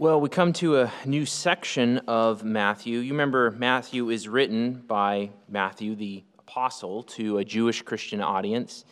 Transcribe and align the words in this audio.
Well, 0.00 0.20
we 0.20 0.28
come 0.28 0.52
to 0.52 0.78
a 0.78 0.92
new 1.06 1.26
section 1.26 1.98
of 2.06 2.44
Matthew. 2.44 3.00
You 3.00 3.10
remember, 3.10 3.50
Matthew 3.50 4.10
is 4.10 4.28
written 4.28 4.84
by 4.86 5.30
Matthew, 5.48 5.96
the 5.96 6.22
apostle, 6.38 7.02
to 7.02 7.38
a 7.38 7.44
Jewish 7.44 7.82
Christian 7.82 8.20
audience. 8.20 8.84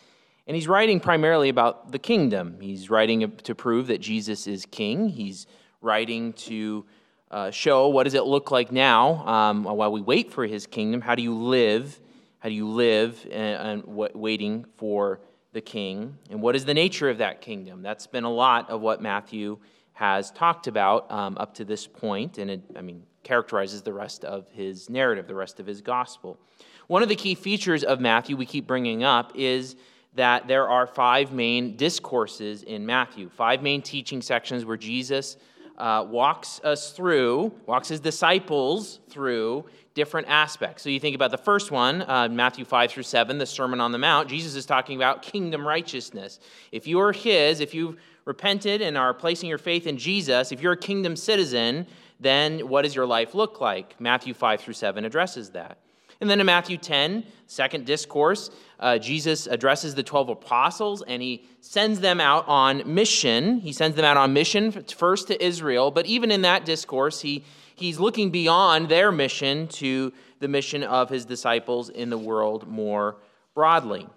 And 0.47 0.55
he's 0.55 0.67
writing 0.67 0.99
primarily 0.99 1.47
about 1.47 1.93
the 1.93 1.97
kingdom. 1.97 2.57
He's 2.59 2.89
writing 2.89 3.31
to 3.37 3.55
prove 3.55 3.87
that 3.87 4.01
Jesus 4.01 4.47
is 4.47 4.65
king. 4.65 5.07
He's 5.07 5.47
writing 5.79 6.33
to 6.33 6.85
uh, 7.31 7.51
show 7.51 7.87
what 7.87 8.03
does 8.03 8.13
it 8.13 8.25
look 8.25 8.51
like 8.51 8.73
now 8.73 9.25
um, 9.25 9.63
while 9.63 9.93
we 9.93 10.01
wait 10.01 10.33
for 10.33 10.45
his 10.45 10.67
kingdom. 10.67 10.99
How 10.99 11.15
do 11.15 11.23
you 11.23 11.33
live? 11.33 12.01
How 12.39 12.49
do 12.49 12.55
you 12.55 12.67
live 12.67 13.25
and, 13.31 13.85
and 13.87 14.13
waiting 14.13 14.65
for 14.75 15.21
the 15.53 15.61
king? 15.61 16.17
And 16.29 16.41
what 16.41 16.57
is 16.57 16.65
the 16.65 16.73
nature 16.73 17.09
of 17.09 17.19
that 17.19 17.39
kingdom? 17.39 17.81
That's 17.81 18.07
been 18.07 18.25
a 18.25 18.29
lot 18.29 18.69
of 18.69 18.81
what 18.81 19.01
Matthew 19.01 19.59
has 19.97 20.29
talked 20.29 20.67
about 20.67 21.11
um, 21.11 21.35
up 21.39 21.55
to 21.55 21.65
this 21.65 21.87
point, 21.87 22.37
and 22.37 22.51
it, 22.51 22.61
I 22.75 22.81
mean, 22.81 23.01
characterizes 23.23 23.81
the 23.81 23.93
rest 23.93 24.23
of 24.23 24.47
his 24.51 24.91
narrative, 24.91 25.25
the 25.25 25.33
rest 25.33 25.59
of 25.59 25.65
his 25.65 25.81
gospel. 25.81 26.37
One 26.85 27.01
of 27.01 27.09
the 27.09 27.15
key 27.15 27.33
features 27.33 27.83
of 27.83 27.99
Matthew 27.99 28.37
we 28.37 28.45
keep 28.45 28.67
bringing 28.67 29.03
up 29.03 29.31
is 29.33 29.75
that 30.13 30.47
there 30.47 30.69
are 30.69 30.85
five 30.85 31.31
main 31.31 31.75
discourses 31.77 32.61
in 32.61 32.85
Matthew, 32.85 33.27
five 33.27 33.63
main 33.63 33.81
teaching 33.81 34.21
sections 34.21 34.65
where 34.65 34.77
Jesus 34.77 35.35
uh, 35.79 36.05
walks 36.07 36.61
us 36.63 36.91
through, 36.91 37.51
walks 37.65 37.87
his 37.87 37.99
disciples 37.99 38.99
through 39.09 39.65
different 39.95 40.27
aspects. 40.27 40.83
So 40.83 40.89
you 40.89 40.99
think 40.99 41.15
about 41.15 41.31
the 41.31 41.39
first 41.39 41.71
one, 41.71 42.03
uh, 42.03 42.29
Matthew 42.29 42.65
5 42.65 42.91
through 42.91 43.03
7, 43.03 43.39
the 43.39 43.47
Sermon 43.47 43.81
on 43.81 43.91
the 43.91 43.97
Mount. 43.97 44.29
Jesus 44.29 44.55
is 44.55 44.67
talking 44.67 44.95
about 44.95 45.23
kingdom 45.23 45.67
righteousness. 45.67 46.39
If 46.71 46.85
you 46.85 46.99
are 46.99 47.11
his, 47.11 47.61
if 47.61 47.73
you've 47.73 47.97
repented 48.27 48.81
and 48.81 48.97
are 48.97 49.13
placing 49.13 49.47
your 49.47 49.57
faith 49.57 49.87
in 49.87 49.97
Jesus, 49.97 50.51
if 50.51 50.61
you're 50.61 50.73
a 50.73 50.77
kingdom 50.77 51.15
citizen, 51.15 51.87
then 52.19 52.59
what 52.67 52.81
does 52.81 52.93
your 52.93 53.05
life 53.05 53.33
look 53.33 53.61
like? 53.61 53.99
Matthew 54.01 54.33
5 54.33 54.59
through 54.59 54.73
7 54.73 55.05
addresses 55.05 55.51
that. 55.51 55.77
And 56.19 56.29
then 56.29 56.39
in 56.39 56.45
Matthew 56.45 56.77
10, 56.77 57.23
second 57.45 57.85
discourse, 57.85 58.49
uh, 58.79 58.97
Jesus 58.97 59.47
addresses 59.47 59.95
the 59.95 60.03
12 60.03 60.29
apostles 60.29 61.03
and 61.03 61.21
he 61.21 61.45
sends 61.61 61.99
them 61.99 62.19
out 62.19 62.45
on 62.47 62.81
mission. 62.93 63.59
He 63.59 63.71
sends 63.71 63.95
them 63.95 64.03
out 64.03 64.17
on 64.17 64.33
mission 64.33 64.71
first 64.71 65.27
to 65.27 65.43
Israel, 65.43 65.89
but 65.89 66.05
even 66.05 66.29
in 66.29 66.41
that 66.41 66.65
discourse, 66.65 67.21
he, 67.21 67.45
he's 67.75 67.99
looking 67.99 68.29
beyond 68.29 68.89
their 68.89 69.11
mission 69.11 69.67
to 69.69 70.11
the 70.39 70.47
mission 70.47 70.83
of 70.83 71.09
his 71.09 71.23
disciples 71.23 71.89
in 71.89 72.09
the 72.09 72.17
world 72.17 72.67
more 72.67 73.17
broadly. 73.53 74.07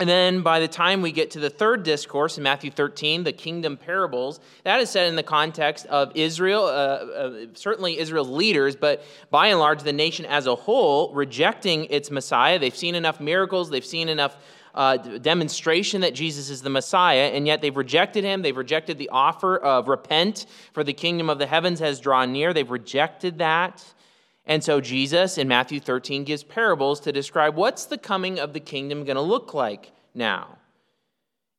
And 0.00 0.08
then 0.08 0.42
by 0.42 0.58
the 0.58 0.66
time 0.66 1.02
we 1.02 1.12
get 1.12 1.30
to 1.32 1.40
the 1.40 1.50
third 1.50 1.84
discourse 1.84 2.36
in 2.36 2.42
Matthew 2.42 2.72
13, 2.72 3.22
the 3.22 3.32
kingdom 3.32 3.76
parables, 3.76 4.40
that 4.64 4.80
is 4.80 4.90
set 4.90 5.06
in 5.06 5.14
the 5.14 5.22
context 5.22 5.86
of 5.86 6.10
Israel, 6.16 6.64
uh, 6.64 6.68
uh, 6.68 7.46
certainly 7.54 7.98
Israel's 7.98 8.28
leaders, 8.28 8.74
but 8.74 9.04
by 9.30 9.48
and 9.48 9.60
large 9.60 9.84
the 9.84 9.92
nation 9.92 10.26
as 10.26 10.48
a 10.48 10.54
whole 10.56 11.12
rejecting 11.14 11.84
its 11.86 12.10
Messiah. 12.10 12.58
They've 12.58 12.74
seen 12.74 12.96
enough 12.96 13.20
miracles, 13.20 13.70
they've 13.70 13.84
seen 13.84 14.08
enough 14.08 14.36
uh, 14.74 14.96
demonstration 14.96 16.00
that 16.00 16.14
Jesus 16.14 16.50
is 16.50 16.60
the 16.60 16.70
Messiah, 16.70 17.30
and 17.32 17.46
yet 17.46 17.60
they've 17.60 17.76
rejected 17.76 18.24
him. 18.24 18.42
They've 18.42 18.56
rejected 18.56 18.98
the 18.98 19.10
offer 19.10 19.56
of 19.56 19.86
repent, 19.86 20.46
for 20.72 20.82
the 20.82 20.92
kingdom 20.92 21.30
of 21.30 21.38
the 21.38 21.46
heavens 21.46 21.78
has 21.78 22.00
drawn 22.00 22.32
near. 22.32 22.52
They've 22.52 22.68
rejected 22.68 23.38
that. 23.38 23.84
And 24.46 24.62
so 24.62 24.80
Jesus 24.80 25.38
in 25.38 25.48
Matthew 25.48 25.80
13 25.80 26.24
gives 26.24 26.44
parables 26.44 27.00
to 27.00 27.12
describe 27.12 27.56
what's 27.56 27.86
the 27.86 27.98
coming 27.98 28.38
of 28.38 28.52
the 28.52 28.60
kingdom 28.60 29.04
going 29.04 29.16
to 29.16 29.22
look 29.22 29.54
like 29.54 29.92
now. 30.14 30.58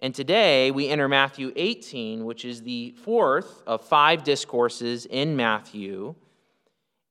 And 0.01 0.13
today 0.13 0.69
we 0.69 0.89
enter 0.89 1.07
Matthew 1.07 1.51
18, 1.55 2.25
which 2.25 2.45
is 2.45 2.61
the 2.61 2.91
fourth 3.03 3.63
of 3.65 3.81
five 3.81 4.23
discourses 4.23 5.07
in 5.07 5.35
Matthew. 5.35 6.13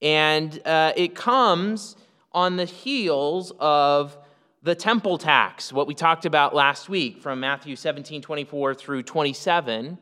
And 0.01 0.61
uh, 0.65 0.93
it 0.97 1.15
comes 1.15 1.97
on 2.31 2.57
the 2.57 2.67
heels 2.67 3.53
of 3.59 4.17
the 4.63 4.75
temple 4.75 5.19
tax, 5.19 5.73
what 5.73 5.87
we 5.87 5.95
talked 5.95 6.25
about 6.25 6.55
last 6.55 6.89
week 6.89 7.21
from 7.21 7.41
Matthew 7.41 7.75
17, 7.75 8.23
24 8.23 8.75
through 8.75 9.03
27. 9.03 9.99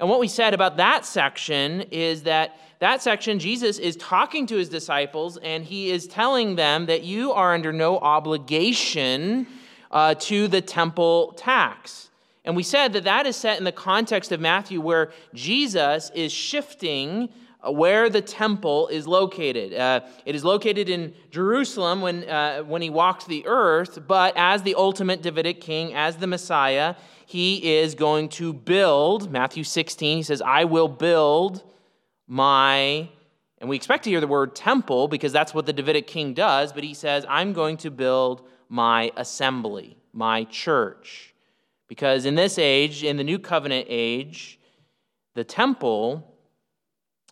And 0.00 0.08
what 0.08 0.18
we 0.18 0.28
said 0.28 0.54
about 0.54 0.78
that 0.78 1.04
section 1.04 1.82
is 1.90 2.22
that 2.22 2.58
that 2.80 3.02
section, 3.02 3.38
Jesus 3.38 3.78
is 3.78 3.94
talking 3.96 4.46
to 4.46 4.56
his 4.56 4.70
disciples 4.70 5.36
and 5.36 5.62
he 5.64 5.90
is 5.90 6.06
telling 6.06 6.56
them 6.56 6.86
that 6.86 7.02
you 7.02 7.32
are 7.32 7.54
under 7.54 7.72
no 7.72 7.98
obligation 7.98 9.46
uh, 9.90 10.14
to 10.14 10.48
the 10.48 10.62
temple 10.62 11.34
tax. 11.36 12.08
And 12.46 12.56
we 12.56 12.62
said 12.62 12.94
that 12.94 13.04
that 13.04 13.26
is 13.26 13.36
set 13.36 13.58
in 13.58 13.64
the 13.64 13.72
context 13.72 14.32
of 14.32 14.40
Matthew 14.40 14.80
where 14.80 15.12
Jesus 15.34 16.10
is 16.14 16.32
shifting 16.32 17.28
uh, 17.62 17.70
where 17.70 18.08
the 18.08 18.22
temple 18.22 18.88
is 18.88 19.06
located. 19.06 19.74
Uh, 19.74 20.00
it 20.24 20.34
is 20.34 20.42
located 20.42 20.88
in 20.88 21.12
Jerusalem 21.30 22.00
when, 22.00 22.26
uh, 22.26 22.62
when 22.62 22.80
he 22.80 22.88
walked 22.88 23.28
the 23.28 23.46
earth, 23.46 23.98
but 24.08 24.32
as 24.36 24.62
the 24.62 24.74
ultimate 24.76 25.20
Davidic 25.20 25.60
king, 25.60 25.92
as 25.92 26.16
the 26.16 26.26
Messiah, 26.26 26.94
he 27.26 27.76
is 27.76 27.94
going 27.94 28.30
to 28.30 28.54
build, 28.54 29.30
Matthew 29.30 29.64
16, 29.64 30.16
he 30.16 30.22
says, 30.22 30.40
I 30.40 30.64
will 30.64 30.88
build 30.88 31.62
my, 32.30 33.08
and 33.58 33.68
we 33.68 33.74
expect 33.74 34.04
to 34.04 34.10
hear 34.10 34.20
the 34.20 34.28
word 34.28 34.54
temple 34.54 35.08
because 35.08 35.32
that's 35.32 35.52
what 35.52 35.66
the 35.66 35.72
Davidic 35.72 36.06
king 36.06 36.32
does, 36.32 36.72
but 36.72 36.84
he 36.84 36.94
says, 36.94 37.26
I'm 37.28 37.52
going 37.52 37.76
to 37.78 37.90
build 37.90 38.46
my 38.68 39.10
assembly, 39.16 39.96
my 40.12 40.44
church. 40.44 41.34
Because 41.88 42.26
in 42.26 42.36
this 42.36 42.56
age, 42.56 43.02
in 43.02 43.16
the 43.16 43.24
new 43.24 43.40
covenant 43.40 43.88
age, 43.90 44.60
the 45.34 45.42
temple 45.42 46.24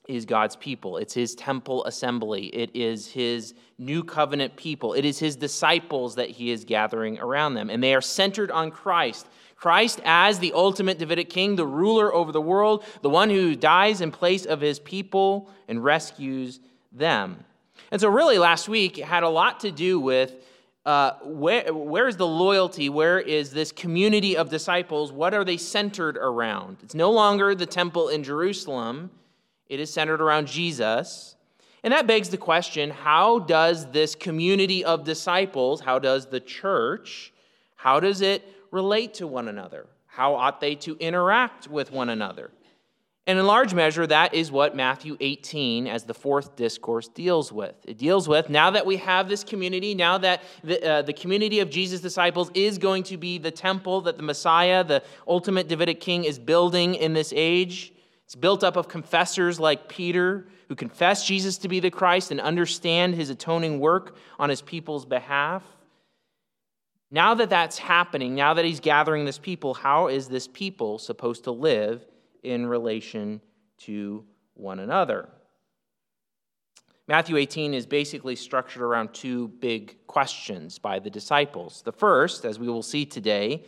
is 0.08 0.24
God's 0.24 0.56
people. 0.56 0.96
It's 0.96 1.14
his 1.14 1.36
temple 1.36 1.84
assembly. 1.84 2.46
It 2.46 2.70
is 2.74 3.06
his 3.06 3.54
new 3.78 4.02
covenant 4.02 4.56
people. 4.56 4.94
It 4.94 5.04
is 5.04 5.20
his 5.20 5.36
disciples 5.36 6.16
that 6.16 6.28
he 6.28 6.50
is 6.50 6.64
gathering 6.64 7.20
around 7.20 7.54
them. 7.54 7.70
And 7.70 7.80
they 7.80 7.94
are 7.94 8.00
centered 8.00 8.50
on 8.50 8.72
Christ. 8.72 9.28
Christ 9.58 10.00
as 10.04 10.38
the 10.38 10.52
ultimate 10.52 10.98
Davidic 10.98 11.30
king, 11.30 11.56
the 11.56 11.66
ruler 11.66 12.14
over 12.14 12.30
the 12.30 12.40
world, 12.40 12.84
the 13.02 13.10
one 13.10 13.28
who 13.28 13.56
dies 13.56 14.00
in 14.00 14.12
place 14.12 14.46
of 14.46 14.60
his 14.60 14.78
people 14.78 15.50
and 15.66 15.82
rescues 15.82 16.60
them. 16.92 17.44
And 17.90 18.00
so, 18.00 18.08
really, 18.08 18.38
last 18.38 18.68
week 18.68 18.96
had 18.96 19.24
a 19.24 19.28
lot 19.28 19.60
to 19.60 19.72
do 19.72 19.98
with 19.98 20.32
uh, 20.86 21.12
where, 21.24 21.74
where 21.74 22.06
is 22.06 22.16
the 22.16 22.26
loyalty? 22.26 22.88
Where 22.88 23.18
is 23.18 23.50
this 23.50 23.72
community 23.72 24.36
of 24.36 24.48
disciples? 24.48 25.12
What 25.12 25.34
are 25.34 25.44
they 25.44 25.56
centered 25.56 26.16
around? 26.16 26.78
It's 26.82 26.94
no 26.94 27.10
longer 27.10 27.54
the 27.54 27.66
temple 27.66 28.08
in 28.08 28.22
Jerusalem, 28.22 29.10
it 29.68 29.80
is 29.80 29.92
centered 29.92 30.20
around 30.20 30.46
Jesus. 30.46 31.34
And 31.82 31.92
that 31.92 32.06
begs 32.06 32.28
the 32.28 32.36
question 32.36 32.90
how 32.90 33.40
does 33.40 33.90
this 33.90 34.14
community 34.14 34.84
of 34.84 35.04
disciples, 35.04 35.80
how 35.80 35.98
does 35.98 36.26
the 36.26 36.40
church, 36.40 37.32
how 37.76 38.00
does 38.00 38.20
it 38.20 38.42
relate 38.70 39.14
to 39.14 39.26
one 39.26 39.48
another? 39.48 39.86
How 40.06 40.34
ought 40.34 40.60
they 40.60 40.74
to 40.76 40.96
interact 40.98 41.68
with 41.68 41.92
one 41.92 42.08
another? 42.08 42.50
And 43.28 43.38
in 43.38 43.46
large 43.46 43.74
measure, 43.74 44.06
that 44.06 44.32
is 44.32 44.50
what 44.50 44.74
Matthew 44.74 45.18
18, 45.20 45.86
as 45.86 46.04
the 46.04 46.14
fourth 46.14 46.56
discourse, 46.56 47.08
deals 47.08 47.52
with. 47.52 47.74
It 47.86 47.98
deals 47.98 48.26
with 48.26 48.48
now 48.48 48.70
that 48.70 48.86
we 48.86 48.96
have 48.96 49.28
this 49.28 49.44
community, 49.44 49.94
now 49.94 50.16
that 50.16 50.42
the, 50.64 50.82
uh, 50.82 51.02
the 51.02 51.12
community 51.12 51.60
of 51.60 51.68
Jesus' 51.68 52.00
disciples 52.00 52.50
is 52.54 52.78
going 52.78 53.02
to 53.02 53.18
be 53.18 53.36
the 53.36 53.50
temple 53.50 54.00
that 54.00 54.16
the 54.16 54.22
Messiah, 54.22 54.82
the 54.82 55.02
ultimate 55.26 55.68
Davidic 55.68 56.00
king, 56.00 56.24
is 56.24 56.38
building 56.38 56.94
in 56.94 57.12
this 57.12 57.34
age. 57.36 57.92
It's 58.24 58.34
built 58.34 58.64
up 58.64 58.76
of 58.76 58.88
confessors 58.88 59.60
like 59.60 59.90
Peter, 59.90 60.46
who 60.68 60.74
confess 60.74 61.26
Jesus 61.26 61.58
to 61.58 61.68
be 61.68 61.80
the 61.80 61.90
Christ 61.90 62.30
and 62.30 62.40
understand 62.40 63.14
his 63.14 63.28
atoning 63.28 63.78
work 63.78 64.16
on 64.38 64.48
his 64.48 64.62
people's 64.62 65.04
behalf. 65.04 65.62
Now 67.10 67.34
that 67.34 67.48
that's 67.50 67.78
happening, 67.78 68.34
now 68.34 68.54
that 68.54 68.64
he's 68.64 68.80
gathering 68.80 69.24
this 69.24 69.38
people, 69.38 69.74
how 69.74 70.08
is 70.08 70.28
this 70.28 70.46
people 70.46 70.98
supposed 70.98 71.44
to 71.44 71.50
live 71.50 72.04
in 72.42 72.66
relation 72.66 73.40
to 73.78 74.24
one 74.54 74.78
another? 74.78 75.28
Matthew 77.06 77.38
18 77.38 77.72
is 77.72 77.86
basically 77.86 78.36
structured 78.36 78.82
around 78.82 79.14
two 79.14 79.48
big 79.48 79.96
questions 80.06 80.78
by 80.78 80.98
the 80.98 81.08
disciples. 81.08 81.80
The 81.82 81.92
first, 81.92 82.44
as 82.44 82.58
we 82.58 82.68
will 82.68 82.82
see 82.82 83.06
today, 83.06 83.64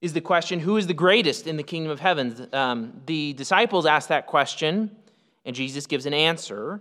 is 0.00 0.12
the 0.14 0.20
question 0.20 0.58
who 0.58 0.76
is 0.76 0.88
the 0.88 0.94
greatest 0.94 1.46
in 1.46 1.56
the 1.56 1.62
kingdom 1.62 1.92
of 1.92 2.00
heaven? 2.00 2.48
Um, 2.52 3.02
the 3.06 3.34
disciples 3.34 3.86
ask 3.86 4.08
that 4.08 4.26
question, 4.26 4.96
and 5.44 5.54
Jesus 5.54 5.86
gives 5.86 6.06
an 6.06 6.14
answer. 6.14 6.80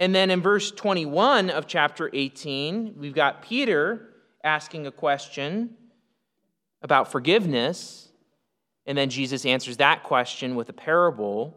And 0.00 0.14
then 0.14 0.30
in 0.30 0.40
verse 0.40 0.70
21 0.70 1.50
of 1.50 1.66
chapter 1.66 2.08
18, 2.10 2.94
we've 2.96 3.14
got 3.14 3.42
Peter 3.42 4.13
asking 4.44 4.86
a 4.86 4.92
question 4.92 5.70
about 6.82 7.10
forgiveness, 7.10 8.08
and 8.86 8.96
then 8.96 9.08
Jesus 9.08 9.46
answers 9.46 9.78
that 9.78 10.04
question 10.04 10.54
with 10.54 10.68
a 10.68 10.74
parable. 10.74 11.56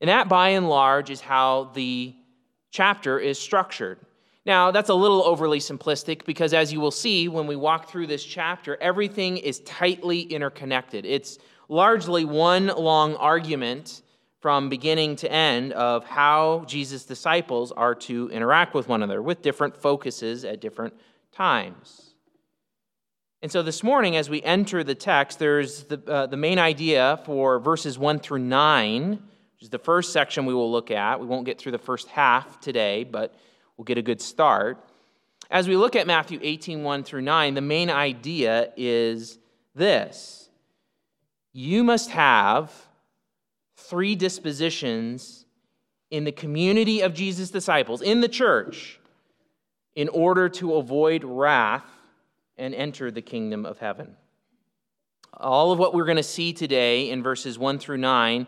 And 0.00 0.08
that, 0.08 0.28
by 0.28 0.50
and 0.50 0.68
large, 0.68 1.10
is 1.10 1.20
how 1.20 1.72
the 1.74 2.14
chapter 2.70 3.18
is 3.18 3.38
structured. 3.38 3.98
Now, 4.44 4.70
that's 4.70 4.90
a 4.90 4.94
little 4.94 5.24
overly 5.24 5.58
simplistic 5.58 6.24
because, 6.24 6.54
as 6.54 6.72
you 6.72 6.80
will 6.80 6.92
see 6.92 7.26
when 7.26 7.48
we 7.48 7.56
walk 7.56 7.90
through 7.90 8.06
this 8.06 8.22
chapter, 8.22 8.78
everything 8.80 9.38
is 9.38 9.58
tightly 9.60 10.20
interconnected. 10.20 11.04
It's 11.04 11.38
largely 11.68 12.24
one 12.24 12.68
long 12.68 13.16
argument 13.16 14.02
from 14.38 14.68
beginning 14.68 15.16
to 15.16 15.32
end 15.32 15.72
of 15.72 16.04
how 16.04 16.64
Jesus' 16.68 17.04
disciples 17.04 17.72
are 17.72 17.96
to 17.96 18.30
interact 18.30 18.74
with 18.74 18.86
one 18.86 19.02
another 19.02 19.20
with 19.20 19.42
different 19.42 19.76
focuses 19.76 20.44
at 20.44 20.60
different 20.60 20.94
times. 21.36 22.14
And 23.42 23.52
so 23.52 23.62
this 23.62 23.82
morning, 23.82 24.16
as 24.16 24.30
we 24.30 24.42
enter 24.42 24.82
the 24.82 24.94
text, 24.94 25.38
there's 25.38 25.84
the, 25.84 26.02
uh, 26.10 26.26
the 26.26 26.36
main 26.36 26.58
idea 26.58 27.20
for 27.26 27.60
verses 27.60 27.98
1 27.98 28.20
through 28.20 28.38
9, 28.38 29.10
which 29.10 29.62
is 29.62 29.68
the 29.68 29.78
first 29.78 30.12
section 30.12 30.46
we 30.46 30.54
will 30.54 30.72
look 30.72 30.90
at. 30.90 31.20
We 31.20 31.26
won't 31.26 31.44
get 31.44 31.58
through 31.58 31.72
the 31.72 31.78
first 31.78 32.08
half 32.08 32.58
today, 32.60 33.04
but 33.04 33.34
we'll 33.76 33.84
get 33.84 33.98
a 33.98 34.02
good 34.02 34.22
start. 34.22 34.82
As 35.50 35.68
we 35.68 35.76
look 35.76 35.94
at 35.94 36.06
Matthew 36.06 36.40
18, 36.42 36.82
1 36.82 37.04
through 37.04 37.22
9, 37.22 37.54
the 37.54 37.60
main 37.60 37.90
idea 37.90 38.72
is 38.76 39.38
this 39.74 40.48
You 41.52 41.84
must 41.84 42.10
have 42.10 42.72
three 43.76 44.16
dispositions 44.16 45.44
in 46.10 46.24
the 46.24 46.32
community 46.32 47.02
of 47.02 47.12
Jesus' 47.12 47.50
disciples, 47.50 48.00
in 48.00 48.22
the 48.22 48.28
church, 48.28 48.98
in 49.96 50.08
order 50.10 50.48
to 50.50 50.74
avoid 50.74 51.24
wrath 51.24 51.84
and 52.56 52.74
enter 52.74 53.10
the 53.10 53.22
kingdom 53.22 53.66
of 53.66 53.78
heaven. 53.78 54.14
All 55.32 55.72
of 55.72 55.78
what 55.78 55.94
we're 55.94 56.04
going 56.04 56.16
to 56.16 56.22
see 56.22 56.52
today 56.52 57.10
in 57.10 57.22
verses 57.22 57.58
1 57.58 57.78
through 57.78 57.96
9 57.96 58.46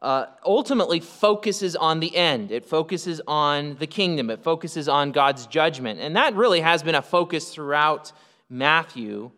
uh, 0.00 0.26
ultimately 0.44 1.00
focuses 1.00 1.74
on 1.74 2.00
the 2.00 2.14
end. 2.14 2.52
It 2.52 2.64
focuses 2.64 3.20
on 3.26 3.76
the 3.76 3.86
kingdom. 3.86 4.30
It 4.30 4.42
focuses 4.42 4.88
on 4.88 5.10
God's 5.10 5.46
judgment. 5.46 5.98
And 6.00 6.14
that 6.16 6.34
really 6.34 6.60
has 6.60 6.82
been 6.82 6.94
a 6.94 7.02
focus 7.02 7.52
throughout 7.52 8.12
Matthew. 8.48 9.32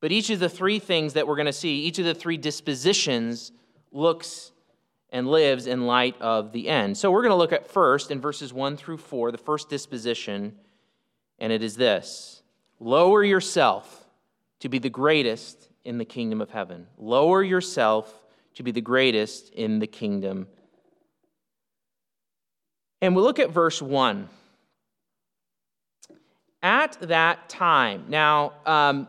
But 0.00 0.12
each 0.12 0.30
of 0.30 0.40
the 0.40 0.48
three 0.48 0.78
things 0.78 1.14
that 1.14 1.26
we're 1.26 1.36
going 1.36 1.46
to 1.46 1.52
see, 1.52 1.84
each 1.84 1.98
of 1.98 2.04
the 2.04 2.14
three 2.14 2.36
dispositions, 2.36 3.52
looks 3.92 4.51
and 5.12 5.30
lives 5.30 5.66
in 5.66 5.86
light 5.86 6.20
of 6.20 6.52
the 6.52 6.68
end. 6.68 6.96
So 6.96 7.10
we're 7.10 7.20
going 7.20 7.30
to 7.30 7.36
look 7.36 7.52
at 7.52 7.70
first 7.70 8.10
in 8.10 8.20
verses 8.20 8.52
1 8.52 8.78
through 8.78 8.96
4, 8.96 9.30
the 9.30 9.38
first 9.38 9.68
disposition, 9.68 10.56
and 11.38 11.52
it 11.52 11.62
is 11.62 11.76
this 11.76 12.42
Lower 12.80 13.22
yourself 13.22 14.06
to 14.60 14.68
be 14.68 14.78
the 14.78 14.90
greatest 14.90 15.68
in 15.84 15.98
the 15.98 16.04
kingdom 16.04 16.40
of 16.40 16.50
heaven. 16.50 16.86
Lower 16.96 17.42
yourself 17.42 18.24
to 18.54 18.62
be 18.62 18.70
the 18.70 18.80
greatest 18.80 19.52
in 19.52 19.78
the 19.78 19.86
kingdom. 19.86 20.48
And 23.00 23.14
we 23.14 23.22
look 23.22 23.38
at 23.38 23.50
verse 23.50 23.82
1. 23.82 24.28
At 26.62 26.96
that 27.00 27.48
time. 27.48 28.04
Now, 28.08 28.52
um, 28.64 29.08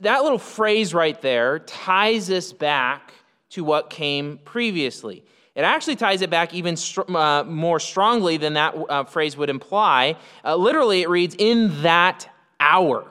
that 0.00 0.22
little 0.22 0.38
phrase 0.38 0.94
right 0.94 1.20
there 1.20 1.58
ties 1.60 2.30
us 2.30 2.52
back 2.52 3.12
to 3.50 3.62
what 3.62 3.90
came 3.90 4.38
previously. 4.44 5.24
It 5.56 5.62
actually 5.62 5.96
ties 5.96 6.20
it 6.20 6.28
back 6.28 6.52
even 6.52 6.76
uh, 7.08 7.42
more 7.44 7.80
strongly 7.80 8.36
than 8.36 8.52
that 8.52 8.74
uh, 8.76 9.04
phrase 9.04 9.38
would 9.38 9.48
imply. 9.48 10.16
Uh, 10.44 10.54
literally, 10.54 11.00
it 11.00 11.08
reads, 11.08 11.34
in 11.38 11.82
that 11.82 12.28
hour. 12.60 13.10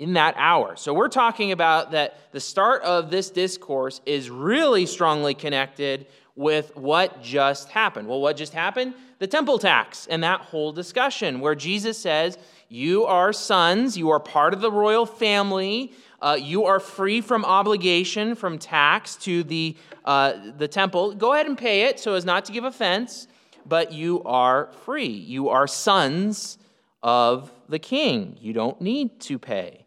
In 0.00 0.14
that 0.14 0.34
hour. 0.36 0.74
So 0.74 0.92
we're 0.92 1.08
talking 1.08 1.52
about 1.52 1.92
that 1.92 2.32
the 2.32 2.40
start 2.40 2.82
of 2.82 3.10
this 3.10 3.30
discourse 3.30 4.00
is 4.04 4.28
really 4.28 4.84
strongly 4.84 5.32
connected 5.32 6.06
with 6.34 6.76
what 6.76 7.22
just 7.22 7.70
happened. 7.70 8.08
Well, 8.08 8.20
what 8.20 8.36
just 8.36 8.52
happened? 8.52 8.94
The 9.20 9.26
temple 9.28 9.58
tax 9.58 10.06
and 10.08 10.22
that 10.24 10.40
whole 10.40 10.72
discussion 10.72 11.40
where 11.40 11.54
Jesus 11.54 11.96
says, 11.96 12.36
You 12.68 13.06
are 13.06 13.32
sons, 13.32 13.96
you 13.96 14.10
are 14.10 14.20
part 14.20 14.52
of 14.52 14.60
the 14.60 14.72
royal 14.72 15.06
family. 15.06 15.92
Uh, 16.20 16.38
you 16.40 16.64
are 16.64 16.80
free 16.80 17.20
from 17.20 17.44
obligation, 17.44 18.34
from 18.34 18.58
tax 18.58 19.16
to 19.16 19.42
the, 19.42 19.76
uh, 20.04 20.32
the 20.56 20.68
temple. 20.68 21.14
Go 21.14 21.34
ahead 21.34 21.46
and 21.46 21.56
pay 21.56 21.82
it 21.82 22.00
so 22.00 22.14
as 22.14 22.24
not 22.24 22.44
to 22.46 22.52
give 22.52 22.64
offense, 22.64 23.28
but 23.66 23.92
you 23.92 24.22
are 24.24 24.70
free. 24.84 25.06
You 25.06 25.48
are 25.48 25.66
sons 25.66 26.58
of 27.02 27.50
the 27.68 27.78
king. 27.78 28.36
You 28.40 28.52
don't 28.52 28.80
need 28.80 29.20
to 29.20 29.38
pay. 29.38 29.85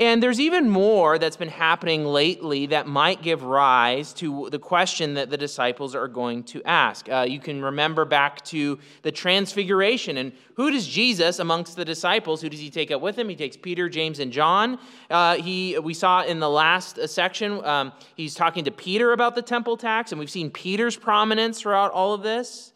And 0.00 0.22
there's 0.22 0.40
even 0.40 0.70
more 0.70 1.18
that's 1.18 1.36
been 1.36 1.50
happening 1.50 2.06
lately 2.06 2.64
that 2.66 2.86
might 2.86 3.20
give 3.20 3.42
rise 3.42 4.14
to 4.14 4.48
the 4.50 4.58
question 4.58 5.12
that 5.12 5.28
the 5.28 5.36
disciples 5.36 5.94
are 5.94 6.08
going 6.08 6.42
to 6.44 6.62
ask. 6.64 7.06
Uh, 7.06 7.26
you 7.28 7.38
can 7.38 7.62
remember 7.62 8.06
back 8.06 8.42
to 8.46 8.78
the 9.02 9.12
transfiguration. 9.12 10.16
And 10.16 10.32
who 10.54 10.70
does 10.70 10.86
Jesus, 10.86 11.38
amongst 11.38 11.76
the 11.76 11.84
disciples, 11.84 12.40
who 12.40 12.48
does 12.48 12.60
he 12.60 12.70
take 12.70 12.90
up 12.90 13.02
with 13.02 13.18
him? 13.18 13.28
He 13.28 13.36
takes 13.36 13.58
Peter, 13.58 13.90
James, 13.90 14.20
and 14.20 14.32
John. 14.32 14.78
Uh, 15.10 15.36
he, 15.36 15.78
we 15.78 15.92
saw 15.92 16.24
in 16.24 16.40
the 16.40 16.48
last 16.48 16.98
uh, 16.98 17.06
section, 17.06 17.62
um, 17.66 17.92
he's 18.16 18.34
talking 18.34 18.64
to 18.64 18.70
Peter 18.70 19.12
about 19.12 19.34
the 19.34 19.42
temple 19.42 19.76
tax, 19.76 20.12
and 20.12 20.18
we've 20.18 20.30
seen 20.30 20.50
Peter's 20.50 20.96
prominence 20.96 21.60
throughout 21.60 21.92
all 21.92 22.14
of 22.14 22.22
this. 22.22 22.72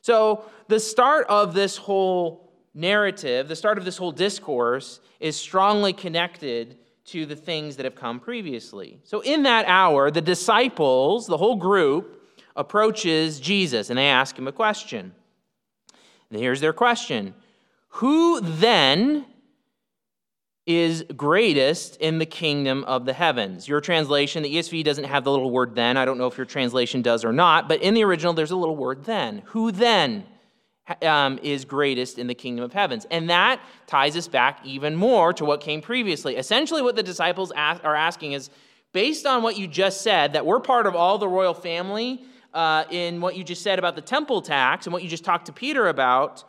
So 0.00 0.44
the 0.68 0.78
start 0.78 1.26
of 1.28 1.54
this 1.54 1.76
whole 1.76 2.41
narrative, 2.74 3.48
the 3.48 3.56
start 3.56 3.78
of 3.78 3.84
this 3.84 3.96
whole 3.96 4.12
discourse, 4.12 5.00
is 5.20 5.36
strongly 5.36 5.92
connected 5.92 6.78
to 7.04 7.26
the 7.26 7.36
things 7.36 7.76
that 7.76 7.84
have 7.84 7.94
come 7.94 8.20
previously. 8.20 9.00
So, 9.04 9.20
in 9.20 9.42
that 9.42 9.66
hour, 9.66 10.10
the 10.10 10.20
disciples, 10.20 11.26
the 11.26 11.36
whole 11.36 11.56
group, 11.56 12.20
approaches 12.56 13.40
Jesus 13.40 13.90
and 13.90 13.98
they 13.98 14.08
ask 14.08 14.38
him 14.38 14.46
a 14.46 14.52
question. 14.52 15.14
And 16.30 16.40
here's 16.40 16.60
their 16.60 16.72
question 16.72 17.34
Who 17.88 18.40
then 18.40 19.26
is 20.64 21.04
greatest 21.16 21.96
in 21.96 22.18
the 22.18 22.26
kingdom 22.26 22.84
of 22.84 23.04
the 23.04 23.12
heavens? 23.12 23.68
Your 23.68 23.80
translation, 23.80 24.42
the 24.42 24.54
ESV 24.56 24.84
doesn't 24.84 25.04
have 25.04 25.24
the 25.24 25.30
little 25.30 25.50
word 25.50 25.74
then. 25.74 25.96
I 25.96 26.04
don't 26.04 26.18
know 26.18 26.26
if 26.26 26.36
your 26.36 26.46
translation 26.46 27.02
does 27.02 27.24
or 27.24 27.32
not, 27.32 27.68
but 27.68 27.82
in 27.82 27.94
the 27.94 28.04
original, 28.04 28.32
there's 28.32 28.52
a 28.52 28.56
little 28.56 28.76
word 28.76 29.04
then. 29.04 29.42
Who 29.46 29.72
then? 29.72 30.24
Um, 31.02 31.38
is 31.42 31.64
greatest 31.64 32.18
in 32.18 32.26
the 32.26 32.34
kingdom 32.34 32.64
of 32.64 32.72
heavens. 32.72 33.06
And 33.10 33.30
that 33.30 33.60
ties 33.86 34.16
us 34.16 34.28
back 34.28 34.60
even 34.64 34.96
more 34.96 35.32
to 35.34 35.44
what 35.44 35.60
came 35.60 35.80
previously. 35.80 36.36
Essentially, 36.36 36.82
what 36.82 36.96
the 36.96 37.02
disciples 37.02 37.52
ask, 37.54 37.84
are 37.84 37.94
asking 37.94 38.32
is 38.32 38.50
based 38.92 39.26
on 39.26 39.42
what 39.42 39.56
you 39.56 39.66
just 39.66 40.02
said, 40.02 40.32
that 40.34 40.44
we're 40.44 40.60
part 40.60 40.86
of 40.86 40.94
all 40.94 41.18
the 41.18 41.28
royal 41.28 41.54
family, 41.54 42.24
uh, 42.52 42.84
in 42.90 43.20
what 43.20 43.36
you 43.36 43.44
just 43.44 43.62
said 43.62 43.78
about 43.78 43.94
the 43.94 44.02
temple 44.02 44.42
tax 44.42 44.86
and 44.86 44.92
what 44.92 45.02
you 45.02 45.08
just 45.08 45.24
talked 45.24 45.46
to 45.46 45.52
Peter 45.52 45.88
about. 45.88 46.44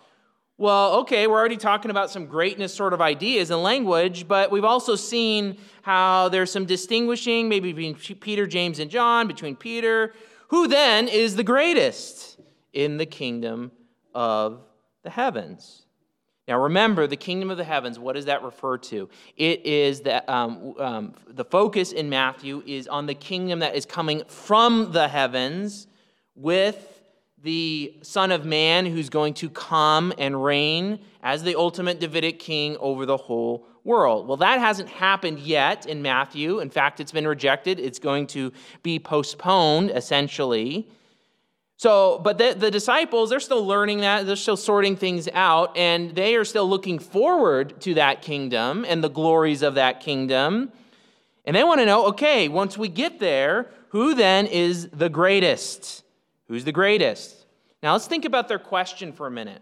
Well, 0.57 0.95
okay, 0.97 1.27
we're 1.27 1.39
already 1.39 1.57
talking 1.57 1.89
about 1.89 2.12
some 2.12 2.25
greatness 2.25 2.74
sort 2.74 2.94
of 2.94 3.01
ideas 3.01 3.50
and 3.50 3.63
language, 3.63 4.27
but 4.27 4.51
we've 4.51 4.63
also 4.63 4.95
seen 4.95 5.57
how 5.81 6.29
there's 6.29 6.51
some 6.51 6.65
distinguishing, 6.65 7.50
maybe 7.50 7.74
between 7.74 7.95
Peter, 8.19 8.45
James, 8.45 8.79
and 8.79 8.91
John, 8.91 9.27
between 9.27 9.56
Peter. 9.56 10.13
Who 10.50 10.68
then 10.68 11.07
is 11.07 11.36
the 11.36 11.44
greatest 11.44 12.39
in 12.71 12.97
the 12.97 13.05
kingdom 13.05 13.72
of 14.13 14.62
the 15.03 15.10
heavens. 15.10 15.84
Now, 16.48 16.60
remember, 16.60 17.08
the 17.08 17.15
kingdom 17.15 17.50
of 17.51 17.58
the 17.58 17.63
heavens, 17.63 17.98
what 17.98 18.15
does 18.15 18.25
that 18.25 18.43
refer 18.43 18.77
to? 18.79 19.10
It 19.38 19.65
is 19.65 20.01
that 20.01 20.27
um, 20.27 20.74
um, 20.77 21.13
the 21.27 21.46
focus 21.46 21.93
in 21.93 22.10
Matthew 22.10 22.62
is 22.65 22.88
on 22.88 23.05
the 23.05 23.13
kingdom 23.15 23.60
that 23.60 23.75
is 23.75 23.86
coming 23.86 24.24
from 24.27 24.91
the 24.91 25.08
heavens 25.08 25.88
with 26.36 27.01
the 27.43 27.93
Son 28.01 28.32
of 28.32 28.46
Man 28.46 28.86
who's 28.86 29.10
going 29.10 29.34
to 29.36 29.50
come 29.50 30.13
and 30.17 30.43
reign 30.43 31.00
as 31.22 31.43
the 31.43 31.55
ultimate 31.55 32.00
Davidic 32.00 32.39
king 32.39 32.75
over 32.77 33.05
the 33.05 33.17
whole 33.17 33.65
world. 33.84 34.27
Well, 34.27 34.38
that 34.38 34.60
hasn't 34.60 34.89
happened 34.89 35.39
yet 35.39 35.86
in 35.86 36.01
Matthew. 36.01 36.60
In 36.60 36.70
fact, 36.70 37.00
it's 37.00 37.12
been 37.12 37.27
rejected. 37.27 37.79
It's 37.79 38.00
going 38.00 38.27
to 38.27 38.51
be 38.82 39.00
postponed, 39.00 39.91
essentially. 39.91 40.88
So, 41.83 42.17
but 42.23 42.37
the, 42.37 42.55
the 42.57 42.71
disciples, 42.71 43.29
they're 43.29 43.41
still 43.41 43.67
learning 43.67 43.99
that. 43.99 44.25
They're 44.25 44.37
still 44.37 44.55
sorting 44.55 44.95
things 44.95 45.27
out, 45.33 45.75
and 45.75 46.15
they 46.15 46.35
are 46.35 46.45
still 46.45 46.69
looking 46.69 46.97
forward 46.97 47.81
to 47.81 47.95
that 47.95 48.21
kingdom 48.21 48.85
and 48.87 49.03
the 49.03 49.09
glories 49.09 49.61
of 49.61 49.75
that 49.75 49.99
kingdom. 49.99 50.71
And 51.43 51.53
they 51.53 51.63
want 51.65 51.81
to 51.81 51.85
know 51.85 52.05
okay, 52.05 52.47
once 52.47 52.77
we 52.77 52.87
get 52.87 53.19
there, 53.19 53.69
who 53.89 54.15
then 54.15 54.45
is 54.45 54.91
the 54.91 55.09
greatest? 55.09 56.05
Who's 56.47 56.63
the 56.63 56.71
greatest? 56.71 57.35
Now, 57.83 57.91
let's 57.91 58.07
think 58.07 58.23
about 58.23 58.47
their 58.47 58.59
question 58.59 59.11
for 59.11 59.27
a 59.27 59.31
minute. 59.31 59.61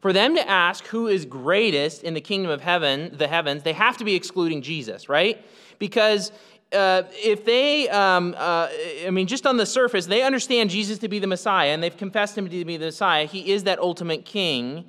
For 0.00 0.12
them 0.12 0.36
to 0.36 0.48
ask 0.48 0.86
who 0.86 1.08
is 1.08 1.24
greatest 1.24 2.04
in 2.04 2.14
the 2.14 2.20
kingdom 2.20 2.52
of 2.52 2.60
heaven, 2.60 3.16
the 3.18 3.26
heavens, 3.26 3.64
they 3.64 3.72
have 3.72 3.96
to 3.96 4.04
be 4.04 4.14
excluding 4.14 4.62
Jesus, 4.62 5.08
right? 5.08 5.44
Because 5.80 6.30
uh, 6.72 7.02
if 7.12 7.44
they, 7.44 7.88
um, 7.88 8.34
uh, 8.36 8.68
I 9.06 9.10
mean, 9.10 9.26
just 9.26 9.46
on 9.46 9.56
the 9.56 9.66
surface, 9.66 10.06
they 10.06 10.22
understand 10.22 10.70
Jesus 10.70 10.98
to 10.98 11.08
be 11.08 11.18
the 11.18 11.26
Messiah 11.26 11.70
and 11.70 11.82
they've 11.82 11.96
confessed 11.96 12.36
him 12.36 12.48
to 12.48 12.64
be 12.64 12.76
the 12.76 12.86
Messiah, 12.86 13.26
he 13.26 13.52
is 13.52 13.64
that 13.64 13.78
ultimate 13.78 14.24
king. 14.24 14.84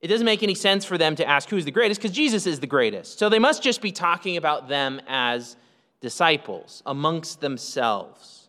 It 0.00 0.08
doesn't 0.08 0.26
make 0.26 0.42
any 0.42 0.54
sense 0.54 0.84
for 0.84 0.98
them 0.98 1.16
to 1.16 1.26
ask 1.26 1.48
who's 1.48 1.64
the 1.64 1.70
greatest 1.70 2.00
because 2.00 2.14
Jesus 2.14 2.46
is 2.46 2.60
the 2.60 2.66
greatest. 2.66 3.18
So 3.18 3.28
they 3.28 3.38
must 3.38 3.62
just 3.62 3.80
be 3.80 3.92
talking 3.92 4.36
about 4.36 4.68
them 4.68 5.00
as 5.08 5.56
disciples 6.00 6.82
amongst 6.84 7.40
themselves. 7.40 8.48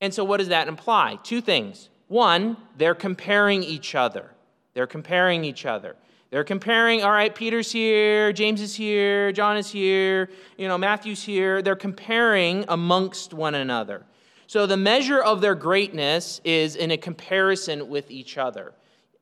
And 0.00 0.12
so, 0.12 0.24
what 0.24 0.38
does 0.38 0.48
that 0.48 0.68
imply? 0.68 1.18
Two 1.22 1.40
things. 1.40 1.88
One, 2.08 2.56
they're 2.76 2.94
comparing 2.94 3.62
each 3.62 3.94
other. 3.94 4.30
They're 4.74 4.86
comparing 4.86 5.44
each 5.44 5.66
other. 5.66 5.96
They're 6.30 6.44
comparing, 6.44 7.02
all 7.02 7.12
right, 7.12 7.34
Peter's 7.34 7.70
here, 7.70 8.32
James 8.32 8.60
is 8.60 8.74
here, 8.74 9.32
John 9.32 9.56
is 9.56 9.70
here, 9.70 10.28
you 10.58 10.66
know, 10.66 10.76
Matthew's 10.76 11.22
here. 11.22 11.62
They're 11.62 11.76
comparing 11.76 12.64
amongst 12.68 13.32
one 13.32 13.54
another. 13.54 14.04
So 14.48 14.66
the 14.66 14.76
measure 14.76 15.20
of 15.20 15.40
their 15.40 15.54
greatness 15.54 16.40
is 16.44 16.76
in 16.76 16.90
a 16.90 16.96
comparison 16.96 17.88
with 17.88 18.10
each 18.10 18.38
other. 18.38 18.72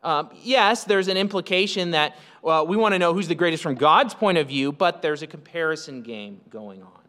Um, 0.03 0.31
yes, 0.43 0.85
there's 0.85 1.09
an 1.09 1.17
implication 1.17 1.93
that 1.93 2.17
well, 2.43 2.67
we 2.67 2.77
want 2.77 2.93
to 2.93 2.99
know 2.99 3.15
who's 3.15 3.29
the 3.29 3.35
greatest 3.35 3.63
from 3.63 3.75
God's 3.75 4.13
point 4.13 4.37
of 4.37 4.49
view, 4.49 4.71
but 4.71 5.01
there's 5.01 5.23
a 5.23 5.27
comparison 5.27 6.03
game 6.03 6.43
going 6.51 6.83
on. 6.83 7.01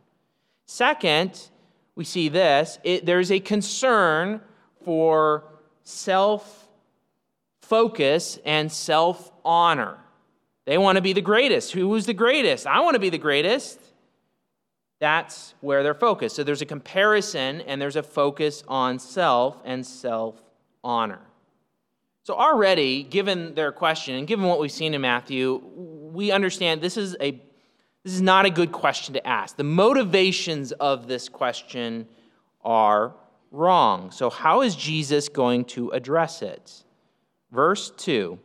Second, 0.65 1.49
we 1.95 2.05
see 2.05 2.29
this 2.29 2.79
it, 2.83 3.05
there's 3.05 3.31
a 3.31 3.39
concern 3.39 4.39
for 4.83 5.43
self 5.83 6.64
focus 7.67 8.39
and 8.45 8.71
self 8.71 9.31
honor. 9.43 9.97
They 10.65 10.77
want 10.77 10.95
to 10.95 11.01
be 11.01 11.13
the 11.13 11.21
greatest. 11.21 11.73
Who's 11.73 12.05
the 12.05 12.13
greatest? 12.13 12.65
I 12.65 12.79
want 12.81 12.95
to 12.95 12.99
be 12.99 13.09
the 13.09 13.17
greatest. 13.17 13.79
That's 14.99 15.53
where 15.61 15.83
they're 15.83 15.93
focused. 15.93 16.35
So 16.35 16.43
there's 16.43 16.61
a 16.61 16.65
comparison 16.65 17.61
and 17.61 17.81
there's 17.81 17.95
a 17.95 18.03
focus 18.03 18.63
on 18.67 18.97
self 18.97 19.61
and 19.65 19.85
self 19.85 20.41
honor. 20.83 21.21
So, 22.23 22.33
already, 22.33 23.03
given 23.03 23.53
their 23.53 23.71
question 23.71 24.15
and 24.15 24.25
given 24.25 24.45
what 24.45 24.59
we've 24.59 24.71
seen 24.71 24.95
in 24.95 25.01
Matthew, 25.01 25.61
we 25.75 26.31
understand 26.31 26.81
this 26.81 26.97
is, 26.97 27.15
a, 27.21 27.31
this 28.03 28.13
is 28.13 28.21
not 28.21 28.45
a 28.45 28.49
good 28.49 28.71
question 28.71 29.13
to 29.13 29.27
ask. 29.27 29.57
The 29.57 29.63
motivations 29.63 30.71
of 30.71 31.07
this 31.07 31.29
question 31.29 32.07
are 32.63 33.13
wrong. 33.51 34.09
So, 34.09 34.31
how 34.31 34.61
is 34.61 34.75
Jesus 34.75 35.29
going 35.29 35.65
to 35.65 35.91
address 35.91 36.41
it? 36.41 36.84
Verse 37.55 37.89
2 37.97 38.37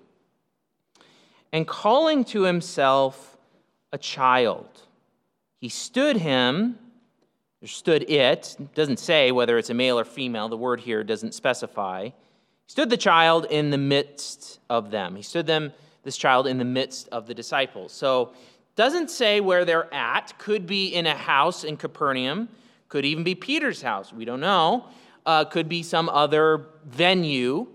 And 1.52 1.67
calling 1.67 2.25
to 2.26 2.43
himself 2.43 3.37
a 3.93 3.99
child, 3.99 4.69
he 5.61 5.69
stood 5.69 6.17
him, 6.17 6.79
or 7.62 7.67
stood 7.67 8.09
it, 8.09 8.57
doesn't 8.75 8.99
say 8.99 9.33
whether 9.33 9.59
it's 9.59 9.69
a 9.69 9.75
male 9.75 9.99
or 9.99 10.05
female, 10.05 10.49
the 10.49 10.57
word 10.57 10.81
here 10.81 11.05
doesn't 11.05 11.35
specify 11.35 12.11
stood 12.71 12.88
the 12.88 12.97
child 12.97 13.47
in 13.50 13.71
the 13.71 13.76
midst 13.76 14.61
of 14.71 14.93
them. 14.93 15.17
He 15.17 15.23
stood 15.23 15.45
them, 15.45 15.73
this 16.05 16.17
child, 16.17 16.47
in 16.47 16.57
the 16.57 16.64
midst 16.64 17.09
of 17.09 17.26
the 17.26 17.35
disciples. 17.35 17.90
So 17.90 18.31
doesn't 18.76 19.11
say 19.11 19.40
where 19.40 19.64
they're 19.64 19.93
at. 19.93 20.38
Could 20.38 20.69
be 20.69 20.87
in 20.95 21.05
a 21.05 21.17
house 21.17 21.64
in 21.64 21.76
Capernaum. 21.76 22.49
Could 22.88 23.05
even 23.05 23.25
be 23.25 23.35
Peter's 23.35 23.83
house. 23.83 24.12
We 24.12 24.25
don't 24.25 24.38
know. 24.38 24.85
Uh, 25.26 25.47
could 25.47 25.69
be 25.69 25.83
some 25.83 26.09
other 26.09 26.67
venue. 26.85 27.67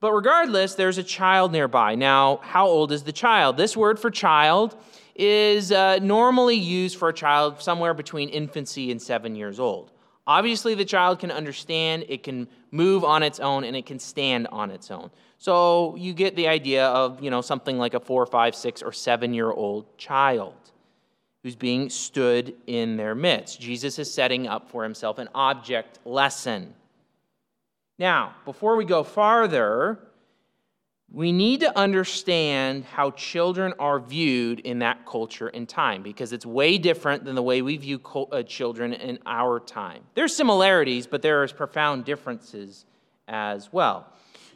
But 0.00 0.12
regardless, 0.12 0.74
there's 0.74 0.98
a 0.98 1.02
child 1.02 1.52
nearby. 1.52 1.94
Now, 1.94 2.40
how 2.42 2.66
old 2.66 2.90
is 2.90 3.02
the 3.02 3.12
child? 3.12 3.56
This 3.56 3.76
word 3.76 3.98
for 3.98 4.10
child 4.10 4.76
is 5.14 5.72
uh, 5.72 5.98
normally 5.98 6.56
used 6.56 6.96
for 6.96 7.10
a 7.10 7.12
child 7.12 7.60
somewhere 7.60 7.92
between 7.92 8.30
infancy 8.30 8.90
and 8.90 9.00
seven 9.00 9.34
years 9.34 9.60
old. 9.60 9.92
Obviously, 10.26 10.74
the 10.74 10.84
child 10.84 11.18
can 11.18 11.30
understand, 11.30 12.04
it 12.08 12.22
can 12.22 12.48
move 12.70 13.04
on 13.04 13.22
its 13.22 13.40
own, 13.40 13.64
and 13.64 13.76
it 13.76 13.84
can 13.84 13.98
stand 13.98 14.46
on 14.52 14.70
its 14.70 14.90
own. 14.90 15.10
So 15.38 15.96
you 15.96 16.14
get 16.14 16.36
the 16.36 16.48
idea 16.48 16.86
of, 16.86 17.22
you 17.22 17.30
know, 17.30 17.40
something 17.40 17.76
like 17.78 17.94
a 17.94 18.00
four, 18.00 18.24
five, 18.26 18.54
six, 18.54 18.82
or 18.82 18.92
seven 18.92 19.34
year 19.34 19.50
old 19.50 19.98
child 19.98 20.54
who's 21.42 21.56
being 21.56 21.90
stood 21.90 22.54
in 22.66 22.96
their 22.96 23.14
midst. 23.14 23.60
Jesus 23.60 23.98
is 23.98 24.12
setting 24.12 24.46
up 24.46 24.70
for 24.70 24.82
himself 24.82 25.18
an 25.18 25.28
object 25.34 25.98
lesson. 26.04 26.74
Now, 28.00 28.34
before 28.46 28.76
we 28.76 28.86
go 28.86 29.04
farther, 29.04 29.98
we 31.12 31.32
need 31.32 31.60
to 31.60 31.78
understand 31.78 32.86
how 32.86 33.10
children 33.10 33.74
are 33.78 34.00
viewed 34.00 34.60
in 34.60 34.78
that 34.78 35.04
culture 35.04 35.48
and 35.48 35.68
time 35.68 36.02
because 36.02 36.32
it's 36.32 36.46
way 36.46 36.78
different 36.78 37.26
than 37.26 37.34
the 37.34 37.42
way 37.42 37.60
we 37.60 37.76
view 37.76 38.00
uh, 38.32 38.42
children 38.42 38.94
in 38.94 39.18
our 39.26 39.60
time. 39.60 40.02
There's 40.14 40.34
similarities, 40.34 41.06
but 41.06 41.20
there 41.20 41.42
are 41.42 41.48
profound 41.48 42.06
differences 42.06 42.86
as 43.28 43.70
well. 43.70 44.06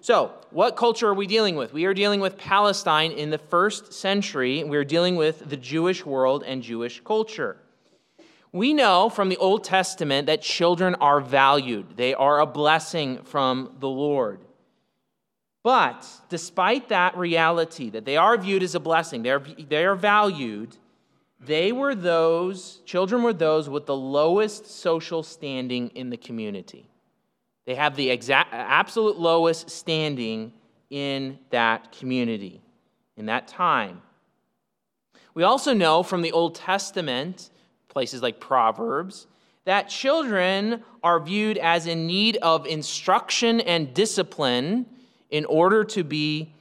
So, 0.00 0.32
what 0.50 0.76
culture 0.76 1.08
are 1.08 1.14
we 1.14 1.26
dealing 1.26 1.56
with? 1.56 1.74
We 1.74 1.84
are 1.84 1.94
dealing 1.94 2.20
with 2.20 2.38
Palestine 2.38 3.12
in 3.12 3.28
the 3.28 3.38
first 3.38 3.92
century. 3.92 4.64
We're 4.64 4.84
dealing 4.84 5.16
with 5.16 5.50
the 5.50 5.56
Jewish 5.58 6.06
world 6.06 6.44
and 6.46 6.62
Jewish 6.62 7.02
culture. 7.04 7.58
We 8.54 8.72
know 8.72 9.08
from 9.08 9.30
the 9.30 9.36
Old 9.38 9.64
Testament 9.64 10.28
that 10.28 10.40
children 10.40 10.94
are 11.00 11.20
valued, 11.20 11.96
they 11.96 12.14
are 12.14 12.38
a 12.38 12.46
blessing 12.46 13.18
from 13.24 13.74
the 13.80 13.88
Lord. 13.88 14.44
But 15.64 16.08
despite 16.28 16.90
that 16.90 17.16
reality, 17.16 17.90
that 17.90 18.04
they 18.04 18.16
are 18.16 18.36
viewed 18.36 18.62
as 18.62 18.76
a 18.76 18.80
blessing, 18.80 19.24
they 19.24 19.30
are, 19.30 19.40
they 19.40 19.84
are 19.84 19.96
valued, 19.96 20.76
they 21.40 21.72
were 21.72 21.96
those, 21.96 22.80
children 22.86 23.24
were 23.24 23.32
those 23.32 23.68
with 23.68 23.86
the 23.86 23.96
lowest 23.96 24.66
social 24.66 25.24
standing 25.24 25.88
in 25.88 26.10
the 26.10 26.16
community. 26.16 26.88
They 27.66 27.74
have 27.74 27.96
the 27.96 28.08
exact, 28.08 28.54
absolute 28.54 29.18
lowest 29.18 29.68
standing 29.68 30.52
in 30.90 31.40
that 31.50 31.90
community, 31.90 32.62
in 33.16 33.26
that 33.26 33.48
time. 33.48 34.00
We 35.34 35.42
also 35.42 35.74
know 35.74 36.04
from 36.04 36.22
the 36.22 36.30
Old 36.30 36.54
Testament, 36.54 37.50
places 37.94 38.20
like 38.20 38.40
Proverbs, 38.40 39.26
that 39.64 39.88
children 39.88 40.82
are 41.02 41.18
viewed 41.20 41.56
as 41.56 41.86
in 41.86 42.06
need 42.06 42.36
of 42.38 42.66
instruction 42.66 43.60
and 43.60 43.94
discipline 43.94 44.84
in 45.30 45.46
order 45.46 45.84
to 45.84 46.04
be 46.04 46.52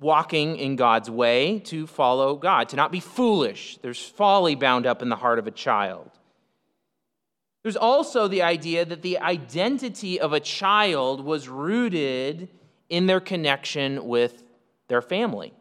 walking 0.00 0.56
in 0.56 0.74
God's 0.74 1.08
way, 1.08 1.60
to 1.60 1.86
follow 1.86 2.34
God, 2.34 2.68
to 2.70 2.76
not 2.76 2.90
be 2.90 2.98
foolish. 2.98 3.78
There's 3.82 4.04
folly 4.04 4.56
bound 4.56 4.86
up 4.86 5.00
in 5.00 5.08
the 5.08 5.16
heart 5.16 5.38
of 5.38 5.46
a 5.46 5.52
child. 5.52 6.10
There's 7.62 7.76
also 7.76 8.26
the 8.26 8.42
idea 8.42 8.84
that 8.84 9.02
the 9.02 9.18
identity 9.18 10.18
of 10.18 10.32
a 10.32 10.40
child 10.40 11.24
was 11.24 11.48
rooted 11.48 12.48
in 12.88 13.06
their 13.06 13.20
connection 13.20 14.08
with 14.08 14.42
their 14.88 15.00
family. 15.00 15.52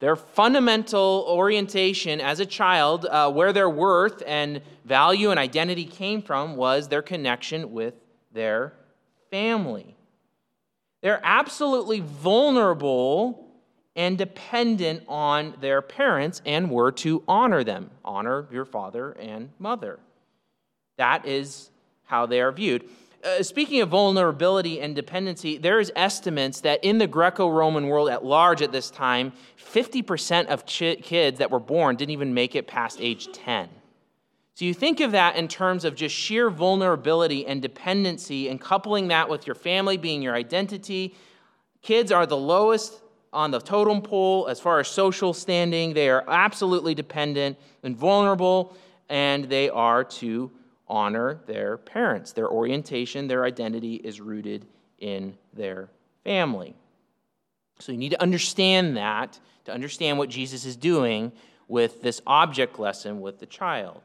Their 0.00 0.16
fundamental 0.16 1.26
orientation 1.28 2.20
as 2.20 2.40
a 2.40 2.46
child, 2.46 3.04
uh, 3.04 3.30
where 3.30 3.52
their 3.52 3.68
worth 3.68 4.22
and 4.26 4.62
value 4.84 5.30
and 5.30 5.38
identity 5.38 5.84
came 5.84 6.22
from, 6.22 6.56
was 6.56 6.88
their 6.88 7.02
connection 7.02 7.72
with 7.72 7.94
their 8.32 8.72
family. 9.30 9.94
They're 11.02 11.20
absolutely 11.22 12.00
vulnerable 12.00 13.46
and 13.94 14.16
dependent 14.16 15.02
on 15.06 15.54
their 15.60 15.82
parents 15.82 16.40
and 16.46 16.70
were 16.70 16.92
to 16.92 17.22
honor 17.28 17.62
them. 17.62 17.90
Honor 18.02 18.46
your 18.50 18.64
father 18.64 19.12
and 19.12 19.50
mother. 19.58 19.98
That 20.96 21.26
is 21.26 21.70
how 22.04 22.24
they 22.24 22.40
are 22.40 22.52
viewed. 22.52 22.88
Uh, 23.22 23.42
speaking 23.42 23.82
of 23.82 23.90
vulnerability 23.90 24.80
and 24.80 24.96
dependency, 24.96 25.58
there's 25.58 25.90
estimates 25.94 26.62
that 26.62 26.82
in 26.82 26.96
the 26.96 27.06
Greco-Roman 27.06 27.86
world 27.88 28.08
at 28.08 28.24
large 28.24 28.62
at 28.62 28.72
this 28.72 28.90
time, 28.90 29.32
50% 29.58 30.46
of 30.46 30.64
kids 30.64 31.38
that 31.38 31.50
were 31.50 31.60
born 31.60 31.96
didn't 31.96 32.12
even 32.12 32.32
make 32.32 32.54
it 32.54 32.66
past 32.66 32.98
age 32.98 33.30
10. 33.32 33.68
So 34.54 34.64
you 34.64 34.72
think 34.72 35.00
of 35.00 35.12
that 35.12 35.36
in 35.36 35.48
terms 35.48 35.84
of 35.84 35.94
just 35.94 36.14
sheer 36.14 36.48
vulnerability 36.48 37.46
and 37.46 37.60
dependency 37.60 38.48
and 38.48 38.58
coupling 38.58 39.08
that 39.08 39.28
with 39.28 39.46
your 39.46 39.54
family 39.54 39.98
being 39.98 40.22
your 40.22 40.34
identity. 40.34 41.14
Kids 41.82 42.10
are 42.10 42.24
the 42.24 42.36
lowest 42.38 43.00
on 43.34 43.50
the 43.50 43.60
totem 43.60 44.00
pole 44.00 44.48
as 44.48 44.60
far 44.60 44.80
as 44.80 44.88
social 44.88 45.34
standing. 45.34 45.92
They 45.92 46.08
are 46.08 46.24
absolutely 46.26 46.94
dependent 46.94 47.58
and 47.82 47.94
vulnerable, 47.94 48.76
and 49.10 49.44
they 49.44 49.68
are 49.68 50.04
to 50.04 50.50
honor 50.90 51.40
their 51.46 51.78
parents. 51.78 52.32
Their 52.32 52.50
orientation, 52.50 53.28
their 53.28 53.44
identity 53.44 53.94
is 53.94 54.20
rooted 54.20 54.66
in 54.98 55.38
their 55.54 55.88
family. 56.24 56.74
So 57.78 57.92
you 57.92 57.98
need 57.98 58.10
to 58.10 58.20
understand 58.20 58.96
that 58.96 59.38
to 59.64 59.72
understand 59.72 60.18
what 60.18 60.28
Jesus 60.28 60.64
is 60.64 60.76
doing 60.76 61.32
with 61.68 62.02
this 62.02 62.20
object 62.26 62.78
lesson 62.78 63.20
with 63.20 63.38
the 63.38 63.46
child. 63.46 64.02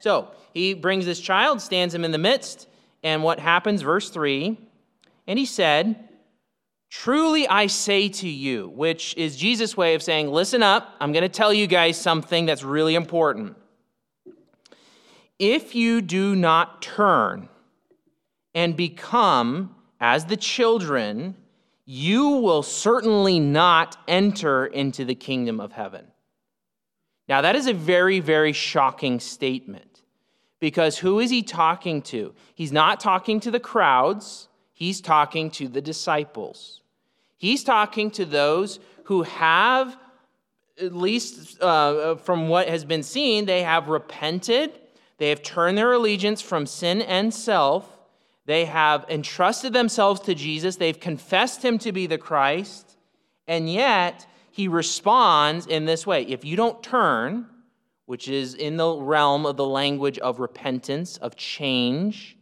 So 0.00 0.28
he 0.52 0.74
brings 0.74 1.06
this 1.06 1.20
child, 1.20 1.62
stands 1.62 1.94
him 1.94 2.04
in 2.04 2.10
the 2.10 2.18
midst, 2.18 2.68
and 3.02 3.22
what 3.22 3.38
happens? 3.38 3.82
Verse 3.82 4.10
3 4.10 4.58
And 5.26 5.38
he 5.38 5.46
said, 5.46 6.08
Truly 6.90 7.48
I 7.48 7.66
say 7.66 8.08
to 8.08 8.28
you, 8.28 8.68
which 8.74 9.16
is 9.16 9.36
Jesus' 9.36 9.76
way 9.76 9.94
of 9.94 10.02
saying, 10.02 10.28
Listen 10.30 10.62
up, 10.62 10.94
I'm 11.00 11.12
going 11.12 11.22
to 11.22 11.28
tell 11.28 11.52
you 11.52 11.66
guys 11.66 12.00
something 12.00 12.46
that's 12.46 12.62
really 12.62 12.94
important. 12.94 13.56
If 15.38 15.74
you 15.74 16.00
do 16.00 16.36
not 16.36 16.80
turn 16.82 17.48
and 18.54 18.76
become 18.76 19.74
as 20.00 20.26
the 20.26 20.36
children, 20.36 21.34
you 21.84 22.28
will 22.28 22.62
certainly 22.62 23.40
not 23.40 23.96
enter 24.06 24.66
into 24.66 25.04
the 25.04 25.14
kingdom 25.14 25.60
of 25.60 25.72
heaven. 25.72 26.06
Now, 27.28 27.40
that 27.40 27.56
is 27.56 27.66
a 27.66 27.72
very, 27.74 28.20
very 28.20 28.52
shocking 28.52 29.18
statement. 29.18 30.02
Because 30.60 30.98
who 30.98 31.18
is 31.18 31.30
he 31.30 31.42
talking 31.42 32.00
to? 32.02 32.34
He's 32.54 32.72
not 32.72 33.00
talking 33.00 33.40
to 33.40 33.50
the 33.50 33.60
crowds, 33.60 34.48
he's 34.72 35.00
talking 35.00 35.50
to 35.52 35.68
the 35.68 35.82
disciples. 35.82 36.80
He's 37.36 37.64
talking 37.64 38.10
to 38.12 38.24
those 38.24 38.78
who 39.04 39.22
have 39.24 39.98
at 40.80 40.94
least 40.94 41.60
uh, 41.60 42.16
from 42.16 42.48
what 42.48 42.68
has 42.68 42.84
been 42.84 43.02
seen, 43.02 43.44
they 43.46 43.62
have 43.62 43.88
repented. 43.88 44.72
They 45.24 45.30
have 45.30 45.42
turned 45.42 45.78
their 45.78 45.94
allegiance 45.94 46.42
from 46.42 46.66
sin 46.66 47.00
and 47.00 47.32
self. 47.32 47.88
They 48.44 48.66
have 48.66 49.06
entrusted 49.08 49.72
themselves 49.72 50.20
to 50.20 50.34
Jesus. 50.34 50.76
They've 50.76 51.00
confessed 51.00 51.64
him 51.64 51.78
to 51.78 51.92
be 51.92 52.06
the 52.06 52.18
Christ. 52.18 52.98
And 53.48 53.72
yet, 53.72 54.26
he 54.50 54.68
responds 54.68 55.66
in 55.66 55.86
this 55.86 56.06
way 56.06 56.24
If 56.24 56.44
you 56.44 56.56
don't 56.56 56.82
turn, 56.82 57.46
which 58.04 58.28
is 58.28 58.52
in 58.52 58.76
the 58.76 58.94
realm 58.94 59.46
of 59.46 59.56
the 59.56 59.64
language 59.66 60.18
of 60.18 60.40
repentance, 60.40 61.16
of 61.16 61.36
change, 61.36 62.36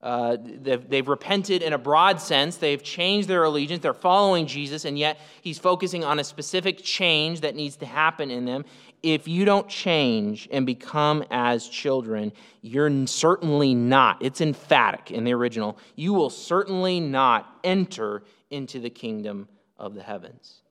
uh, 0.00 0.36
they've, 0.40 0.88
they've, 0.88 1.08
repented 1.08 1.60
in 1.60 1.72
a 1.72 1.78
broad 1.78 2.20
sense. 2.20 2.58
They've 2.58 2.80
changed 2.80 3.26
their 3.26 3.42
allegiance. 3.42 3.82
They're 3.82 3.92
following 3.92 4.46
Jesus, 4.46 4.84
and 4.84 4.96
yet 4.96 5.18
he's 5.40 5.58
focusing 5.58 6.04
on 6.04 6.20
a 6.20 6.24
specific 6.24 6.84
change 6.84 7.40
that 7.40 7.56
needs 7.56 7.74
to 7.78 7.86
happen 7.86 8.30
in 8.30 8.44
them. 8.44 8.64
If 9.06 9.28
you 9.28 9.44
don't 9.44 9.68
change 9.68 10.48
and 10.50 10.66
become 10.66 11.24
as 11.30 11.68
children, 11.68 12.32
you're 12.60 13.06
certainly 13.06 13.72
not, 13.72 14.20
it's 14.20 14.40
emphatic 14.40 15.12
in 15.12 15.22
the 15.22 15.32
original, 15.32 15.78
you 15.94 16.12
will 16.12 16.28
certainly 16.28 16.98
not 16.98 17.60
enter 17.62 18.24
into 18.50 18.80
the 18.80 18.90
kingdom 18.90 19.48
of 19.78 19.94
the 19.94 20.02
heavens. 20.02 20.62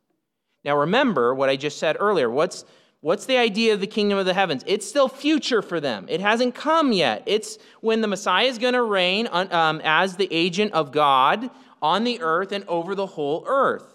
Now, 0.65 0.77
remember 0.77 1.33
what 1.33 1.47
I 1.47 1.55
just 1.55 1.79
said 1.79 1.95
earlier. 1.97 2.29
What's 2.29 2.65
What's 2.99 3.27
the 3.27 3.37
idea 3.37 3.71
of 3.71 3.81
the 3.81 3.87
kingdom 3.87 4.17
of 4.17 4.25
the 4.25 4.33
heavens? 4.33 4.63
It's 4.65 4.87
still 4.87 5.07
future 5.07 5.61
for 5.61 5.79
them. 5.79 6.07
It 6.09 6.21
hasn't 6.21 6.55
come 6.55 6.91
yet. 6.91 7.21
It's 7.27 7.59
when 7.81 8.01
the 8.01 8.07
Messiah 8.07 8.47
is 8.47 8.57
going 8.57 8.73
to 8.73 8.81
reign 8.81 9.27
on, 9.27 9.53
um, 9.53 9.79
as 9.83 10.15
the 10.15 10.27
agent 10.31 10.73
of 10.73 10.91
God 10.91 11.51
on 11.83 12.03
the 12.03 12.19
earth 12.21 12.51
and 12.51 12.65
over 12.67 12.95
the 12.95 13.05
whole 13.05 13.45
earth. 13.47 13.85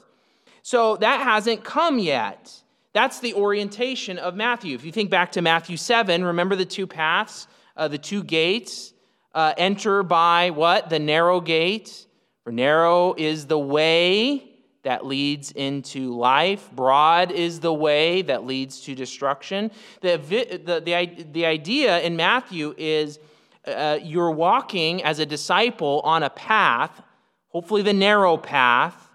So 0.62 0.97
that 0.99 1.23
hasn't 1.23 1.64
come 1.64 1.99
yet. 1.99 2.62
That's 2.92 3.20
the 3.20 3.35
orientation 3.35 4.18
of 4.18 4.35
Matthew. 4.35 4.75
If 4.75 4.85
you 4.85 4.90
think 4.90 5.11
back 5.11 5.32
to 5.32 5.42
Matthew 5.42 5.76
7, 5.76 6.25
remember 6.25 6.56
the 6.56 6.64
two 6.64 6.87
paths, 6.87 7.47
uh, 7.76 7.88
the 7.88 7.99
two 7.99 8.25
gates? 8.25 8.92
Uh, 9.32 9.54
enter 9.56 10.02
by 10.02 10.50
what? 10.50 10.90
The 10.90 10.99
narrow 10.99 11.40
gate. 11.40 12.06
For 12.42 12.50
narrow 12.50 13.14
is 13.16 13.47
the 13.47 13.59
way 13.59 14.50
that 14.82 15.06
leads 15.06 15.52
into 15.52 16.14
life. 16.16 16.68
Broad 16.73 17.30
is 17.30 17.61
the 17.61 17.73
way 17.73 18.23
that 18.23 18.44
leads 18.44 18.80
to 18.80 18.94
destruction. 18.94 19.70
The, 20.00 20.16
the, 20.16 20.80
the, 20.80 21.25
the 21.32 21.47
idea 21.47 22.00
in 22.00 22.16
Matthew 22.16 22.75
is 22.76 23.20
uh, 23.66 23.99
you're 24.02 24.30
walking 24.30 25.04
as 25.04 25.18
a 25.18 25.26
disciple 25.26 26.00
on 26.02 26.23
a 26.23 26.30
path, 26.30 27.02
hopefully 27.49 27.82
the 27.82 27.92
narrow 27.92 28.37
path, 28.37 29.10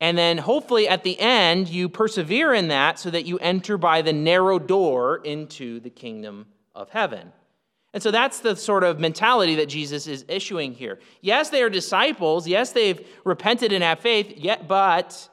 and 0.00 0.16
then 0.16 0.38
hopefully 0.38 0.88
at 0.88 1.04
the 1.04 1.18
end 1.18 1.68
you 1.68 1.88
persevere 1.88 2.52
in 2.52 2.68
that 2.68 2.98
so 2.98 3.10
that 3.10 3.24
you 3.24 3.38
enter 3.38 3.78
by 3.78 4.02
the 4.02 4.12
narrow 4.12 4.58
door 4.58 5.18
into 5.18 5.80
the 5.80 5.90
kingdom 5.90 6.46
of 6.74 6.90
heaven. 6.90 7.32
And 7.94 8.02
so 8.02 8.10
that's 8.10 8.40
the 8.40 8.54
sort 8.54 8.84
of 8.84 9.00
mentality 9.00 9.54
that 9.54 9.70
Jesus 9.70 10.06
is 10.06 10.26
issuing 10.28 10.74
here. 10.74 10.98
Yes, 11.22 11.48
they 11.48 11.62
are 11.62 11.70
disciples. 11.70 12.46
Yes, 12.46 12.72
they've 12.72 13.06
repented 13.24 13.72
and 13.72 13.82
have 13.82 14.00
faith. 14.00 14.34
Yet, 14.36 14.68
but 14.68 15.28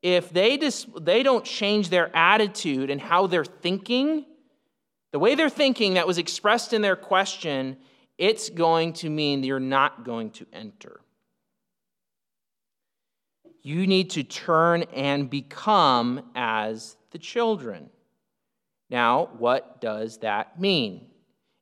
if 0.00 0.30
they 0.30 0.56
dis- 0.56 0.86
they 1.00 1.24
don't 1.24 1.44
change 1.44 1.88
their 1.88 2.14
attitude 2.14 2.90
and 2.90 3.00
how 3.00 3.26
they're 3.26 3.44
thinking, 3.44 4.26
the 5.10 5.18
way 5.18 5.34
they're 5.34 5.50
thinking 5.50 5.94
that 5.94 6.06
was 6.06 6.18
expressed 6.18 6.72
in 6.72 6.82
their 6.82 6.94
question, 6.94 7.76
it's 8.16 8.48
going 8.48 8.92
to 8.92 9.10
mean 9.10 9.42
you're 9.42 9.58
not 9.58 10.04
going 10.04 10.30
to 10.32 10.46
enter. 10.52 11.00
You 13.68 13.86
need 13.86 14.08
to 14.12 14.22
turn 14.22 14.84
and 14.94 15.28
become 15.28 16.22
as 16.34 16.96
the 17.10 17.18
children. 17.18 17.90
Now, 18.88 19.28
what 19.36 19.82
does 19.82 20.16
that 20.20 20.58
mean? 20.58 21.08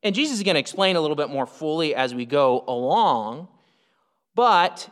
And 0.05 0.15
Jesus 0.15 0.37
is 0.39 0.45
going 0.45 0.55
to 0.55 0.61
explain 0.61 0.95
a 0.95 1.01
little 1.01 1.17
bit 1.17 1.31
more 1.31 1.47
fully 1.47 1.97
as 1.97 2.15
we 2.15 2.25
go 2.25 2.63
along. 2.69 3.49
But 4.37 4.89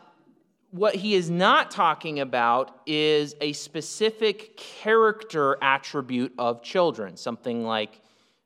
what 0.71 0.93
he 0.93 1.15
is 1.15 1.29
not 1.29 1.71
talking 1.71 2.19
about 2.19 2.81
is 2.85 3.33
a 3.39 3.53
specific 3.53 4.57
character 4.57 5.57
attribute 5.61 6.33
of 6.37 6.63
children, 6.63 7.15
something 7.15 7.63
like, 7.63 8.01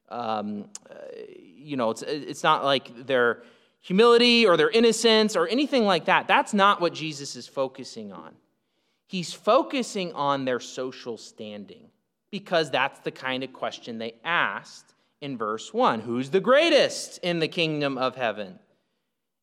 um, 0.10 0.70
uh, 0.88 0.94
you 1.34 1.76
know, 1.76 1.90
it's, 1.90 2.04
it's 2.04 2.44
not 2.44 2.64
like 2.64 3.08
their 3.08 3.42
humility 3.80 4.46
or 4.46 4.58
their 4.58 4.70
innocence 4.70 5.36
or 5.36 5.48
anything 5.48 5.86
like 5.86 6.06
that. 6.06 6.28
That's 6.28 6.54
not 6.54 6.80
what 6.80 6.94
Jesus 6.94 7.36
is 7.36 7.48
focusing 7.48 8.14
on. 8.14 8.36
He's 9.10 9.34
focusing 9.34 10.14
on 10.14 10.46
their 10.46 10.60
social 10.60 11.18
standing 11.18 11.90
because 12.30 12.70
that's 12.70 13.00
the 13.00 13.10
kind 13.10 13.44
of 13.44 13.52
question 13.52 13.98
they 13.98 14.14
asked 14.24 14.94
in 15.20 15.36
verse 15.36 15.74
1. 15.74 16.02
Who's 16.02 16.30
the 16.30 16.40
greatest 16.40 17.18
in 17.24 17.40
the 17.40 17.48
kingdom 17.48 17.98
of 17.98 18.16
heaven? 18.16 18.60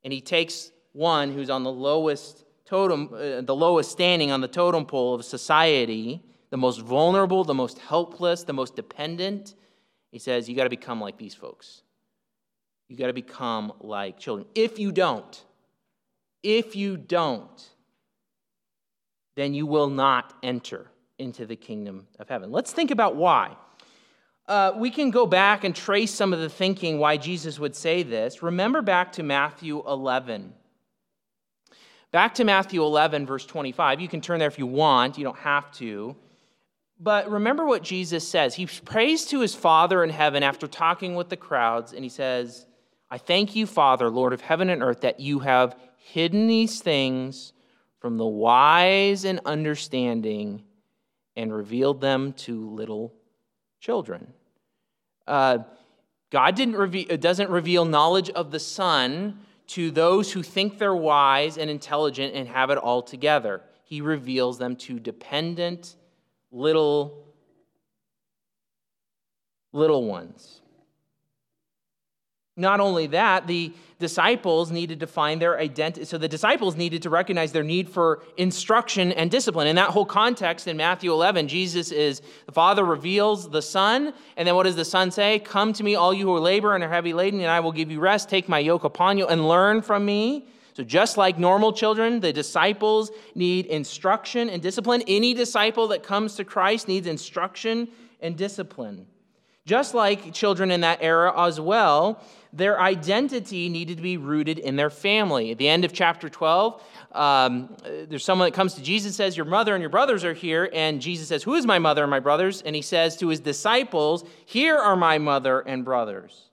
And 0.04 0.12
he 0.12 0.20
takes 0.20 0.70
one 0.92 1.32
who's 1.32 1.50
on 1.50 1.64
the 1.64 1.72
lowest 1.72 2.44
totem, 2.64 3.10
uh, 3.12 3.40
the 3.40 3.56
lowest 3.56 3.90
standing 3.90 4.30
on 4.30 4.40
the 4.40 4.46
totem 4.46 4.86
pole 4.86 5.16
of 5.16 5.24
society, 5.24 6.22
the 6.50 6.56
most 6.56 6.80
vulnerable, 6.80 7.42
the 7.42 7.52
most 7.52 7.80
helpless, 7.80 8.44
the 8.44 8.52
most 8.52 8.76
dependent. 8.76 9.56
He 10.12 10.20
says, 10.20 10.48
You 10.48 10.54
got 10.54 10.62
to 10.62 10.70
become 10.70 11.00
like 11.00 11.18
these 11.18 11.34
folks. 11.34 11.82
You 12.88 12.96
got 12.96 13.08
to 13.08 13.12
become 13.12 13.72
like 13.80 14.16
children. 14.16 14.46
If 14.54 14.78
you 14.78 14.92
don't, 14.92 15.44
if 16.44 16.76
you 16.76 16.96
don't, 16.96 17.68
then 19.36 19.54
you 19.54 19.66
will 19.66 19.88
not 19.88 20.34
enter 20.42 20.90
into 21.18 21.46
the 21.46 21.56
kingdom 21.56 22.06
of 22.18 22.28
heaven. 22.28 22.50
Let's 22.50 22.72
think 22.72 22.90
about 22.90 23.16
why 23.16 23.56
uh, 24.48 24.72
we 24.76 24.90
can 24.90 25.10
go 25.10 25.26
back 25.26 25.64
and 25.64 25.74
trace 25.74 26.12
some 26.12 26.32
of 26.32 26.40
the 26.40 26.48
thinking 26.48 26.98
why 26.98 27.16
Jesus 27.16 27.58
would 27.58 27.74
say 27.74 28.02
this. 28.02 28.42
Remember 28.42 28.80
back 28.80 29.12
to 29.12 29.22
Matthew 29.22 29.82
11. 29.86 30.52
Back 32.12 32.34
to 32.34 32.44
Matthew 32.44 32.82
11, 32.82 33.26
verse 33.26 33.44
25. 33.44 34.00
You 34.00 34.08
can 34.08 34.20
turn 34.20 34.38
there 34.38 34.48
if 34.48 34.58
you 34.58 34.66
want, 34.66 35.18
you 35.18 35.24
don't 35.24 35.38
have 35.38 35.70
to. 35.72 36.14
But 36.98 37.30
remember 37.30 37.66
what 37.66 37.82
Jesus 37.82 38.26
says. 38.26 38.54
He 38.54 38.66
prays 38.66 39.26
to 39.26 39.40
his 39.40 39.54
Father 39.54 40.02
in 40.02 40.10
heaven 40.10 40.42
after 40.42 40.66
talking 40.66 41.14
with 41.14 41.28
the 41.28 41.36
crowds, 41.36 41.92
and 41.92 42.04
he 42.04 42.08
says, 42.08 42.66
I 43.10 43.18
thank 43.18 43.54
you, 43.54 43.66
Father, 43.66 44.08
Lord 44.08 44.32
of 44.32 44.40
heaven 44.40 44.70
and 44.70 44.82
earth, 44.82 45.02
that 45.02 45.20
you 45.20 45.40
have 45.40 45.76
hidden 45.98 46.46
these 46.46 46.80
things 46.80 47.52
from 48.06 48.18
the 48.18 48.24
wise 48.24 49.24
and 49.24 49.40
understanding 49.44 50.62
and 51.34 51.52
revealed 51.52 52.00
them 52.00 52.32
to 52.34 52.70
little 52.70 53.12
children. 53.80 54.32
Uh, 55.26 55.58
God 56.30 56.54
didn't 56.54 56.76
reveal, 56.76 57.16
doesn't 57.16 57.50
reveal 57.50 57.84
knowledge 57.84 58.30
of 58.30 58.52
the 58.52 58.60
Son 58.60 59.40
to 59.66 59.90
those 59.90 60.30
who 60.30 60.44
think 60.44 60.78
they're 60.78 60.94
wise 60.94 61.58
and 61.58 61.68
intelligent 61.68 62.32
and 62.36 62.46
have 62.46 62.70
it 62.70 62.78
all 62.78 63.02
together. 63.02 63.60
He 63.82 64.00
reveals 64.00 64.56
them 64.56 64.76
to 64.76 65.00
dependent 65.00 65.96
little 66.52 67.26
little 69.72 70.04
ones. 70.04 70.60
Not 72.56 72.78
only 72.78 73.08
that, 73.08 73.48
the 73.48 73.72
disciples 73.98 74.70
needed 74.70 75.00
to 75.00 75.06
find 75.06 75.40
their 75.40 75.58
identity. 75.58 76.04
So 76.04 76.18
the 76.18 76.28
disciples 76.28 76.76
needed 76.76 77.02
to 77.02 77.10
recognize 77.10 77.52
their 77.52 77.62
need 77.62 77.88
for 77.88 78.22
instruction 78.36 79.12
and 79.12 79.30
discipline. 79.30 79.66
In 79.66 79.76
that 79.76 79.90
whole 79.90 80.04
context, 80.04 80.66
in 80.66 80.76
Matthew 80.76 81.12
11, 81.12 81.48
Jesus 81.48 81.92
is 81.92 82.20
the 82.44 82.52
Father 82.52 82.84
reveals 82.84 83.48
the 83.48 83.62
Son. 83.62 84.12
And 84.36 84.46
then 84.46 84.54
what 84.54 84.64
does 84.64 84.76
the 84.76 84.84
Son 84.84 85.10
say? 85.10 85.38
Come 85.38 85.72
to 85.72 85.82
me, 85.82 85.94
all 85.94 86.12
you 86.12 86.26
who 86.26 86.34
are 86.36 86.40
labor 86.40 86.74
and 86.74 86.84
are 86.84 86.90
heavy 86.90 87.14
laden, 87.14 87.40
and 87.40 87.50
I 87.50 87.60
will 87.60 87.72
give 87.72 87.90
you 87.90 88.00
rest. 88.00 88.28
Take 88.28 88.48
my 88.48 88.58
yoke 88.58 88.84
upon 88.84 89.16
you 89.16 89.26
and 89.26 89.48
learn 89.48 89.80
from 89.80 90.04
me. 90.04 90.46
So, 90.74 90.84
just 90.84 91.16
like 91.16 91.38
normal 91.38 91.72
children, 91.72 92.20
the 92.20 92.34
disciples 92.34 93.10
need 93.34 93.64
instruction 93.64 94.50
and 94.50 94.60
discipline. 94.60 95.02
Any 95.08 95.32
disciple 95.32 95.88
that 95.88 96.02
comes 96.02 96.34
to 96.34 96.44
Christ 96.44 96.86
needs 96.86 97.06
instruction 97.06 97.88
and 98.20 98.36
discipline. 98.36 99.06
Just 99.64 99.94
like 99.94 100.34
children 100.34 100.70
in 100.70 100.82
that 100.82 100.98
era 101.00 101.32
as 101.46 101.58
well, 101.58 102.22
their 102.56 102.80
identity 102.80 103.68
needed 103.68 103.98
to 103.98 104.02
be 104.02 104.16
rooted 104.16 104.58
in 104.58 104.76
their 104.76 104.90
family. 104.90 105.50
At 105.50 105.58
the 105.58 105.68
end 105.68 105.84
of 105.84 105.92
chapter 105.92 106.28
12, 106.28 106.82
um, 107.12 107.76
there's 108.08 108.24
someone 108.24 108.46
that 108.46 108.54
comes 108.54 108.74
to 108.74 108.82
Jesus 108.82 109.06
and 109.06 109.14
says, 109.14 109.36
Your 109.36 109.46
mother 109.46 109.74
and 109.74 109.80
your 109.82 109.90
brothers 109.90 110.24
are 110.24 110.34
here. 110.34 110.70
And 110.72 111.00
Jesus 111.00 111.28
says, 111.28 111.42
Who 111.42 111.54
is 111.54 111.66
my 111.66 111.78
mother 111.78 112.02
and 112.02 112.10
my 112.10 112.20
brothers? 112.20 112.62
And 112.62 112.74
he 112.74 112.82
says 112.82 113.16
to 113.18 113.28
his 113.28 113.40
disciples, 113.40 114.24
Here 114.44 114.76
are 114.76 114.96
my 114.96 115.18
mother 115.18 115.60
and 115.60 115.84
brothers. 115.84 116.50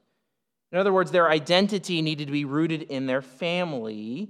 In 0.72 0.78
other 0.78 0.92
words, 0.92 1.12
their 1.12 1.30
identity 1.30 2.02
needed 2.02 2.28
to 2.28 2.32
be 2.34 2.46
rooted 2.46 2.84
in 2.84 3.06
their 3.06 3.22
family, 3.22 4.30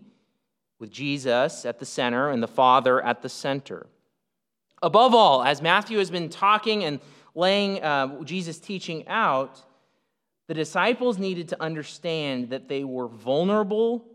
with 0.80 0.92
Jesus 0.92 1.66
at 1.66 1.80
the 1.80 1.86
center 1.86 2.30
and 2.30 2.44
the 2.44 2.48
Father 2.48 3.02
at 3.02 3.22
the 3.22 3.30
center. 3.30 3.88
Above 4.82 5.16
all, 5.16 5.42
as 5.42 5.62
Matthew 5.62 5.98
has 5.98 6.12
been 6.12 6.28
talking 6.28 6.84
and 6.84 7.00
laying 7.36 7.82
uh, 7.82 8.22
Jesus' 8.24 8.60
teaching 8.60 9.08
out, 9.08 9.62
the 10.54 10.60
disciples 10.60 11.18
needed 11.18 11.50
to 11.50 11.60
understand 11.60 12.52
that 12.52 12.68
they 12.68 12.84
were 12.84 13.08
vulnerable 13.08 14.06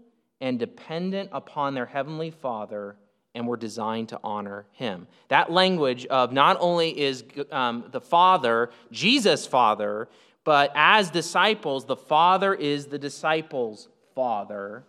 and 0.41 0.57
dependent 0.57 1.29
upon 1.33 1.75
their 1.75 1.85
heavenly 1.85 2.31
Father 2.31 2.95
and 3.35 3.45
we're 3.45 3.57
designed 3.57 4.11
to 4.11 4.21
honor 4.23 4.65
him. 4.71 5.09
That 5.31 5.51
language 5.51 6.07
of 6.07 6.33
not 6.33 6.57
only 6.61 6.97
is 6.97 7.25
um, 7.51 7.87
the 7.91 8.01
Father, 8.01 8.71
Jesus' 8.93 9.49
Father, 9.49 10.09
but 10.45 10.71
as 10.77 11.11
disciples, 11.11 11.87
the 11.87 11.97
Father 11.97 12.55
is 12.55 12.87
the 12.87 13.01
disciples' 13.01 13.89
Father. 14.15 14.85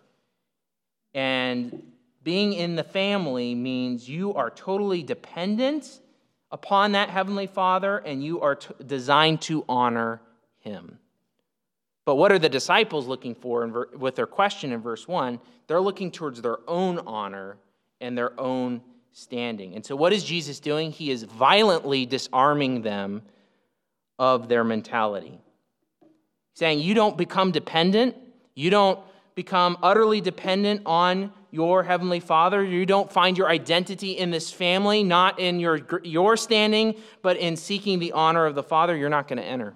And 1.16 1.82
being 2.24 2.54
in 2.54 2.76
the 2.76 2.84
family 2.84 3.56
means 3.56 4.08
you 4.08 4.36
are 4.36 4.52
totally 4.52 5.02
dependent 5.02 6.00
upon 6.52 6.92
that 6.92 7.10
Heavenly 7.10 7.48
Father 7.48 7.98
and 7.98 8.24
you 8.24 8.40
are 8.40 8.54
t- 8.54 8.72
designed 8.86 9.42
to 9.42 9.66
honor 9.68 10.22
Him. 10.60 11.00
But 12.10 12.16
what 12.16 12.32
are 12.32 12.40
the 12.40 12.50
disciples 12.50 13.06
looking 13.06 13.36
for 13.36 13.68
ver- 13.68 13.90
with 13.96 14.16
their 14.16 14.26
question 14.26 14.72
in 14.72 14.82
verse 14.82 15.08
1? 15.08 15.40
They're 15.68 15.80
looking 15.80 16.10
towards 16.10 16.42
their 16.42 16.58
own 16.68 16.98
honor 17.06 17.58
and 18.02 18.18
their 18.18 18.32
own 18.40 18.82
standing. 19.12 19.76
And 19.76 19.86
so, 19.86 19.96
what 19.96 20.12
is 20.12 20.24
Jesus 20.24 20.60
doing? 20.60 20.92
He 20.92 21.12
is 21.12 21.22
violently 21.22 22.08
disarming 22.08 22.82
them 22.82 23.22
of 24.18 24.50
their 24.50 24.64
mentality. 24.64 25.38
Saying, 26.56 26.80
You 26.80 26.96
don't 26.96 27.16
become 27.16 27.52
dependent, 27.52 28.16
you 28.56 28.72
don't 28.72 29.00
become 29.36 29.78
utterly 29.84 30.20
dependent 30.20 30.82
on 30.88 31.32
your 31.52 31.84
heavenly 31.84 32.20
father 32.20 32.64
you 32.64 32.88
don't 32.88 33.12
find 33.12 33.38
your 33.38 33.50
identity 33.50 34.12
in 34.12 34.32
this 34.32 34.52
family 34.52 35.04
not 35.04 35.40
in 35.40 35.60
your, 35.60 35.80
your 36.04 36.36
standing 36.36 36.96
but 37.22 37.38
in 37.38 37.56
seeking 37.56 38.00
the 38.00 38.12
honor 38.12 38.46
of 38.46 38.54
the 38.54 38.62
father 38.62 38.96
you're 38.96 39.10
not 39.10 39.28
going 39.28 39.38
to 39.38 39.44
enter 39.44 39.76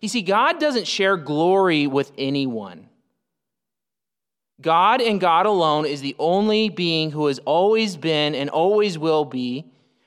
you 0.00 0.08
see 0.08 0.22
god 0.22 0.58
doesn't 0.58 0.86
share 0.86 1.16
glory 1.16 1.86
with 1.86 2.12
anyone 2.18 2.88
god 4.60 5.00
and 5.00 5.20
god 5.20 5.46
alone 5.46 5.86
is 5.86 6.00
the 6.00 6.16
only 6.18 6.68
being 6.68 7.10
who 7.10 7.26
has 7.26 7.38
always 7.40 7.96
been 7.96 8.34
and 8.34 8.50
always 8.50 8.98
will 8.98 9.24
be 9.24 9.64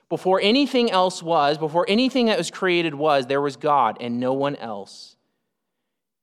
before 0.08 0.40
anything 0.42 0.90
else 0.90 1.22
was 1.22 1.58
before 1.58 1.86
anything 1.88 2.26
that 2.26 2.38
was 2.38 2.50
created 2.50 2.94
was 2.94 3.26
there 3.26 3.40
was 3.40 3.56
god 3.56 3.96
and 4.00 4.18
no 4.18 4.32
one 4.32 4.56
else 4.56 5.16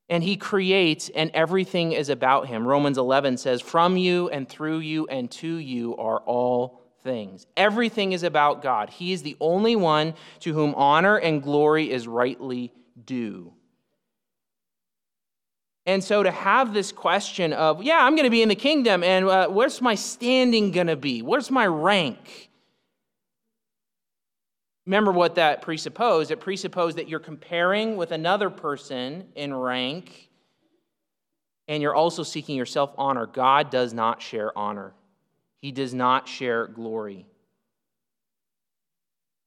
and 0.10 0.24
he 0.24 0.38
creates, 0.38 1.10
and 1.10 1.32
everything 1.34 1.91
is 1.91 2.10
about 2.10 2.48
him. 2.48 2.65
Romans 2.65 2.98
11 2.98 3.38
says, 3.38 3.62
From 3.62 3.98
you 3.98 4.30
and 4.30 4.48
through 4.48 4.80
you 4.80 5.06
and 5.08 5.30
to 5.32 5.56
you 5.58 5.98
are 5.98 6.20
all 6.20 6.82
things. 7.04 7.46
Everything 7.58 8.13
is 8.13 8.24
about 8.24 8.62
God. 8.62 8.89
He 8.89 9.12
is 9.12 9.22
the 9.24 9.36
only 9.41 9.76
one 9.76 10.13
to 10.41 10.54
whom 10.54 10.74
honor 10.76 11.17
and 11.17 11.43
glory 11.43 11.91
is 11.91 12.08
rightly. 12.08 12.72
And 15.86 16.03
so 16.03 16.21
to 16.21 16.31
have 16.31 16.73
this 16.73 16.91
question 16.91 17.53
of, 17.53 17.81
yeah, 17.81 17.99
I'm 17.99 18.15
going 18.15 18.25
to 18.25 18.29
be 18.29 18.41
in 18.41 18.49
the 18.49 18.55
kingdom, 18.55 19.03
and 19.03 19.25
uh, 19.25 19.47
where's 19.47 19.81
my 19.81 19.95
standing 19.95 20.71
going 20.71 20.88
to 20.88 20.97
be? 20.97 21.21
Where's 21.21 21.49
my 21.49 21.65
rank? 21.65 22.49
Remember 24.86 25.12
what 25.12 25.36
that 25.36 25.62
presupposed? 25.62 26.31
It 26.31 26.39
presupposed 26.39 26.97
that 26.97 27.07
you're 27.10 27.19
comparing 27.19 27.97
with 27.97 28.12
another 28.12 28.49
person 28.49 29.25
in 29.36 29.53
rank 29.53 30.27
and 31.67 31.83
you're 31.83 31.95
also 31.95 32.23
seeking 32.23 32.55
your 32.55 32.65
self 32.65 32.93
honor. 32.97 33.25
God 33.25 33.69
does 33.69 33.93
not 33.93 34.21
share 34.21 34.57
honor, 34.57 34.93
He 35.62 35.71
does 35.71 35.93
not 35.93 36.27
share 36.27 36.67
glory. 36.67 37.25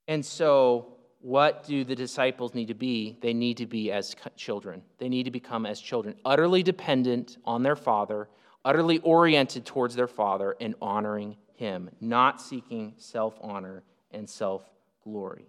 And 0.08 0.24
so, 0.24 0.94
what 1.20 1.64
do 1.64 1.85
the 1.85 1.94
disciples 1.94 2.54
need 2.54 2.68
to 2.68 2.74
be? 2.74 3.16
They 3.20 3.35
need 3.35 3.59
to 3.59 3.66
be 3.66 3.92
as 3.92 4.16
children. 4.37 4.83
They 4.98 5.09
need 5.09 5.24
to 5.24 5.30
become 5.30 5.66
as 5.66 5.80
children, 5.80 6.14
utterly 6.24 6.62
dependent 6.62 7.37
on 7.44 7.62
their 7.62 7.76
father, 7.76 8.28
utterly 8.64 8.98
oriented 8.98 9.66
towards 9.66 9.94
their 9.94 10.06
father, 10.06 10.56
and 10.61 10.74
honoring 10.80 11.37
him, 11.54 11.90
not 12.00 12.40
seeking 12.40 12.94
self 12.96 13.38
honor 13.42 13.83
and 14.11 14.28
self 14.28 14.64
glory. 15.04 15.44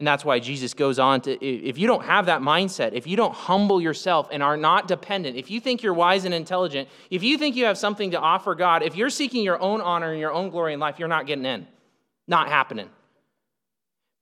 And 0.00 0.06
that's 0.06 0.24
why 0.24 0.38
Jesus 0.40 0.72
goes 0.72 0.98
on 0.98 1.20
to 1.22 1.44
if 1.44 1.78
you 1.78 1.86
don't 1.86 2.04
have 2.04 2.26
that 2.26 2.40
mindset, 2.40 2.94
if 2.94 3.06
you 3.06 3.16
don't 3.16 3.34
humble 3.34 3.82
yourself 3.82 4.28
and 4.32 4.42
are 4.42 4.56
not 4.56 4.88
dependent, 4.88 5.36
if 5.36 5.50
you 5.50 5.60
think 5.60 5.82
you're 5.82 5.94
wise 5.94 6.24
and 6.24 6.34
intelligent, 6.34 6.88
if 7.10 7.22
you 7.22 7.36
think 7.36 7.54
you 7.54 7.66
have 7.66 7.76
something 7.78 8.10
to 8.12 8.18
offer 8.18 8.54
God, 8.54 8.82
if 8.82 8.96
you're 8.96 9.10
seeking 9.10 9.44
your 9.44 9.60
own 9.60 9.80
honor 9.82 10.10
and 10.10 10.18
your 10.18 10.32
own 10.32 10.48
glory 10.48 10.72
in 10.72 10.80
life, 10.80 10.98
you're 10.98 11.06
not 11.06 11.26
getting 11.26 11.44
in. 11.44 11.66
Not 12.30 12.48
happening. 12.48 12.88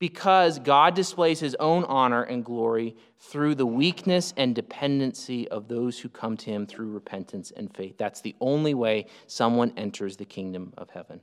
Because 0.01 0.59
God 0.59 0.95
displays 0.95 1.41
his 1.41 1.55
own 1.57 1.85
honor 1.85 2.23
and 2.23 2.45
glory 2.45 2.97
through 3.19 3.55
the 3.57 3.67
weakness 3.67 4.33
and 4.37 4.55
dependency 4.55 5.47
of 5.49 5.69
those 5.69 5.99
who 5.99 6.09
come 6.09 6.37
to 6.39 6.51
him 6.51 6.67
through 6.67 6.91
repentance 6.93 7.53
and 7.55 7.75
faith. 7.77 7.99
That's 7.99 8.23
the 8.23 8.35
only 8.41 8.73
way 8.75 9.07
someone 9.27 9.73
enters 9.77 10.17
the 10.17 10.25
kingdom 10.25 10.73
of 10.79 10.89
heaven. 10.89 11.21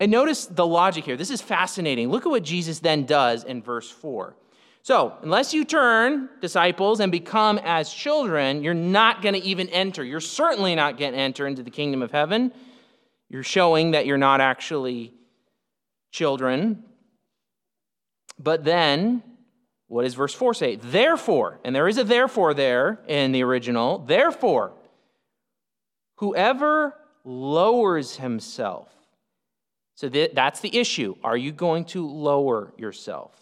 And 0.00 0.10
notice 0.10 0.46
the 0.46 0.66
logic 0.66 1.04
here. 1.04 1.16
This 1.16 1.30
is 1.30 1.40
fascinating. 1.40 2.10
Look 2.10 2.26
at 2.26 2.30
what 2.30 2.42
Jesus 2.42 2.80
then 2.80 3.04
does 3.04 3.44
in 3.44 3.62
verse 3.62 3.88
4. 3.88 4.34
So, 4.82 5.16
unless 5.22 5.54
you 5.54 5.64
turn, 5.64 6.28
disciples, 6.40 7.00
and 7.00 7.12
become 7.12 7.58
as 7.62 7.92
children, 7.92 8.62
you're 8.62 8.74
not 8.74 9.22
going 9.22 9.34
to 9.34 9.42
even 9.42 9.68
enter. 9.68 10.04
You're 10.04 10.20
certainly 10.20 10.74
not 10.74 10.98
going 10.98 11.12
to 11.12 11.18
enter 11.18 11.46
into 11.46 11.62
the 11.62 11.70
kingdom 11.70 12.02
of 12.02 12.10
heaven. 12.10 12.52
You're 13.28 13.42
showing 13.42 13.92
that 13.92 14.06
you're 14.06 14.18
not 14.18 14.40
actually 14.40 15.14
children. 16.10 16.84
But 18.38 18.64
then, 18.64 19.22
what 19.88 20.02
does 20.02 20.14
verse 20.14 20.34
4 20.34 20.54
say? 20.54 20.76
Therefore, 20.76 21.60
and 21.64 21.74
there 21.74 21.88
is 21.88 21.98
a 21.98 22.04
therefore 22.04 22.54
there 22.54 23.00
in 23.06 23.32
the 23.32 23.42
original, 23.42 23.98
therefore, 23.98 24.72
whoever 26.16 26.94
lowers 27.24 28.16
himself 28.16 28.94
so 29.94 30.08
that's 30.08 30.60
the 30.60 30.76
issue. 30.76 31.14
Are 31.22 31.36
you 31.36 31.52
going 31.52 31.84
to 31.86 32.06
lower 32.06 32.72
yourself? 32.76 33.32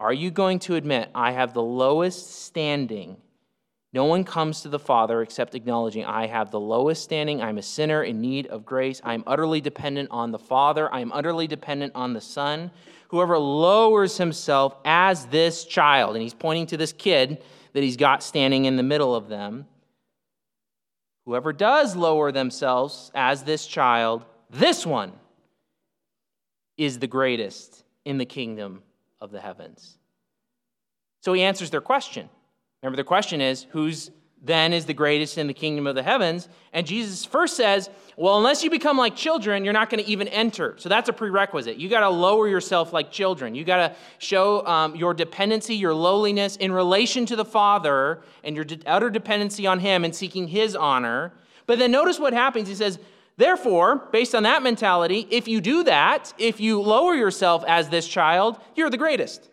Are 0.00 0.12
you 0.12 0.30
going 0.30 0.58
to 0.60 0.74
admit, 0.74 1.10
I 1.14 1.32
have 1.32 1.54
the 1.54 1.62
lowest 1.62 2.44
standing? 2.44 3.16
No 3.92 4.04
one 4.04 4.22
comes 4.24 4.60
to 4.60 4.68
the 4.68 4.78
Father 4.78 5.22
except 5.22 5.54
acknowledging, 5.54 6.04
I 6.04 6.26
have 6.26 6.50
the 6.50 6.60
lowest 6.60 7.02
standing. 7.02 7.40
I'm 7.40 7.56
a 7.56 7.62
sinner 7.62 8.02
in 8.02 8.20
need 8.20 8.46
of 8.48 8.66
grace. 8.66 9.00
I'm 9.02 9.24
utterly 9.26 9.62
dependent 9.62 10.10
on 10.10 10.30
the 10.30 10.38
Father. 10.38 10.92
I'm 10.92 11.10
utterly 11.12 11.46
dependent 11.46 11.92
on 11.94 12.12
the 12.12 12.20
Son. 12.20 12.70
Whoever 13.08 13.38
lowers 13.38 14.18
himself 14.18 14.76
as 14.84 15.26
this 15.26 15.64
child, 15.64 16.16
and 16.16 16.22
he's 16.22 16.34
pointing 16.34 16.66
to 16.66 16.76
this 16.76 16.92
kid 16.92 17.42
that 17.72 17.82
he's 17.82 17.96
got 17.96 18.22
standing 18.22 18.66
in 18.66 18.76
the 18.76 18.82
middle 18.82 19.14
of 19.14 19.28
them. 19.28 19.66
Whoever 21.24 21.54
does 21.54 21.96
lower 21.96 22.30
themselves 22.30 23.10
as 23.14 23.42
this 23.42 23.66
child, 23.66 24.24
this 24.50 24.84
one 24.84 25.12
is 26.76 26.98
the 26.98 27.06
greatest 27.06 27.84
in 28.04 28.18
the 28.18 28.26
kingdom 28.26 28.82
of 29.20 29.30
the 29.30 29.40
heavens. 29.40 29.96
So 31.22 31.32
he 31.32 31.42
answers 31.42 31.70
their 31.70 31.80
question. 31.80 32.28
Remember, 32.82 32.96
the 32.96 33.04
question 33.04 33.40
is, 33.40 33.66
who's 33.70 34.10
then 34.42 34.72
is 34.72 34.86
the 34.86 34.94
greatest 34.94 35.36
in 35.36 35.48
the 35.48 35.54
kingdom 35.54 35.86
of 35.86 35.96
the 35.96 36.02
heavens? 36.02 36.48
And 36.72 36.86
Jesus 36.86 37.24
first 37.24 37.56
says, 37.56 37.90
well, 38.16 38.36
unless 38.38 38.62
you 38.62 38.70
become 38.70 38.96
like 38.96 39.16
children, 39.16 39.64
you're 39.64 39.72
not 39.72 39.90
going 39.90 40.02
to 40.02 40.10
even 40.10 40.28
enter. 40.28 40.74
So 40.78 40.88
that's 40.88 41.08
a 41.08 41.12
prerequisite. 41.12 41.76
You 41.76 41.88
got 41.88 42.00
to 42.00 42.08
lower 42.08 42.48
yourself 42.48 42.92
like 42.92 43.10
children. 43.10 43.54
You 43.54 43.64
got 43.64 43.76
to 43.76 43.96
show 44.18 44.66
um, 44.66 44.94
your 44.94 45.14
dependency, 45.14 45.74
your 45.74 45.94
lowliness 45.94 46.56
in 46.56 46.72
relation 46.72 47.26
to 47.26 47.36
the 47.36 47.44
Father, 47.44 48.20
and 48.44 48.54
your 48.56 48.64
utter 48.86 49.10
dependency 49.10 49.66
on 49.66 49.80
Him 49.80 50.04
and 50.04 50.14
seeking 50.14 50.48
His 50.48 50.76
honor. 50.76 51.32
But 51.66 51.78
then 51.78 51.90
notice 51.90 52.18
what 52.18 52.32
happens. 52.32 52.68
He 52.68 52.74
says, 52.74 52.98
Therefore, 53.36 54.08
based 54.10 54.34
on 54.34 54.42
that 54.42 54.64
mentality, 54.64 55.28
if 55.30 55.46
you 55.46 55.60
do 55.60 55.84
that, 55.84 56.32
if 56.38 56.58
you 56.58 56.80
lower 56.80 57.14
yourself 57.14 57.62
as 57.68 57.88
this 57.88 58.08
child, 58.08 58.58
you're 58.74 58.90
the 58.90 58.96
greatest. 58.96 59.48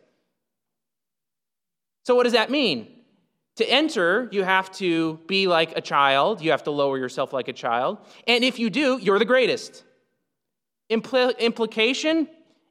So, 2.03 2.15
what 2.15 2.23
does 2.23 2.33
that 2.33 2.49
mean? 2.49 2.94
To 3.57 3.69
enter, 3.69 4.27
you 4.31 4.43
have 4.43 4.71
to 4.73 5.19
be 5.27 5.47
like 5.47 5.77
a 5.77 5.81
child, 5.81 6.41
you 6.41 6.51
have 6.51 6.63
to 6.63 6.71
lower 6.71 6.97
yourself 6.97 7.31
like 7.31 7.47
a 7.47 7.53
child. 7.53 7.99
And 8.27 8.43
if 8.43 8.59
you 8.59 8.69
do, 8.69 8.99
you're 9.01 9.19
the 9.19 9.25
greatest. 9.25 9.83
Impl- 10.89 11.37
implication 11.39 12.27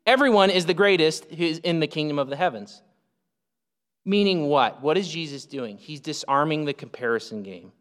everyone 0.07 0.51
is 0.51 0.67
the 0.67 0.75
greatest 0.75 1.25
who's 1.27 1.59
in 1.59 1.81
the 1.81 1.87
kingdom 1.87 2.19
of 2.19 2.29
the 2.29 2.37
heavens. 2.37 2.83
Meaning 4.05 4.49
what? 4.49 4.83
What 4.83 4.99
is 4.99 5.09
Jesus 5.09 5.47
doing? 5.47 5.79
He's 5.79 6.01
disarming 6.01 6.67
the 6.67 6.75
comparison 6.75 7.43
game. 7.43 7.73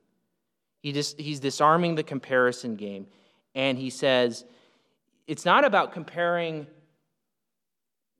He 0.80 0.94
dis- 0.94 1.16
he's 1.18 1.39
disarming 1.39 1.96
the 1.96 2.04
comparison 2.04 2.76
game 2.76 3.08
and 3.56 3.78
he 3.78 3.89
says, 3.89 4.46
it's 5.28 5.46
not 5.46 5.66
about 5.66 5.92
comparing 5.92 6.68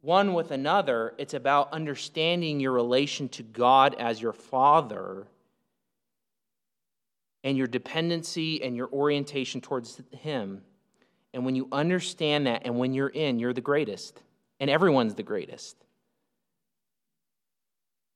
one 0.04 0.34
with 0.34 0.52
another, 0.52 1.14
it's 1.18 1.34
about 1.34 1.72
understanding 1.72 2.60
your 2.60 2.74
relation 2.74 3.30
to 3.30 3.42
God 3.42 3.96
as 3.98 4.22
your 4.22 4.34
Father 4.34 5.26
and 7.46 7.58
your 7.58 7.68
dependency 7.68 8.62
and 8.62 8.76
your 8.76 8.90
orientation 8.92 9.62
towards 9.62 10.02
Him. 10.12 10.62
And 11.34 11.46
when 11.46 11.56
you 11.56 11.70
understand 11.72 12.48
that, 12.48 12.64
and 12.66 12.78
when 12.78 12.94
you're 12.94 13.08
in, 13.08 13.40
you're 13.40 13.54
the 13.54 13.62
greatest, 13.62 14.22
and 14.60 14.70
everyone's 14.70 15.16
the 15.16 15.24
greatest. 15.24 15.78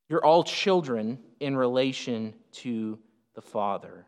You're 0.10 0.26
all 0.26 0.44
children 0.44 1.20
in 1.40 1.56
relation 1.56 2.34
to 2.52 3.00
the 3.34 3.42
Father. 3.42 4.06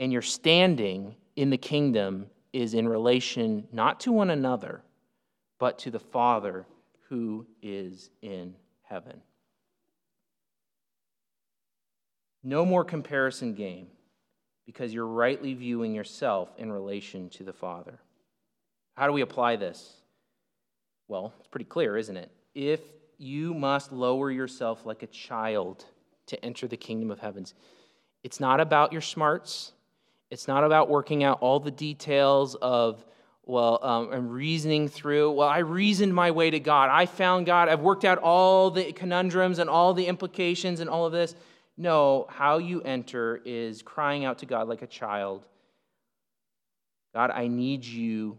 And 0.00 0.12
your 0.12 0.22
standing 0.22 1.16
in 1.34 1.48
the 1.48 1.56
kingdom 1.56 2.26
is 2.52 2.74
in 2.74 2.86
relation 2.86 3.66
not 3.72 4.00
to 4.00 4.12
one 4.12 4.28
another, 4.28 4.82
but 5.58 5.78
to 5.80 5.90
the 5.90 5.98
Father 5.98 6.66
who 7.08 7.46
is 7.62 8.10
in 8.22 8.54
heaven. 8.82 9.20
No 12.42 12.64
more 12.64 12.84
comparison 12.84 13.54
game 13.54 13.88
because 14.66 14.92
you're 14.92 15.06
rightly 15.06 15.54
viewing 15.54 15.94
yourself 15.94 16.50
in 16.58 16.70
relation 16.70 17.30
to 17.30 17.42
the 17.42 17.52
Father. 17.52 17.98
How 18.94 19.06
do 19.06 19.12
we 19.12 19.22
apply 19.22 19.56
this? 19.56 19.94
Well, 21.08 21.32
it's 21.38 21.48
pretty 21.48 21.64
clear, 21.64 21.96
isn't 21.96 22.16
it? 22.16 22.30
If 22.54 22.80
you 23.16 23.54
must 23.54 23.92
lower 23.92 24.30
yourself 24.30 24.84
like 24.84 25.02
a 25.02 25.06
child 25.06 25.84
to 26.26 26.44
enter 26.44 26.68
the 26.68 26.76
kingdom 26.76 27.10
of 27.10 27.18
heavens, 27.18 27.54
it's 28.22 28.40
not 28.40 28.60
about 28.60 28.92
your 28.92 29.00
smarts. 29.00 29.72
It's 30.30 30.46
not 30.46 30.64
about 30.64 30.90
working 30.90 31.24
out 31.24 31.40
all 31.40 31.60
the 31.60 31.70
details 31.70 32.54
of, 32.56 33.04
well, 33.48 33.80
um, 33.82 34.12
and 34.12 34.30
reasoning 34.30 34.88
through, 34.88 35.32
well, 35.32 35.48
I 35.48 35.58
reasoned 35.58 36.14
my 36.14 36.30
way 36.30 36.50
to 36.50 36.60
God. 36.60 36.90
I 36.90 37.06
found 37.06 37.46
God. 37.46 37.68
I've 37.68 37.80
worked 37.80 38.04
out 38.04 38.18
all 38.18 38.70
the 38.70 38.92
conundrums 38.92 39.58
and 39.58 39.68
all 39.68 39.94
the 39.94 40.06
implications 40.06 40.78
and 40.78 40.88
all 40.88 41.06
of 41.06 41.12
this. 41.12 41.34
No, 41.76 42.26
how 42.28 42.58
you 42.58 42.82
enter 42.82 43.40
is 43.44 43.82
crying 43.82 44.24
out 44.24 44.38
to 44.38 44.46
God 44.46 44.68
like 44.68 44.82
a 44.82 44.86
child 44.86 45.44
God, 47.14 47.30
I 47.32 47.48
need 47.48 47.84
you 47.84 48.38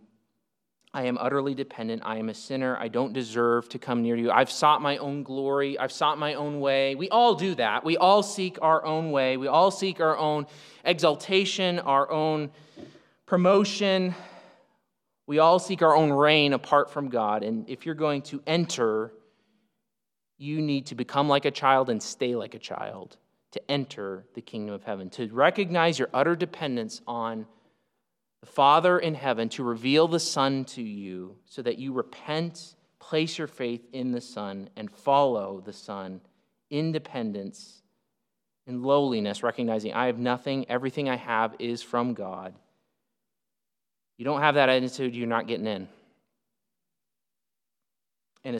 I 0.91 1.03
am 1.03 1.19
utterly 1.19 1.53
dependent. 1.53 2.01
I 2.03 2.17
am 2.17 2.29
a 2.29 2.33
sinner. 2.33 2.75
I 2.77 2.87
don't 2.87 3.13
deserve 3.13 3.69
to 3.69 3.79
come 3.79 4.01
near 4.01 4.15
you. 4.15 4.31
I've 4.31 4.49
sought 4.49 4.81
my 4.81 4.97
own 4.97 5.21
glory. 5.21 5.77
I've 5.77 5.91
sought 5.91 6.17
my 6.17 6.33
own 6.33 6.59
way. 6.59 6.95
We 6.95 7.09
all 7.09 7.35
do 7.35 7.53
that. 7.55 7.85
We 7.85 7.95
all 7.95 8.23
seek 8.23 8.57
our 8.61 8.83
own 8.83 9.11
way. 9.11 9.37
We 9.37 9.47
all 9.47 9.69
seek 9.69 10.01
our 10.01 10.17
own 10.17 10.47
exaltation, 10.83 11.77
our 11.77 12.09
own 12.09 12.49
promotion. 13.27 14.15
We 15.29 15.37
all 15.37 15.59
seek 15.59 15.83
our 15.83 15.95
own 15.95 16.11
reign 16.11 16.53
apart 16.53 16.89
from 16.89 17.09
God. 17.09 17.43
And 17.43 17.69
if 17.69 17.85
you're 17.85 17.93
going 17.93 18.23
to 18.23 18.41
enter, 18.47 19.13
you 20.39 20.59
need 20.59 20.87
to 20.87 20.95
become 20.95 21.29
like 21.29 21.45
a 21.45 21.51
child 21.51 21.91
and 21.91 22.01
stay 22.01 22.35
like 22.35 22.55
a 22.55 22.59
child 22.59 23.15
to 23.51 23.61
enter 23.69 24.25
the 24.33 24.41
kingdom 24.41 24.73
of 24.73 24.81
heaven, 24.81 25.07
to 25.11 25.27
recognize 25.27 25.99
your 25.99 26.09
utter 26.15 26.35
dependence 26.35 27.01
on 27.05 27.45
the 28.41 28.47
Father 28.47 28.97
in 28.97 29.13
heaven 29.13 29.49
to 29.49 29.63
reveal 29.63 30.07
the 30.07 30.19
Son 30.19 30.65
to 30.65 30.81
you 30.81 31.35
so 31.45 31.61
that 31.61 31.77
you 31.77 31.93
repent, 31.93 32.73
place 32.97 33.37
your 33.37 33.45
faith 33.45 33.85
in 33.93 34.11
the 34.11 34.21
Son, 34.21 34.67
and 34.75 34.89
follow 34.89 35.61
the 35.63 35.73
Son 35.73 36.21
in 36.71 36.91
dependence, 36.91 37.83
in 38.65 38.81
lowliness, 38.81 39.43
recognizing 39.43 39.93
I 39.93 40.07
have 40.07 40.17
nothing, 40.17 40.67
everything 40.69 41.07
I 41.07 41.17
have 41.17 41.55
is 41.59 41.83
from 41.83 42.15
God. 42.15 42.55
You 44.19 44.25
don't 44.25 44.41
have 44.41 44.55
that 44.55 44.67
attitude, 44.67 45.15
you're 45.15 45.27
not 45.27 45.47
getting 45.47 45.65
in. 45.65 45.87
And 48.43 48.57
a, 48.57 48.59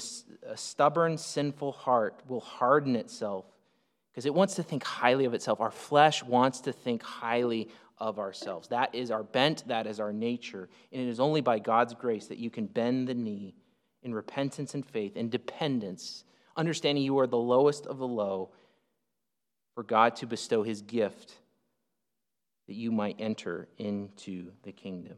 a 0.49 0.55
stubborn, 0.55 1.17
sinful 1.17 1.73
heart 1.73 2.21
will 2.29 2.39
harden 2.39 2.95
itself 2.95 3.43
because 4.09 4.25
it 4.25 4.33
wants 4.33 4.55
to 4.55 4.63
think 4.63 4.85
highly 4.85 5.25
of 5.25 5.33
itself. 5.33 5.59
Our 5.59 5.69
flesh 5.69 6.23
wants 6.23 6.61
to 6.61 6.71
think 6.71 7.03
highly 7.03 7.67
of 7.97 8.19
ourselves. 8.19 8.69
That 8.69 8.95
is 8.95 9.11
our 9.11 9.21
bent, 9.21 9.67
that 9.67 9.85
is 9.85 9.99
our 9.99 10.13
nature. 10.13 10.69
And 10.93 11.01
it 11.01 11.09
is 11.09 11.19
only 11.19 11.41
by 11.41 11.59
God's 11.59 11.93
grace 11.93 12.27
that 12.27 12.37
you 12.37 12.49
can 12.49 12.65
bend 12.65 13.09
the 13.09 13.13
knee 13.13 13.53
in 14.01 14.13
repentance 14.13 14.75
and 14.75 14.85
faith 14.85 15.17
and 15.17 15.29
dependence, 15.29 16.23
understanding 16.55 17.03
you 17.03 17.19
are 17.19 17.27
the 17.27 17.37
lowest 17.37 17.85
of 17.85 17.97
the 17.97 18.07
low, 18.07 18.51
for 19.75 19.83
God 19.83 20.15
to 20.17 20.25
bestow 20.25 20.63
his 20.63 20.81
gift 20.81 21.33
that 22.67 22.75
you 22.75 22.93
might 22.93 23.17
enter 23.19 23.67
into 23.77 24.53
the 24.63 24.71
kingdom. 24.71 25.17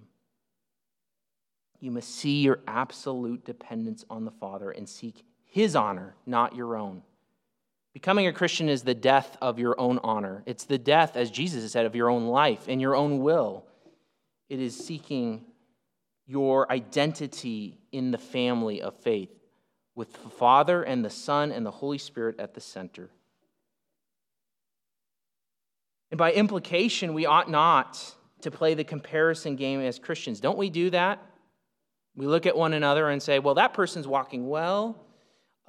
You 1.82 1.92
must 1.92 2.16
see 2.16 2.42
your 2.42 2.60
absolute 2.68 3.44
dependence 3.44 4.06
on 4.10 4.24
the 4.24 4.32
Father 4.32 4.70
and 4.70 4.88
seek 4.88 5.26
his 5.44 5.76
honor, 5.76 6.16
not 6.26 6.56
your 6.56 6.78
own. 6.78 7.02
Becoming 7.92 8.28
a 8.28 8.34
Christian 8.34 8.70
is 8.70 8.84
the 8.84 8.96
death 8.96 9.36
of 9.42 9.60
your 9.60 9.78
own 9.80 10.00
honor. 10.04 10.44
It's 10.46 10.64
the 10.64 10.78
death, 10.78 11.18
as 11.18 11.30
Jesus 11.30 11.70
said, 11.72 11.86
of 11.86 11.96
your 11.96 12.10
own 12.10 12.28
life 12.28 12.68
and 12.70 12.80
your 12.80 12.96
own 12.96 13.20
will. 13.20 13.66
It 14.48 14.62
is 14.62 14.78
seeking 14.78 15.44
your 16.28 16.72
identity 16.72 17.80
in 17.92 18.12
the 18.12 18.18
family 18.18 18.82
of 18.82 18.96
faith 18.96 19.32
with 19.96 20.14
the 20.14 20.30
Father 20.30 20.84
and 20.84 21.04
the 21.04 21.10
Son 21.10 21.52
and 21.52 21.66
the 21.66 21.72
Holy 21.72 21.98
Spirit 21.98 22.40
at 22.40 22.54
the 22.54 22.62
center. 22.62 23.10
And 26.12 26.18
by 26.18 26.32
implication, 26.32 27.14
we 27.14 27.26
ought 27.26 27.50
not 27.50 28.16
to 28.42 28.52
play 28.52 28.76
the 28.76 28.84
comparison 28.84 29.56
game 29.56 29.82
as 29.82 30.00
Christians. 30.00 30.40
Don't 30.40 30.58
we 30.58 30.70
do 30.70 30.92
that? 30.92 31.26
We 32.16 32.28
look 32.28 32.46
at 32.46 32.56
one 32.56 32.74
another 32.74 33.10
and 33.10 33.22
say, 33.22 33.40
well, 33.40 33.56
that 33.56 33.74
person's 33.74 34.08
walking 34.08 34.50
well 34.50 35.06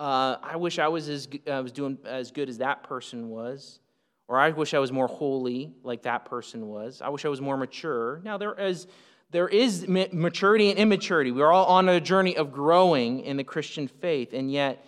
uh, 0.02 0.36
I 0.42 0.56
wish 0.56 0.80
I 0.80 0.88
was 0.88 1.08
as 1.08 1.28
I 1.48 1.60
was 1.60 1.70
doing 1.70 1.96
as 2.04 2.32
good 2.32 2.48
as 2.48 2.58
that 2.58 2.82
person 2.82 3.28
was, 3.28 3.78
or 4.26 4.38
I 4.38 4.50
wish 4.50 4.74
I 4.74 4.80
was 4.80 4.90
more 4.90 5.06
holy 5.06 5.74
like 5.82 6.02
that 6.02 6.24
person 6.24 6.66
was. 6.66 7.00
I 7.00 7.08
wish 7.10 7.24
I 7.24 7.28
was 7.28 7.40
more 7.40 7.56
mature. 7.56 8.20
Now 8.24 8.36
there 8.36 8.58
is 8.58 8.88
there 9.30 9.48
is 9.48 9.86
maturity 9.86 10.70
and 10.70 10.78
immaturity. 10.78 11.30
We're 11.30 11.52
all 11.52 11.66
on 11.66 11.88
a 11.88 12.00
journey 12.00 12.36
of 12.36 12.52
growing 12.52 13.20
in 13.20 13.36
the 13.36 13.44
Christian 13.44 13.86
faith, 13.86 14.32
and 14.32 14.50
yet 14.50 14.84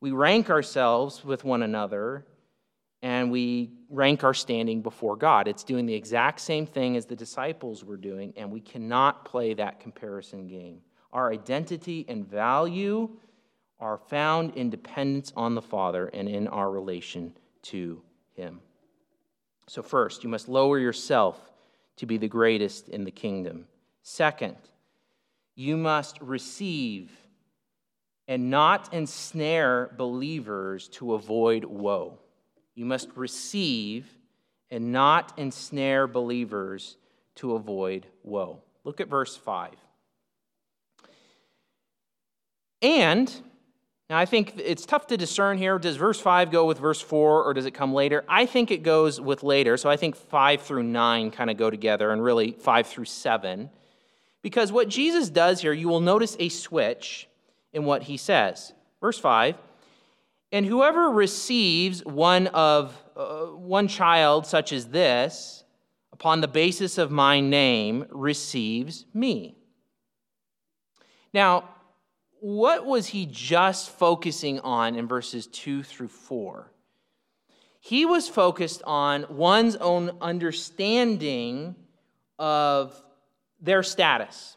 we 0.00 0.10
rank 0.10 0.50
ourselves 0.50 1.24
with 1.24 1.44
one 1.44 1.62
another 1.62 2.26
and 3.00 3.30
we 3.30 3.70
rank 3.88 4.22
our 4.24 4.34
standing 4.34 4.82
before 4.82 5.16
God. 5.16 5.48
It's 5.48 5.64
doing 5.64 5.86
the 5.86 5.94
exact 5.94 6.40
same 6.40 6.66
thing 6.66 6.96
as 6.96 7.06
the 7.06 7.16
disciples 7.16 7.84
were 7.84 7.96
doing, 7.96 8.34
and 8.36 8.50
we 8.50 8.60
cannot 8.60 9.24
play 9.24 9.54
that 9.54 9.78
comparison 9.80 10.48
game. 10.48 10.80
Our 11.12 11.32
identity 11.32 12.04
and 12.08 12.26
value 12.26 13.10
are 13.80 13.98
found 14.08 14.56
in 14.56 14.70
dependence 14.70 15.32
on 15.36 15.54
the 15.54 15.62
Father 15.62 16.08
and 16.08 16.28
in 16.28 16.48
our 16.48 16.70
relation 16.70 17.32
to 17.62 18.02
Him. 18.34 18.60
So, 19.66 19.82
first, 19.82 20.24
you 20.24 20.28
must 20.28 20.48
lower 20.48 20.78
yourself 20.78 21.40
to 21.96 22.06
be 22.06 22.16
the 22.16 22.28
greatest 22.28 22.88
in 22.88 23.04
the 23.04 23.10
kingdom. 23.10 23.66
Second, 24.02 24.56
you 25.54 25.76
must 25.76 26.20
receive 26.20 27.10
and 28.26 28.50
not 28.50 28.92
ensnare 28.92 29.90
believers 29.96 30.88
to 30.88 31.14
avoid 31.14 31.64
woe. 31.64 32.18
You 32.74 32.84
must 32.84 33.08
receive 33.16 34.06
and 34.70 34.92
not 34.92 35.32
ensnare 35.38 36.06
believers 36.06 36.96
to 37.36 37.54
avoid 37.54 38.06
woe. 38.22 38.62
Look 38.84 39.00
at 39.00 39.08
verse 39.08 39.36
5. 39.36 39.70
And 42.82 43.32
now, 44.10 44.16
I 44.16 44.24
think 44.24 44.54
it's 44.56 44.86
tough 44.86 45.06
to 45.08 45.18
discern 45.18 45.58
here. 45.58 45.78
Does 45.78 45.96
verse 45.96 46.18
5 46.18 46.50
go 46.50 46.64
with 46.64 46.78
verse 46.78 47.00
4 47.00 47.44
or 47.44 47.52
does 47.52 47.66
it 47.66 47.74
come 47.74 47.92
later? 47.92 48.24
I 48.26 48.46
think 48.46 48.70
it 48.70 48.82
goes 48.82 49.20
with 49.20 49.42
later. 49.42 49.76
So 49.76 49.90
I 49.90 49.98
think 49.98 50.16
5 50.16 50.62
through 50.62 50.84
9 50.84 51.30
kind 51.30 51.50
of 51.50 51.58
go 51.58 51.68
together 51.68 52.10
and 52.10 52.22
really 52.22 52.52
5 52.52 52.86
through 52.86 53.04
7. 53.04 53.68
Because 54.40 54.72
what 54.72 54.88
Jesus 54.88 55.28
does 55.28 55.60
here, 55.60 55.74
you 55.74 55.88
will 55.88 56.00
notice 56.00 56.38
a 56.38 56.48
switch 56.48 57.28
in 57.74 57.84
what 57.84 58.04
he 58.04 58.16
says. 58.16 58.72
Verse 59.02 59.18
5 59.18 59.56
And 60.52 60.64
whoever 60.64 61.10
receives 61.10 62.02
one 62.02 62.46
of 62.46 62.96
uh, 63.14 63.46
one 63.46 63.88
child 63.88 64.46
such 64.46 64.72
as 64.72 64.86
this 64.86 65.64
upon 66.14 66.40
the 66.40 66.48
basis 66.48 66.96
of 66.96 67.10
my 67.10 67.40
name 67.40 68.06
receives 68.08 69.04
me. 69.12 69.54
Now, 71.34 71.64
what 72.40 72.84
was 72.84 73.08
he 73.08 73.26
just 73.26 73.90
focusing 73.90 74.60
on 74.60 74.94
in 74.94 75.08
verses 75.08 75.46
2 75.46 75.82
through 75.82 76.08
4? 76.08 76.70
He 77.80 78.04
was 78.04 78.28
focused 78.28 78.82
on 78.84 79.26
one's 79.30 79.76
own 79.76 80.10
understanding 80.20 81.74
of 82.38 83.00
their 83.60 83.82
status 83.82 84.56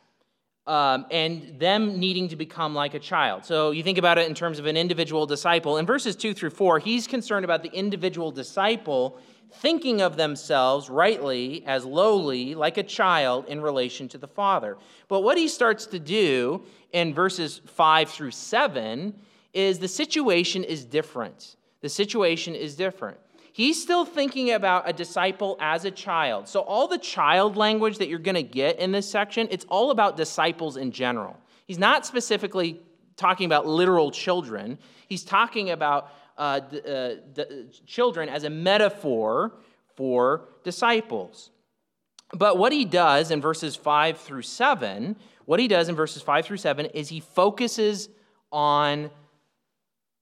um, 0.67 1.06
and 1.12 1.60
them 1.60 2.00
needing 2.00 2.30
to 2.30 2.36
become 2.36 2.76
like 2.76 2.94
a 2.94 3.00
child. 3.00 3.46
So 3.46 3.72
you 3.72 3.84
think 3.84 3.98
about 3.98 4.17
it 4.17 4.28
in 4.28 4.36
terms 4.36 4.60
of 4.60 4.65
an 4.65 4.78
individual 4.78 5.26
disciple. 5.26 5.78
In 5.78 5.86
verses 5.86 6.15
2 6.15 6.34
through 6.34 6.52
4, 6.52 6.80
he's 6.80 7.08
concerned 7.08 7.46
about 7.46 7.63
the 7.63 7.72
individual 7.72 8.32
disciple 8.32 9.20
thinking 9.54 10.02
of 10.02 10.18
themselves 10.18 10.90
rightly 10.90 11.64
as 11.66 11.86
lowly, 11.86 12.56
like 12.56 12.78
a 12.78 12.84
child, 12.84 13.46
in 13.48 13.62
relation 13.62 14.08
to 14.10 14.18
the 14.18 14.28
Father. 14.28 14.78
But 15.08 15.22
what 15.22 15.38
he 15.38 15.48
starts 15.48 15.86
to 15.88 16.00
do 16.00 16.64
in 16.92 17.14
verses 17.14 17.62
5 17.66 18.10
through 18.10 18.32
7 18.32 19.14
is 19.54 19.80
the 19.80 19.88
situation 19.88 20.64
is 20.64 20.86
different. 20.86 21.56
The 21.82 21.90
situation 21.90 22.56
is 22.56 22.76
different. 22.76 23.18
He's 23.54 23.82
still 23.82 24.06
thinking 24.06 24.52
about 24.52 24.88
a 24.88 24.94
disciple 24.94 25.58
as 25.60 25.84
a 25.84 25.92
child. 25.92 26.48
So, 26.48 26.62
all 26.62 26.88
the 26.88 26.98
child 26.98 27.58
language 27.58 27.98
that 27.98 28.08
you're 28.08 28.20
going 28.20 28.36
to 28.36 28.44
get 28.44 28.80
in 28.80 28.94
this 28.94 29.10
section, 29.10 29.48
it's 29.52 29.66
all 29.68 29.92
about 29.92 30.16
disciples 30.16 30.78
in 30.78 30.92
general. 30.92 31.38
He's 31.68 31.80
not 31.80 32.06
specifically 32.06 32.80
talking 33.18 33.46
about 33.46 33.68
literal 33.68 34.10
children, 34.10 34.80
he's 35.08 35.24
talking 35.24 35.72
about 35.72 36.12
uh, 36.38 36.62
uh, 36.88 37.15
children 37.86 38.30
as 38.30 38.44
a 38.44 38.50
metaphor 38.50 39.54
for 39.96 40.50
disciples. 40.63 41.52
But 42.34 42.58
what 42.58 42.72
he 42.72 42.86
does 42.86 43.32
in 43.32 43.41
verses 43.41 43.76
5 43.76 44.17
through 44.17 44.44
7, 44.44 45.15
what 45.46 45.60
he 45.60 45.67
does 45.67 45.89
in 45.89 45.96
verses 45.96 46.22
5 46.22 46.46
through 46.46 46.58
7 46.58 46.86
is 46.88 47.10
he 47.10 47.20
focuses 47.20 48.10
on 48.52 49.10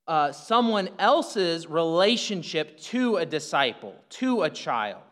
uh, 0.06 0.32
someone 0.32 0.88
else's 0.98 1.68
relationship 1.68 2.78
to 2.80 3.16
a 3.16 3.26
disciple, 3.26 3.94
to 4.08 4.42
a 4.42 4.50
child. 4.50 5.02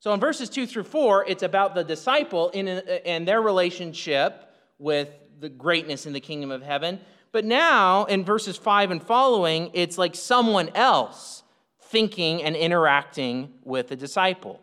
So 0.00 0.12
in 0.12 0.20
verses 0.20 0.50
2 0.50 0.66
through 0.66 0.84
4, 0.84 1.26
it's 1.26 1.42
about 1.42 1.74
the 1.74 1.84
disciple 1.84 2.50
in 2.50 2.68
and 2.68 3.26
their 3.26 3.40
relationship 3.40 4.52
with 4.78 5.08
the 5.40 5.48
greatness 5.48 6.06
in 6.06 6.12
the 6.12 6.20
kingdom 6.20 6.50
of 6.50 6.60
heaven. 6.60 7.00
But 7.32 7.46
now, 7.46 8.04
in 8.04 8.24
verses 8.24 8.58
5 8.58 8.90
and 8.90 9.02
following, 9.02 9.70
it's 9.72 9.96
like 9.96 10.14
someone 10.14 10.68
else 10.74 11.42
thinking 11.80 12.42
and 12.42 12.54
interacting 12.54 13.52
with 13.64 13.88
the 13.88 13.96
disciple. 13.96 14.60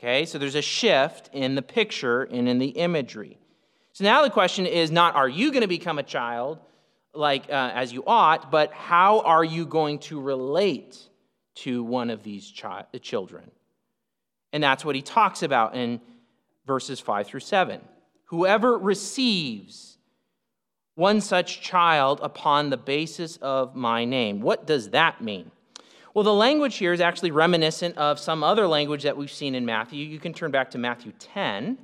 Okay, 0.00 0.26
so 0.26 0.38
there's 0.38 0.54
a 0.54 0.62
shift 0.62 1.30
in 1.32 1.54
the 1.54 1.62
picture 1.62 2.24
and 2.24 2.48
in 2.48 2.58
the 2.58 2.68
imagery. 2.68 3.38
So 3.92 4.04
now 4.04 4.22
the 4.22 4.30
question 4.30 4.66
is 4.66 4.90
not 4.90 5.14
are 5.14 5.28
you 5.28 5.50
going 5.50 5.62
to 5.62 5.68
become 5.68 5.98
a 5.98 6.02
child 6.02 6.58
like 7.14 7.44
uh, 7.48 7.72
as 7.74 7.92
you 7.92 8.04
ought, 8.06 8.50
but 8.50 8.72
how 8.72 9.20
are 9.20 9.44
you 9.44 9.64
going 9.64 9.98
to 10.00 10.20
relate 10.20 10.98
to 11.56 11.82
one 11.82 12.10
of 12.10 12.22
these 12.22 12.52
chi- 12.58 12.84
children? 13.00 13.50
And 14.52 14.62
that's 14.62 14.84
what 14.84 14.94
he 14.94 15.02
talks 15.02 15.42
about 15.42 15.74
in 15.74 16.00
verses 16.66 17.00
5 17.00 17.26
through 17.26 17.40
7. 17.40 17.80
Whoever 18.26 18.76
receives 18.76 19.95
one 20.96 21.20
such 21.20 21.60
child 21.60 22.18
upon 22.22 22.70
the 22.70 22.76
basis 22.76 23.36
of 23.36 23.76
my 23.76 24.04
name. 24.04 24.40
What 24.40 24.66
does 24.66 24.90
that 24.90 25.22
mean? 25.22 25.50
Well, 26.14 26.24
the 26.24 26.32
language 26.34 26.76
here 26.76 26.94
is 26.94 27.02
actually 27.02 27.30
reminiscent 27.30 27.98
of 27.98 28.18
some 28.18 28.42
other 28.42 28.66
language 28.66 29.02
that 29.02 29.16
we've 29.16 29.30
seen 29.30 29.54
in 29.54 29.66
Matthew. 29.66 30.04
You 30.04 30.18
can 30.18 30.32
turn 30.32 30.50
back 30.50 30.70
to 30.70 30.78
Matthew 30.78 31.12
10, 31.18 31.76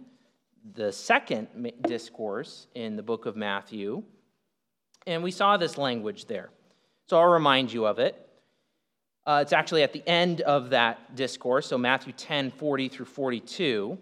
the 0.75 0.90
second 0.90 1.48
discourse 1.83 2.66
in 2.75 2.96
the 2.96 3.03
book 3.03 3.27
of 3.27 3.37
Matthew. 3.37 4.03
And 5.07 5.22
we 5.22 5.31
saw 5.31 5.59
this 5.59 5.77
language 5.77 6.25
there. 6.25 6.48
So 7.07 7.20
I'll 7.20 7.29
remind 7.29 7.70
you 7.70 7.85
of 7.85 7.98
it. 7.98 8.16
Uh, 9.27 9.40
it's 9.42 9.53
actually 9.53 9.83
at 9.83 9.92
the 9.92 10.03
end 10.09 10.40
of 10.40 10.70
that 10.70 11.14
discourse, 11.14 11.66
so 11.66 11.77
Matthew 11.77 12.14
10, 12.14 12.51
40 12.53 12.88
through 12.88 13.07
42. 13.07 13.98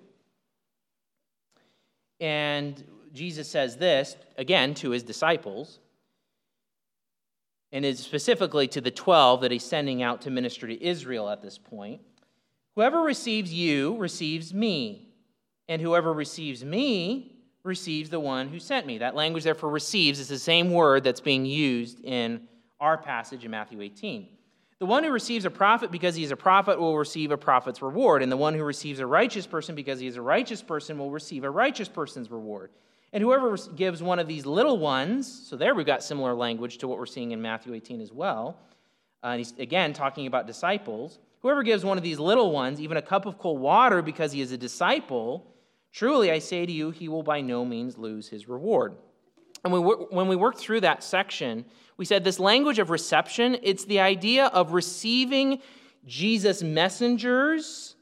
And 2.20 2.84
Jesus 3.12 3.48
says 3.48 3.76
this, 3.76 4.16
again, 4.36 4.74
to 4.74 4.90
his 4.90 5.02
disciples 5.02 5.78
and 7.72 7.84
is 7.84 8.00
specifically 8.00 8.66
to 8.68 8.80
the 8.80 8.90
12 8.90 9.42
that 9.42 9.50
he's 9.50 9.64
sending 9.64 10.02
out 10.02 10.22
to 10.22 10.30
minister 10.30 10.66
to 10.66 10.84
Israel 10.84 11.28
at 11.28 11.42
this 11.42 11.58
point. 11.58 12.00
Whoever 12.74 13.02
receives 13.02 13.52
you 13.52 13.96
receives 13.96 14.52
me, 14.54 15.08
and 15.68 15.80
whoever 15.80 16.12
receives 16.12 16.64
me 16.64 17.36
receives 17.62 18.10
the 18.10 18.20
one 18.20 18.48
who 18.48 18.58
sent 18.58 18.86
me. 18.86 18.98
That 18.98 19.14
language 19.14 19.44
there 19.44 19.54
for 19.54 19.68
receives 19.68 20.18
is 20.18 20.28
the 20.28 20.38
same 20.38 20.72
word 20.72 21.04
that's 21.04 21.20
being 21.20 21.44
used 21.44 22.00
in 22.04 22.48
our 22.80 22.96
passage 22.96 23.44
in 23.44 23.50
Matthew 23.50 23.80
18. 23.80 24.28
The 24.78 24.86
one 24.86 25.04
who 25.04 25.10
receives 25.10 25.44
a 25.44 25.50
prophet 25.50 25.90
because 25.90 26.14
he 26.14 26.24
is 26.24 26.30
a 26.30 26.36
prophet 26.36 26.80
will 26.80 26.96
receive 26.96 27.30
a 27.30 27.36
prophet's 27.36 27.82
reward, 27.82 28.22
and 28.22 28.32
the 28.32 28.36
one 28.36 28.54
who 28.54 28.64
receives 28.64 28.98
a 28.98 29.06
righteous 29.06 29.46
person 29.46 29.74
because 29.74 30.00
he 30.00 30.06
is 30.06 30.16
a 30.16 30.22
righteous 30.22 30.62
person 30.62 30.98
will 30.98 31.10
receive 31.10 31.44
a 31.44 31.50
righteous 31.50 31.88
person's 31.88 32.30
reward. 32.30 32.70
And 33.12 33.22
whoever 33.22 33.56
gives 33.74 34.02
one 34.02 34.18
of 34.18 34.28
these 34.28 34.46
little 34.46 34.78
ones, 34.78 35.26
so 35.48 35.56
there 35.56 35.74
we've 35.74 35.86
got 35.86 36.02
similar 36.02 36.34
language 36.34 36.78
to 36.78 36.88
what 36.88 36.98
we're 36.98 37.06
seeing 37.06 37.32
in 37.32 37.42
Matthew 37.42 37.74
18 37.74 38.00
as 38.00 38.12
well. 38.12 38.56
Uh, 39.22 39.28
and 39.28 39.38
he's 39.38 39.52
again 39.58 39.92
talking 39.92 40.26
about 40.26 40.46
disciples. 40.46 41.18
Whoever 41.40 41.62
gives 41.62 41.84
one 41.84 41.96
of 41.96 42.04
these 42.04 42.18
little 42.18 42.52
ones 42.52 42.80
even 42.80 42.96
a 42.96 43.02
cup 43.02 43.26
of 43.26 43.38
cold 43.38 43.60
water 43.60 44.02
because 44.02 44.32
he 44.32 44.40
is 44.40 44.52
a 44.52 44.58
disciple, 44.58 45.46
truly 45.92 46.30
I 46.30 46.38
say 46.38 46.64
to 46.64 46.72
you, 46.72 46.90
he 46.90 47.08
will 47.08 47.22
by 47.22 47.40
no 47.40 47.64
means 47.64 47.98
lose 47.98 48.28
his 48.28 48.48
reward. 48.48 48.94
And 49.64 49.72
we, 49.72 49.80
when 49.80 50.28
we 50.28 50.36
worked 50.36 50.58
through 50.58 50.80
that 50.82 51.02
section, 51.02 51.64
we 51.96 52.04
said 52.04 52.24
this 52.24 52.38
language 52.38 52.78
of 52.78 52.90
reception, 52.90 53.58
it's 53.62 53.84
the 53.84 54.00
idea 54.00 54.46
of 54.46 54.72
receiving 54.72 55.60
Jesus' 56.06 56.62
messengers. 56.62 57.96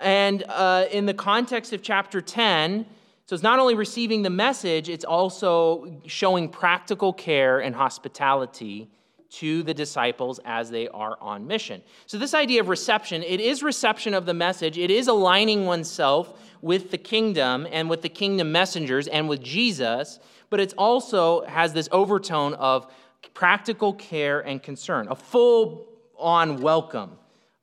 And 0.00 0.44
uh, 0.48 0.86
in 0.90 1.06
the 1.06 1.14
context 1.14 1.72
of 1.72 1.82
chapter 1.82 2.20
10, 2.20 2.86
so 3.32 3.34
it's 3.34 3.42
not 3.42 3.58
only 3.58 3.74
receiving 3.74 4.20
the 4.20 4.28
message, 4.28 4.90
it's 4.90 5.06
also 5.06 5.90
showing 6.04 6.50
practical 6.50 7.14
care 7.14 7.60
and 7.60 7.74
hospitality 7.74 8.90
to 9.30 9.62
the 9.62 9.72
disciples 9.72 10.38
as 10.44 10.68
they 10.68 10.86
are 10.88 11.16
on 11.18 11.46
mission. 11.46 11.80
So 12.04 12.18
this 12.18 12.34
idea 12.34 12.60
of 12.60 12.68
reception, 12.68 13.22
it 13.22 13.40
is 13.40 13.62
reception 13.62 14.12
of 14.12 14.26
the 14.26 14.34
message. 14.34 14.76
It 14.76 14.90
is 14.90 15.08
aligning 15.08 15.64
oneself 15.64 16.38
with 16.60 16.90
the 16.90 16.98
kingdom 16.98 17.66
and 17.72 17.88
with 17.88 18.02
the 18.02 18.10
kingdom 18.10 18.52
messengers 18.52 19.08
and 19.08 19.30
with 19.30 19.42
Jesus, 19.42 20.18
but 20.50 20.60
it 20.60 20.74
also 20.76 21.42
has 21.46 21.72
this 21.72 21.88
overtone 21.90 22.52
of 22.52 22.92
practical 23.32 23.94
care 23.94 24.40
and 24.40 24.62
concern, 24.62 25.08
a 25.08 25.16
full 25.16 25.86
on 26.18 26.60
welcome 26.60 27.12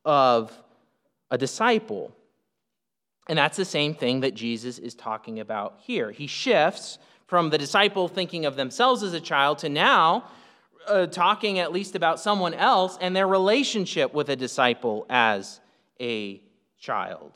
of 0.04 0.52
a 1.30 1.38
disciple. 1.38 2.12
And 3.30 3.38
that's 3.38 3.56
the 3.56 3.64
same 3.64 3.94
thing 3.94 4.22
that 4.22 4.34
Jesus 4.34 4.80
is 4.80 4.96
talking 4.96 5.40
about 5.40 5.78
here. 5.82 6.10
He 6.10 6.26
shifts 6.26 6.98
from 7.28 7.52
the 7.52 7.60
disciple 7.60 8.08
thinking 8.08 8.48
of 8.48 8.56
themselves 8.56 9.04
as 9.04 9.14
a 9.14 9.20
child 9.20 9.60
to 9.60 9.70
now 9.70 10.26
uh, 10.88 11.06
talking 11.06 11.60
at 11.60 11.72
least 11.72 11.96
about 11.96 12.20
someone 12.20 12.56
else 12.56 12.98
and 13.00 13.16
their 13.16 13.28
relationship 13.28 14.16
with 14.16 14.30
a 14.30 14.36
disciple 14.36 15.06
as 15.12 15.62
a 16.02 16.42
child. 16.80 17.34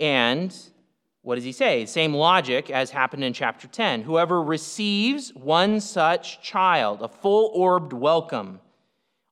And 0.00 0.54
what 1.22 1.36
does 1.36 1.44
he 1.44 1.52
say? 1.52 1.86
Same 1.86 2.14
logic 2.14 2.70
as 2.70 2.90
happened 2.90 3.22
in 3.22 3.32
chapter 3.32 3.68
10. 3.68 4.02
Whoever 4.02 4.42
receives 4.42 5.32
one 5.34 5.80
such 5.80 6.42
child, 6.42 7.00
a 7.00 7.08
full 7.08 7.52
orbed 7.54 7.92
welcome, 7.92 8.58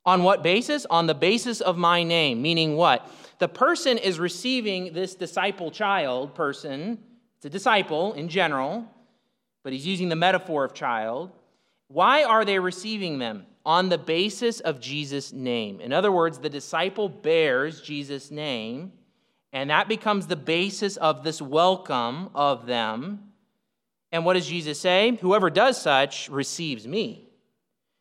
on 0.07 0.23
what 0.23 0.41
basis? 0.41 0.87
On 0.89 1.05
the 1.05 1.13
basis 1.13 1.59
of 1.61 1.77
my 1.77 2.01
name. 2.01 2.41
Meaning 2.41 2.77
what? 2.77 3.07
The 3.39 3.49
person 3.49 3.99
is 3.99 4.17
receiving 4.17 4.93
this 4.93 5.13
disciple 5.13 5.69
child 5.69 6.33
person, 6.33 6.97
it's 7.35 7.45
a 7.45 7.49
disciple 7.49 8.13
in 8.13 8.29
general, 8.29 8.89
but 9.63 9.73
he's 9.73 9.85
using 9.85 10.09
the 10.09 10.15
metaphor 10.15 10.63
of 10.63 10.73
child. 10.73 11.31
Why 11.89 12.23
are 12.23 12.45
they 12.45 12.57
receiving 12.57 13.19
them? 13.19 13.45
On 13.65 13.89
the 13.89 13.97
basis 13.97 14.61
of 14.61 14.79
Jesus' 14.79 15.33
name. 15.33 15.81
In 15.81 15.91
other 15.91 16.11
words, 16.11 16.39
the 16.39 16.49
disciple 16.49 17.09
bears 17.09 17.81
Jesus' 17.81 18.31
name, 18.31 18.93
and 19.51 19.69
that 19.69 19.89
becomes 19.89 20.25
the 20.25 20.37
basis 20.37 20.95
of 20.97 21.23
this 21.23 21.41
welcome 21.41 22.29
of 22.33 22.65
them. 22.65 23.33
And 24.11 24.23
what 24.23 24.33
does 24.33 24.47
Jesus 24.47 24.79
say? 24.79 25.17
Whoever 25.21 25.49
does 25.49 25.79
such 25.79 26.29
receives 26.29 26.87
me. 26.87 27.26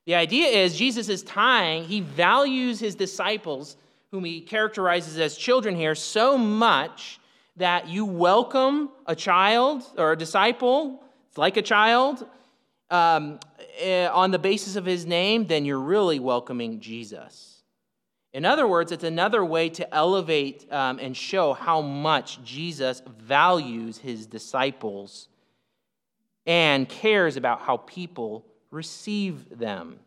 The 0.07 0.15
idea 0.15 0.47
is 0.47 0.77
Jesus 0.77 1.09
is 1.09 1.25
tying, 1.25 1.85
he 1.85 2.01
values 2.01 2.79
his 2.79 2.95
disciples, 2.95 3.77
whom 4.13 4.25
he 4.25 4.41
characterizes 4.41 5.19
as 5.19 5.37
children 5.37 5.75
here, 5.75 5.97
so 5.97 6.39
much 6.39 7.19
that 7.57 7.89
you 7.89 8.05
welcome 8.05 8.91
a 9.07 9.17
child 9.17 9.83
or 9.99 10.13
a 10.13 10.17
disciple, 10.17 11.03
like 11.37 11.57
a 11.57 11.63
child, 11.63 12.25
um, 12.89 13.41
eh, 13.79 14.07
on 14.07 14.31
the 14.31 14.39
basis 14.39 14.77
of 14.77 14.85
his 14.85 15.07
name, 15.07 15.47
then 15.47 15.65
you're 15.65 15.81
really 15.81 16.21
welcoming 16.21 16.79
Jesus. 16.79 17.63
In 18.33 18.45
other 18.45 18.69
words, 18.69 18.93
it's 18.93 19.03
another 19.03 19.45
way 19.45 19.71
to 19.71 19.95
elevate 19.95 20.71
um, 20.71 21.01
and 21.01 21.17
show 21.17 21.53
how 21.53 21.81
much 21.81 22.43
Jesus 22.45 23.03
values 23.19 23.99
his 23.99 24.27
disciples 24.27 25.29
and 26.47 26.89
cares 26.89 27.37
about 27.37 27.63
how 27.63 27.79
people 27.79 28.45
receive 28.71 29.59
them. 29.59 29.99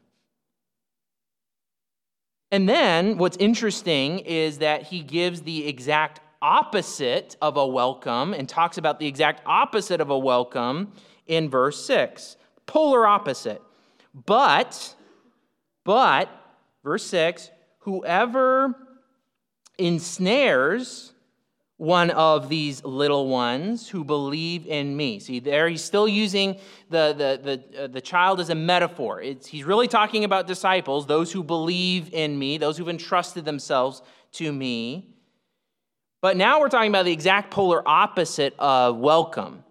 And 2.52 2.68
then 2.68 3.18
what's 3.18 3.38
interesting 3.38 4.20
is 4.20 4.58
that 4.60 4.84
he 4.84 5.02
gives 5.02 5.42
the 5.42 5.68
exact 5.68 6.20
opposite 6.42 7.36
of 7.42 7.58
a 7.58 7.68
welcome 7.68 8.34
and 8.34 8.48
talks 8.48 8.78
about 8.78 9.00
the 9.00 9.08
exact 9.08 9.42
opposite 9.46 10.02
of 10.02 10.10
a 10.10 10.18
welcome 10.18 10.92
in 11.28 11.50
verse 11.50 11.84
6. 11.86 12.38
Polar 12.66 13.06
opposite. 13.06 13.62
But, 14.26 14.96
but, 15.84 16.30
verse 16.84 17.06
6, 17.06 17.52
whoever 17.80 18.76
ensnares 19.78 21.14
one 21.80 22.12
of 22.12 22.50
these 22.50 22.84
little 22.84 23.30
ones 23.30 23.88
who 23.88 24.04
believe 24.04 24.68
in 24.68 24.98
me. 24.98 25.18
See, 25.18 25.40
there 25.40 25.70
he's 25.70 25.82
still 25.82 26.10
using 26.10 26.58
the, 26.90 27.16
the, 27.18 27.64
the, 27.72 27.84
uh, 27.84 27.88
the 27.88 28.02
child 28.02 28.42
as 28.42 28.50
a 28.50 28.56
metaphor. 28.56 29.22
It's, 29.22 29.48
he's 29.48 29.64
really 29.64 29.88
talking 29.88 30.26
about 30.26 30.46
disciples, 30.46 31.08
those 31.08 31.32
who 31.32 31.42
believe 31.42 32.14
in 32.14 32.38
me, 32.38 32.58
those 32.58 32.78
who've 32.78 32.90
entrusted 32.90 33.46
themselves 33.46 34.02
to 34.34 34.52
me. 34.52 35.16
But 36.20 36.36
now 36.36 36.60
we're 36.60 36.68
talking 36.68 36.90
about 36.90 37.06
the 37.06 37.14
exact 37.14 37.50
polar 37.50 37.82
opposite 37.88 38.56
of 38.60 38.98
welcome. 38.98 39.64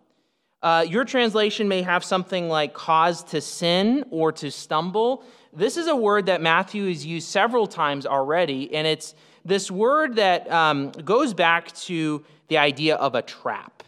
Uh, 0.62 0.86
your 0.88 1.04
translation 1.04 1.68
may 1.68 1.82
have 1.82 2.02
something 2.02 2.48
like 2.48 2.72
cause 2.72 3.22
to 3.24 3.42
sin 3.42 4.06
or 4.10 4.32
to 4.32 4.50
stumble. 4.50 5.24
This 5.52 5.76
is 5.76 5.88
a 5.88 5.94
word 5.94 6.24
that 6.24 6.40
Matthew 6.40 6.88
has 6.88 7.04
used 7.04 7.28
several 7.28 7.66
times 7.66 8.06
already, 8.06 8.74
and 8.74 8.86
it's 8.86 9.14
this 9.44 9.70
word 9.70 10.16
that 10.16 10.50
um, 10.50 10.90
goes 10.90 11.34
back 11.34 11.72
to 11.72 12.24
the 12.48 12.58
idea 12.58 12.96
of 12.96 13.14
a 13.14 13.22
trap, 13.22 13.82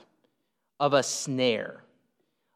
of 0.78 0.92
a 0.92 1.02
snare. 1.02 1.82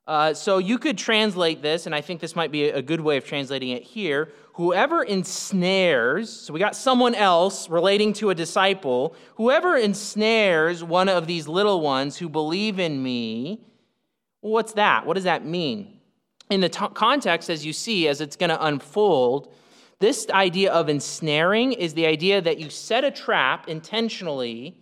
Uh, 0.07 0.35
so 0.35 0.59
you 0.59 0.79
could 0.79 0.99
translate 0.99 1.63
this, 1.63 1.87
and 1.87 1.95
I 1.95 2.03
think 2.03 2.21
this 2.21 2.37
might 2.37 2.53
be 2.53 2.65
a 2.65 2.83
good 2.83 3.01
way 3.01 3.17
of 3.17 3.25
translating 3.25 3.71
it 3.71 3.83
here. 3.83 4.33
Whoever 4.55 5.03
ensnares, 5.03 6.31
so 6.31 6.53
we 6.53 6.61
got 6.61 6.77
someone 6.77 7.15
else 7.15 7.69
relating 7.71 8.13
to 8.15 8.31
a 8.31 8.35
disciple, 8.35 9.17
whoever 9.37 9.77
ensnares 9.77 10.85
one 10.85 11.09
of 11.09 11.27
these 11.27 11.49
little 11.49 11.81
ones 11.81 12.19
who 12.19 12.29
believe 12.29 12.79
in 12.79 13.03
me, 13.03 13.61
what's 14.41 14.75
that? 14.75 15.07
What 15.07 15.15
does 15.15 15.25
that 15.25 15.45
mean? 15.45 15.99
In 16.51 16.61
the 16.61 16.69
t- 16.69 16.87
context, 16.93 17.49
as 17.49 17.65
you 17.65 17.73
see, 17.73 18.07
as 18.07 18.21
it's 18.21 18.37
going 18.37 18.51
to 18.51 18.63
unfold, 18.63 19.53
this 20.05 20.29
idea 20.29 20.71
of 20.71 20.91
ensnaring 20.91 21.73
is 21.73 21.95
the 21.95 22.05
idea 22.05 22.43
that 22.43 22.59
you 22.59 22.69
set 22.69 23.05
a 23.05 23.11
trap 23.11 23.69
intentionally, 23.69 24.77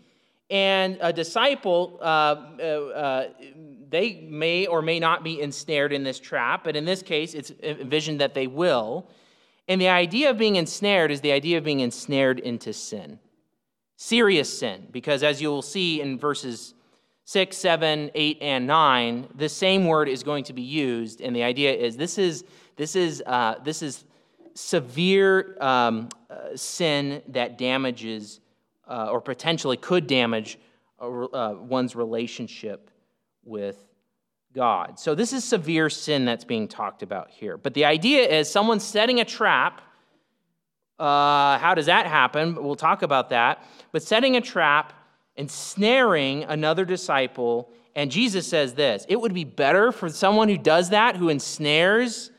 and 0.51 0.99
a 1.01 1.13
disciple, 1.13 1.97
uh, 2.01 2.05
uh, 2.59 2.63
uh, 2.63 3.29
they 3.89 4.27
may 4.29 4.67
or 4.67 4.83
may 4.83 4.99
not 4.99 5.23
be 5.23 5.41
ensnared 5.41 5.93
in 5.93 6.03
this 6.03 6.19
trap, 6.19 6.65
but 6.65 6.75
in 6.75 6.85
this 6.85 7.03
case, 7.03 7.35
it's 7.35 7.53
envisioned 7.63 8.21
that 8.21 8.35
they 8.35 8.49
will. 8.49 9.09
And 9.69 9.81
the 9.81 9.91
idea 9.91 10.29
of 10.29 10.39
being 10.39 10.57
ensnared 10.57 11.13
is 11.13 11.21
the 11.21 11.31
idea 11.31 11.57
of 11.57 11.63
being 11.63 11.79
ensnared 11.79 12.41
into 12.41 12.73
sin. 12.73 13.21
Serious 13.97 14.59
sin, 14.59 14.89
because 14.91 15.23
as 15.23 15.41
you 15.41 15.51
will 15.51 15.63
see 15.63 16.01
in 16.01 16.19
verses 16.19 16.75
6, 17.27 17.57
7, 17.57 18.11
8, 18.13 18.39
and 18.41 18.67
9, 18.67 19.29
the 19.37 19.49
same 19.49 19.87
word 19.87 20.09
is 20.09 20.25
going 20.25 20.43
to 20.45 20.53
be 20.53 20.63
used. 20.63 21.21
And 21.21 21.37
the 21.37 21.45
idea 21.45 21.73
is 21.73 21.97
this 21.97 22.19
is, 22.19 22.45
this 22.75 22.97
is, 22.97 23.23
uh, 23.25 23.55
this 23.63 23.83
is 23.83 24.05
severe 24.55 25.57
um, 25.61 26.09
uh, 26.29 26.57
sin 26.57 27.23
that 27.29 27.59
damages 27.59 28.41
uh, 28.89 29.09
or 29.11 29.21
potentially 29.21 29.77
could 29.77 30.07
damage 30.07 30.59
uh, 31.01 31.55
one's 31.59 31.97
relationship 31.97 32.91
with 33.45 33.85
God. 34.55 34.99
So, 34.99 35.15
this 35.15 35.33
is 35.33 35.45
severe 35.45 35.89
sin 35.91 36.25
that's 36.25 36.45
being 36.45 36.69
talked 36.69 37.03
about 37.03 37.31
here. 37.31 37.57
But 37.57 37.75
the 37.75 37.85
idea 37.85 38.29
is 38.29 38.51
someone's 38.51 38.85
setting 38.85 39.21
a 39.21 39.25
trap. 39.25 39.81
Uh, 40.99 41.59
how 41.59 41.75
does 41.75 41.87
that 41.87 42.07
happen? 42.07 42.55
We'll 42.63 42.77
talk 42.77 43.03
about 43.03 43.31
that. 43.31 43.65
But 43.93 44.03
setting 44.03 44.37
a 44.37 44.41
trap, 44.41 44.93
and 45.37 45.45
ensnaring 45.45 46.45
another 46.45 46.85
disciple, 46.85 47.73
and 47.95 48.11
Jesus 48.11 48.47
says 48.47 48.75
this 48.75 49.07
it 49.09 49.21
would 49.21 49.35
be 49.35 49.45
better 49.45 49.93
for 49.93 50.09
someone 50.09 50.49
who 50.49 50.59
does 50.59 50.91
that, 50.91 51.17
who 51.17 51.29
ensnares 51.31 52.31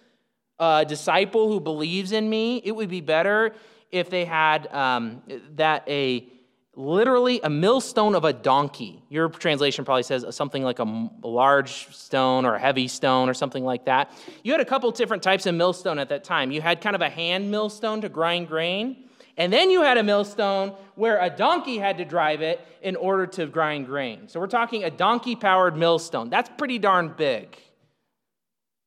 a 0.59 0.85
disciple 0.87 1.51
who 1.51 1.59
believes 1.59 2.11
in 2.11 2.29
me, 2.29 2.61
it 2.63 2.71
would 2.71 2.89
be 2.89 3.01
better 3.01 3.53
if 3.91 4.09
they 4.09 4.25
had 4.25 4.67
um, 4.73 5.21
that 5.55 5.83
a 5.87 6.27
literally 6.75 7.39
a 7.43 7.49
millstone 7.49 8.15
of 8.15 8.25
a 8.25 8.33
donkey. 8.33 9.03
Your 9.09 9.29
translation 9.29 9.85
probably 9.85 10.03
says 10.03 10.25
something 10.31 10.63
like 10.63 10.79
a, 10.79 11.09
large 11.23 11.93
stone 11.95 12.45
or 12.45 12.55
a 12.55 12.59
heavy 12.59 12.87
stone 12.87 13.29
or 13.29 13.33
something 13.33 13.63
like 13.63 13.85
that. 13.85 14.11
You 14.43 14.51
had 14.51 14.61
a 14.61 14.65
couple 14.65 14.89
different 14.91 15.23
types 15.23 15.45
of 15.45 15.55
millstone 15.55 15.99
at 15.99 16.09
that 16.09 16.23
time. 16.23 16.51
You 16.51 16.61
had 16.61 16.81
kind 16.81 16.95
of 16.95 17.01
a 17.01 17.09
hand 17.09 17.51
millstone 17.51 18.01
to 18.01 18.09
grind 18.09 18.47
grain, 18.47 19.05
and 19.37 19.51
then 19.53 19.69
you 19.69 19.81
had 19.81 19.97
a 19.97 20.03
millstone 20.03 20.73
where 20.95 21.19
a 21.19 21.29
donkey 21.29 21.77
had 21.77 21.97
to 21.97 22.05
drive 22.05 22.41
it 22.41 22.59
in 22.81 22.95
order 22.95 23.25
to 23.27 23.45
grind 23.47 23.85
grain. 23.85 24.27
So 24.27 24.39
we're 24.39 24.47
talking 24.47 24.83
a 24.83 24.91
donkey 24.91 25.35
powered 25.35 25.77
millstone. 25.77 26.29
That's 26.29 26.49
pretty 26.57 26.79
darn 26.79 27.13
big. 27.15 27.57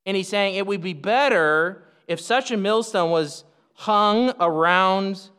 And 0.06 0.16
he's 0.16 0.28
saying 0.28 0.54
it 0.54 0.66
would 0.66 0.80
be 0.80 0.94
better 0.94 1.82
if 2.06 2.20
such 2.20 2.50
a 2.50 2.56
millstone 2.56 3.10
was 3.10 3.44
hung 3.74 4.32
around 4.40 5.30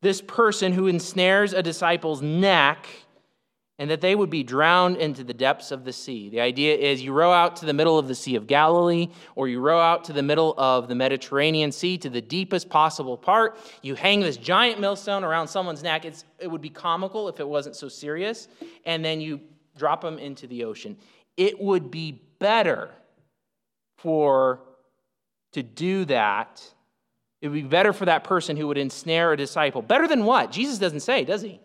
this 0.00 0.20
person 0.20 0.72
who 0.72 0.88
ensnares 0.88 1.52
a 1.52 1.62
disciple's 1.62 2.22
neck 2.22 2.86
and 3.78 3.90
that 3.90 4.00
they 4.00 4.14
would 4.14 4.30
be 4.30 4.44
drowned 4.44 4.96
into 4.98 5.24
the 5.24 5.34
depths 5.34 5.72
of 5.72 5.84
the 5.84 5.92
sea. 5.92 6.28
The 6.28 6.40
idea 6.40 6.76
is 6.76 7.02
you 7.02 7.12
row 7.12 7.32
out 7.32 7.56
to 7.56 7.66
the 7.66 7.72
middle 7.72 7.98
of 7.98 8.06
the 8.06 8.14
Sea 8.14 8.36
of 8.36 8.46
Galilee, 8.46 9.08
or 9.34 9.48
you 9.48 9.60
row 9.60 9.80
out 9.80 10.04
to 10.04 10.12
the 10.12 10.22
middle 10.22 10.54
of 10.56 10.88
the 10.88 10.94
Mediterranean 10.94 11.72
Sea 11.72 11.98
to 11.98 12.08
the 12.10 12.20
deepest 12.20 12.68
possible 12.68 13.16
part. 13.16 13.58
You 13.82 13.94
hang 13.94 14.20
this 14.20 14.36
giant 14.36 14.78
millstone 14.78 15.24
around 15.24 15.48
someone's 15.48 15.82
neck. 15.82 16.04
It's, 16.04 16.24
it 16.38 16.46
would 16.46 16.60
be 16.60 16.70
comical 16.70 17.28
if 17.28 17.40
it 17.40 17.48
wasn't 17.48 17.74
so 17.74 17.88
serious. 17.88 18.46
And 18.84 19.04
then 19.04 19.20
you 19.20 19.40
drop 19.76 20.02
them 20.02 20.18
into 20.18 20.46
the 20.46 20.64
ocean. 20.64 20.96
It 21.36 21.58
would 21.60 21.90
be 21.90 22.22
better 22.38 22.90
for 24.02 24.60
to 25.52 25.62
do 25.62 26.04
that 26.06 26.62
it 27.42 27.48
would 27.48 27.54
be 27.54 27.62
better 27.62 27.92
for 27.92 28.04
that 28.04 28.22
person 28.22 28.56
who 28.56 28.68
would 28.68 28.78
ensnare 28.78 29.32
a 29.32 29.36
disciple. 29.36 29.82
Better 29.82 30.06
than 30.06 30.24
what? 30.24 30.52
Jesus 30.52 30.78
doesn't 30.78 31.00
say, 31.00 31.24
does 31.24 31.42
he? 31.42 31.60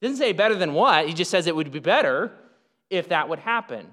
Doesn't 0.00 0.16
say 0.16 0.32
better 0.32 0.54
than 0.54 0.74
what. 0.74 1.08
He 1.08 1.12
just 1.12 1.30
says 1.30 1.48
it 1.48 1.56
would 1.56 1.72
be 1.72 1.80
better 1.80 2.32
if 2.88 3.08
that 3.08 3.28
would 3.28 3.40
happen. 3.40 3.88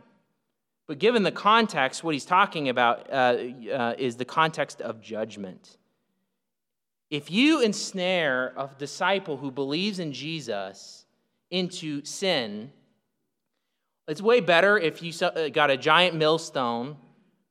But 0.88 1.00
given 1.00 1.24
the 1.24 1.32
context, 1.32 2.04
what 2.04 2.14
he's 2.14 2.26
talking 2.26 2.70
about 2.70 3.12
uh, 3.12 3.38
uh, 3.74 3.96
is 3.98 4.18
the 4.18 4.26
context 4.26 4.82
of 4.82 5.02
judgment. 5.02 5.78
If 7.10 7.32
you 7.32 7.62
ensnare 7.62 8.54
a 8.56 8.70
disciple 8.78 9.38
who 9.38 9.50
believes 9.50 9.98
in 9.98 10.14
Jesus 10.14 11.06
into 11.50 12.06
sin, 12.06 12.72
it's 14.08 14.22
way 14.22 14.42
better 14.42 14.78
if 14.78 15.02
you 15.02 15.12
uh, 15.26 15.50
got 15.50 15.72
a 15.72 15.78
giant 15.78 16.16
millstone 16.16 16.98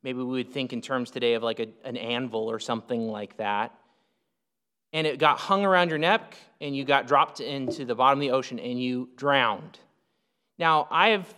Maybe 0.03 0.19
we 0.19 0.25
would 0.25 0.53
think 0.53 0.73
in 0.73 0.81
terms 0.81 1.11
today 1.11 1.35
of 1.35 1.43
like 1.43 1.61
a, 1.61 1.69
an 1.85 1.97
anvil 1.97 2.51
or 2.51 2.59
something 2.59 3.09
like 3.09 3.37
that. 3.39 3.75
And 4.93 5.07
it 5.07 5.19
got 5.19 5.39
hung 5.39 5.65
around 5.65 5.91
your 5.91 5.99
neck 5.99 6.37
and 6.61 6.75
you 6.77 6.85
got 6.85 7.07
dropped 7.07 7.41
into 7.41 7.85
the 7.85 7.95
bottom 7.95 8.19
of 8.19 8.21
the 8.21 8.31
ocean 8.31 8.59
and 8.59 8.81
you 8.81 9.11
drowned. 9.17 9.79
Now, 10.59 10.89
I 10.91 11.09
have 11.11 11.35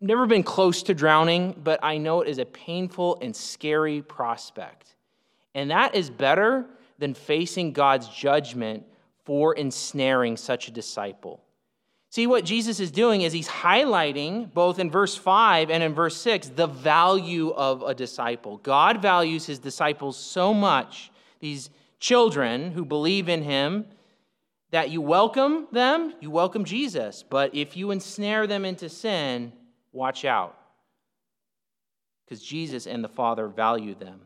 never 0.00 0.26
been 0.26 0.42
close 0.42 0.82
to 0.84 0.94
drowning, 0.94 1.58
but 1.62 1.80
I 1.82 1.98
know 1.98 2.20
it 2.20 2.28
is 2.28 2.38
a 2.38 2.44
painful 2.44 3.18
and 3.22 3.34
scary 3.34 4.02
prospect. 4.02 4.94
And 5.54 5.70
that 5.70 5.94
is 5.94 6.10
better 6.10 6.66
than 6.98 7.14
facing 7.14 7.72
God's 7.72 8.08
judgment 8.08 8.84
for 9.24 9.54
ensnaring 9.54 10.36
such 10.36 10.68
a 10.68 10.70
disciple. 10.70 11.42
See, 12.10 12.26
what 12.26 12.44
Jesus 12.44 12.80
is 12.80 12.90
doing 12.90 13.22
is 13.22 13.32
he's 13.32 13.48
highlighting, 13.48 14.52
both 14.52 14.78
in 14.78 14.90
verse 14.90 15.16
5 15.16 15.70
and 15.70 15.82
in 15.82 15.92
verse 15.92 16.16
6, 16.20 16.50
the 16.50 16.66
value 16.66 17.50
of 17.50 17.82
a 17.82 17.94
disciple. 17.94 18.58
God 18.58 19.02
values 19.02 19.46
his 19.46 19.58
disciples 19.58 20.16
so 20.16 20.54
much, 20.54 21.10
these 21.40 21.68
children 21.98 22.70
who 22.70 22.84
believe 22.84 23.28
in 23.28 23.42
him, 23.42 23.86
that 24.70 24.90
you 24.90 25.00
welcome 25.00 25.68
them, 25.72 26.14
you 26.20 26.30
welcome 26.30 26.64
Jesus. 26.64 27.24
But 27.28 27.54
if 27.54 27.76
you 27.76 27.90
ensnare 27.90 28.46
them 28.46 28.64
into 28.64 28.88
sin, 28.88 29.52
watch 29.92 30.24
out. 30.24 30.56
Because 32.24 32.42
Jesus 32.42 32.86
and 32.86 33.02
the 33.02 33.08
Father 33.08 33.48
value 33.48 33.94
them. 33.94 34.20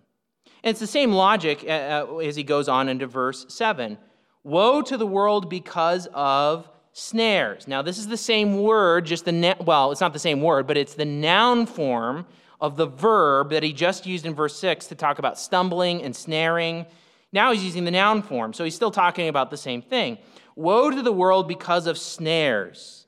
And 0.62 0.70
it's 0.70 0.80
the 0.80 0.86
same 0.86 1.12
logic 1.12 1.64
uh, 1.66 2.06
uh, 2.10 2.16
as 2.18 2.36
he 2.36 2.42
goes 2.42 2.68
on 2.68 2.88
into 2.88 3.06
verse 3.06 3.46
7. 3.48 3.98
Woe 4.42 4.82
to 4.82 4.96
the 4.96 5.06
world 5.06 5.50
because 5.50 6.08
of 6.12 6.68
snares. 6.92 7.68
Now, 7.68 7.82
this 7.82 7.98
is 7.98 8.08
the 8.08 8.16
same 8.16 8.62
word, 8.62 9.06
just 9.06 9.24
the, 9.24 9.56
well, 9.60 9.92
it's 9.92 10.00
not 10.00 10.12
the 10.12 10.18
same 10.18 10.40
word, 10.40 10.66
but 10.66 10.76
it's 10.76 10.94
the 10.94 11.04
noun 11.04 11.66
form 11.66 12.26
of 12.60 12.76
the 12.76 12.86
verb 12.86 13.50
that 13.50 13.62
he 13.62 13.72
just 13.72 14.06
used 14.06 14.26
in 14.26 14.34
verse 14.34 14.58
6 14.58 14.86
to 14.86 14.94
talk 14.94 15.18
about 15.18 15.38
stumbling 15.38 16.02
and 16.02 16.14
snaring. 16.14 16.86
Now 17.32 17.52
he's 17.52 17.64
using 17.64 17.84
the 17.84 17.90
noun 17.90 18.22
form, 18.22 18.52
so 18.52 18.64
he's 18.64 18.74
still 18.74 18.90
talking 18.90 19.28
about 19.28 19.50
the 19.50 19.56
same 19.56 19.82
thing. 19.82 20.18
Woe 20.56 20.90
to 20.90 21.02
the 21.02 21.12
world 21.12 21.48
because 21.48 21.86
of 21.86 21.96
snares, 21.96 23.06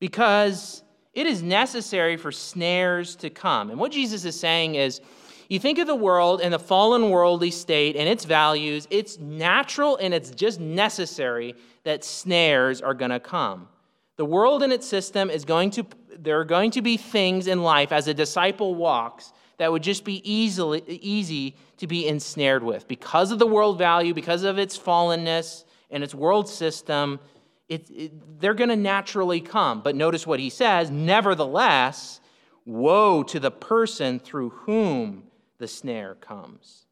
because 0.00 0.82
it 1.14 1.26
is 1.26 1.42
necessary 1.42 2.16
for 2.16 2.32
snares 2.32 3.16
to 3.16 3.30
come. 3.30 3.70
And 3.70 3.78
what 3.78 3.92
Jesus 3.92 4.24
is 4.24 4.38
saying 4.38 4.74
is, 4.74 5.00
you 5.48 5.58
think 5.58 5.78
of 5.78 5.86
the 5.86 5.94
world 5.94 6.40
and 6.40 6.52
the 6.52 6.58
fallen 6.58 7.10
worldly 7.10 7.50
state 7.50 7.96
and 7.96 8.08
its 8.08 8.24
values, 8.24 8.88
it's 8.90 9.18
natural 9.18 9.96
and 9.98 10.12
it's 10.12 10.30
just 10.30 10.58
necessary 10.58 11.54
that 11.84 12.04
snares 12.04 12.80
are 12.80 12.94
going 12.94 13.10
to 13.10 13.20
come. 13.20 13.68
The 14.16 14.24
world 14.24 14.62
and 14.62 14.72
its 14.72 14.86
system 14.86 15.30
is 15.30 15.44
going 15.44 15.70
to, 15.72 15.86
there 16.18 16.40
are 16.40 16.44
going 16.44 16.70
to 16.72 16.82
be 16.82 16.96
things 16.96 17.46
in 17.46 17.62
life 17.62 17.92
as 17.92 18.08
a 18.08 18.14
disciple 18.14 18.74
walks 18.74 19.32
that 19.58 19.70
would 19.70 19.82
just 19.82 20.04
be 20.04 20.20
easily, 20.30 20.82
easy 20.86 21.56
to 21.78 21.86
be 21.86 22.06
ensnared 22.08 22.62
with. 22.62 22.88
Because 22.88 23.30
of 23.30 23.38
the 23.38 23.46
world 23.46 23.78
value, 23.78 24.14
because 24.14 24.42
of 24.42 24.58
its 24.58 24.78
fallenness 24.78 25.64
and 25.90 26.02
its 26.02 26.14
world 26.14 26.48
system, 26.48 27.20
it, 27.68 27.88
it, 27.90 28.40
they're 28.40 28.54
going 28.54 28.70
to 28.70 28.76
naturally 28.76 29.40
come. 29.40 29.80
But 29.80 29.94
notice 29.94 30.26
what 30.26 30.40
he 30.40 30.50
says 30.50 30.90
nevertheless, 30.90 32.20
woe 32.64 33.22
to 33.24 33.38
the 33.38 33.50
person 33.50 34.18
through 34.18 34.50
whom 34.50 35.24
the 35.58 35.68
snare 35.68 36.14
comes. 36.16 36.83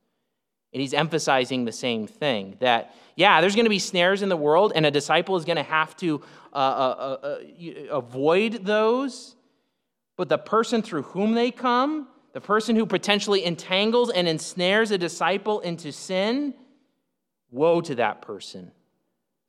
And 0.73 0.81
he's 0.81 0.95
emphasizing 0.95 1.65
the 1.65 1.73
same 1.73 2.07
thing 2.07 2.57
that, 2.61 2.95
yeah, 3.15 3.41
there's 3.41 3.55
going 3.55 3.67
to 3.67 3.71
be 3.71 3.79
snares 3.79 4.23
in 4.23 4.29
the 4.29 4.37
world, 4.37 4.73
and 4.75 4.87
a 4.87 4.91
disciple 4.91 5.37
is 5.37 5.45
going 5.45 5.57
to 5.57 5.63
have 5.63 5.97
to 5.99 6.23
uh, 6.53 6.57
uh, 6.57 7.19
uh, 7.23 7.27
uh 7.27 7.97
avoid 7.97 8.65
those. 8.65 9.37
But 10.17 10.29
the 10.29 10.39
person 10.39 10.83
through 10.83 11.03
whom 11.03 11.35
they 11.35 11.51
come, 11.51 12.09
the 12.33 12.41
person 12.41 12.77
who 12.77 12.87
potentially 12.87 13.45
entangles 13.45 14.11
and 14.11 14.27
ensnares 14.27 14.91
a 14.91 14.99
disciple 14.99 15.61
into 15.61 15.93
sin, 15.93 16.55
woe 17.51 17.81
to 17.83 17.95
that 17.97 18.23
person. 18.23 18.73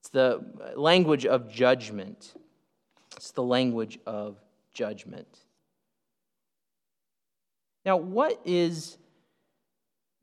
It's 0.02 0.10
the 0.10 0.44
language 0.76 1.26
of 1.26 1.50
judgment. 1.50 2.34
It's 3.16 3.32
the 3.32 3.44
language 3.44 4.00
of 4.06 4.38
judgment. 4.74 5.28
Now, 7.86 7.98
what 7.98 8.42
is 8.44 8.98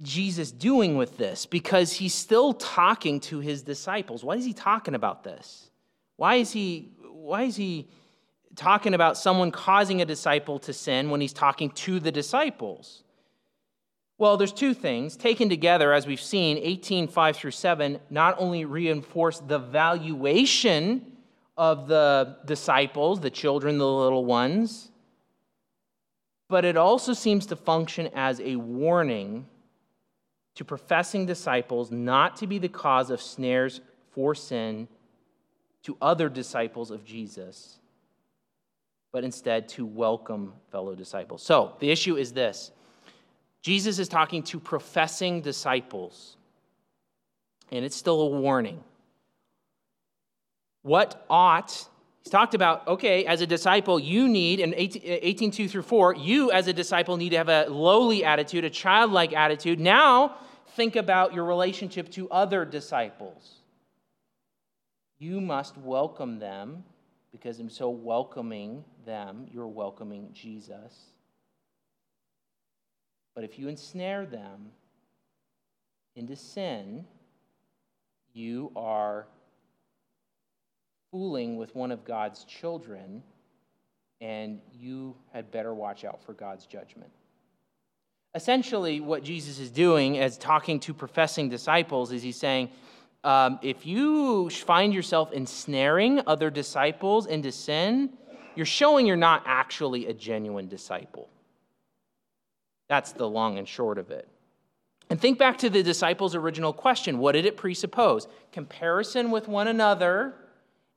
Jesus 0.03 0.51
doing 0.51 0.97
with 0.97 1.17
this? 1.19 1.47
Because 1.47 1.93
he's 1.93 2.15
still 2.15 2.55
talking 2.55 3.21
to 3.21 3.41
his 3.41 3.63
disciples. 3.63 4.25
Why 4.25 4.37
is 4.37 4.45
he 4.45 4.53
talking 4.53 4.95
about 4.95 5.25
this? 5.25 5.71
Why 6.17 6.37
is 6.37 6.53
he, 6.53 6.93
why 7.03 7.43
is 7.43 7.57
he 7.57 7.89
talking 8.57 8.95
about 8.95 9.17
someone 9.17 9.51
causing 9.51 10.01
a 10.03 10.05
disciple 10.05 10.59
to 10.61 10.73
sin 10.73 11.11
when 11.11 11.21
he's 11.21 11.33
talking 11.33 11.71
to 11.71 12.01
the 12.01 12.13
disciples? 12.13 13.03
Well, 14.19 14.37
there's 14.37 14.53
two 14.53 14.75
things. 14.75 15.17
Taken 15.17 15.49
together, 15.49 15.95
as 15.95 16.07
we've 16.07 16.21
seen, 16.21 16.59
18, 16.59 17.09
5 17.09 17.37
through 17.37 17.53
7, 17.53 18.01
not 18.11 18.35
only 18.39 18.67
reinforce 18.67 19.39
the 19.41 19.59
valuation 19.59 21.17
of 21.57 21.89
the 21.89 22.37
disciples, 22.45 23.21
the 23.21 23.31
children, 23.31 23.79
the 23.79 23.87
little 23.87 24.25
ones, 24.25 24.91
but 26.51 26.65
it 26.65 26.77
also 26.77 27.13
seems 27.13 27.47
to 27.47 27.57
function 27.57 28.11
as 28.15 28.41
a 28.41 28.57
warning 28.57 29.47
to 30.55 30.65
professing 30.65 31.27
disciples 31.27 31.91
not 31.91 32.37
to 32.37 32.47
be 32.47 32.59
the 32.59 32.69
cause 32.69 33.11
of 33.11 33.21
snares 33.21 33.81
for 34.13 34.35
sin 34.35 34.89
to 35.83 35.97
other 36.01 36.29
disciples 36.29 36.91
of 36.91 37.05
Jesus, 37.05 37.79
but 39.13 39.25
instead 39.25 39.69
to 39.69 39.87
welcome 39.87 40.53
fellow 40.71 40.95
disciples. 40.95 41.43
So 41.43 41.75
the 41.81 41.91
issue 41.91 42.17
is 42.17 42.33
this 42.33 42.73
Jesus 43.63 43.99
is 43.99 44.09
talking 44.09 44.43
to 44.45 44.61
professing 44.61 45.41
disciples, 45.41 46.37
and 47.71 47.85
it's 47.85 47.97
still 47.97 48.21
a 48.21 48.27
warning. 48.27 48.83
What 50.83 51.25
ought 51.29 51.87
He's 52.23 52.31
talked 52.31 52.55
about, 52.55 52.87
okay, 52.87 53.25
as 53.25 53.41
a 53.41 53.47
disciple, 53.47 53.99
you 53.99 54.29
need, 54.29 54.61
in 54.61 54.75
18, 54.77 55.03
18 55.05 55.51
2 55.51 55.69
through 55.69 55.83
4, 55.83 56.17
you 56.17 56.51
as 56.53 56.67
a 56.67 56.73
disciple 56.73 57.17
need 57.17 57.31
to 57.31 57.39
have 57.39 57.49
a 57.49 57.67
lowly 57.69 58.25
attitude, 58.25 58.65
a 58.65 58.71
childlike 58.71 59.33
attitude. 59.33 59.81
Now, 59.81 60.37
think 60.77 60.97
about 60.97 61.33
your 61.33 61.45
relationship 61.45 62.11
to 62.13 62.29
other 62.31 62.65
disciples. 62.65 63.61
You 65.19 65.41
must 65.41 65.79
welcome 65.79 66.39
them 66.39 66.85
because 67.33 67.59
in 67.59 67.71
so 67.71 67.89
welcoming 67.89 68.85
them, 69.07 69.47
you're 69.51 69.69
welcoming 69.69 70.31
Jesus. 70.33 71.13
But 73.35 73.45
if 73.45 73.59
you 73.59 73.69
ensnare 73.69 74.27
them 74.27 74.73
into 76.17 76.37
sin, 76.37 77.07
you 78.33 78.73
are 78.77 79.27
fooling 81.11 81.57
with 81.57 81.75
one 81.75 81.91
of 81.91 82.05
God's 82.05 82.45
children, 82.45 83.23
and 84.21 84.61
you 84.73 85.17
had 85.33 85.51
better 85.51 85.75
watch 85.75 86.05
out 86.05 86.23
for 86.23 86.33
God's 86.33 86.67
judgment. 86.67 87.11
Essentially, 88.35 89.01
what 89.01 89.25
Jesus 89.25 89.59
is 89.59 89.71
doing 89.71 90.19
as 90.19 90.39
talking 90.39 90.79
to 90.81 90.95
professing 90.95 91.49
disciples 91.49 92.13
is 92.13 92.23
he's 92.23 92.37
saying, 92.37 92.71
um, 93.25 93.59
if 93.61 93.85
you 93.85 94.49
find 94.51 94.95
yourself 94.95 95.33
ensnaring 95.33 96.23
other 96.27 96.49
disciples 96.49 97.27
into 97.27 97.51
sin, 97.51 98.11
you're 98.55 98.67
showing 98.67 99.07
you're 99.07 99.17
not 99.17 99.43
actually 99.47 100.07
a 100.07 100.15
genuine 100.15 100.69
disciple. 100.69 101.29
That's 102.89 103.13
the 103.13 103.29
long 103.29 103.59
and 103.59 103.69
short 103.69 103.99
of 103.99 104.11
it. 104.11 104.29
And 105.11 105.21
think 105.21 105.39
back 105.39 105.59
to 105.59 105.71
the 105.71 105.83
disciples' 105.83 106.37
original 106.37 106.73
question 106.73 107.19
what 107.19 107.33
did 107.33 107.45
it 107.45 107.57
presuppose? 107.57 108.29
Comparison 108.53 109.31
with 109.31 109.49
one 109.49 109.67
another 109.67 110.35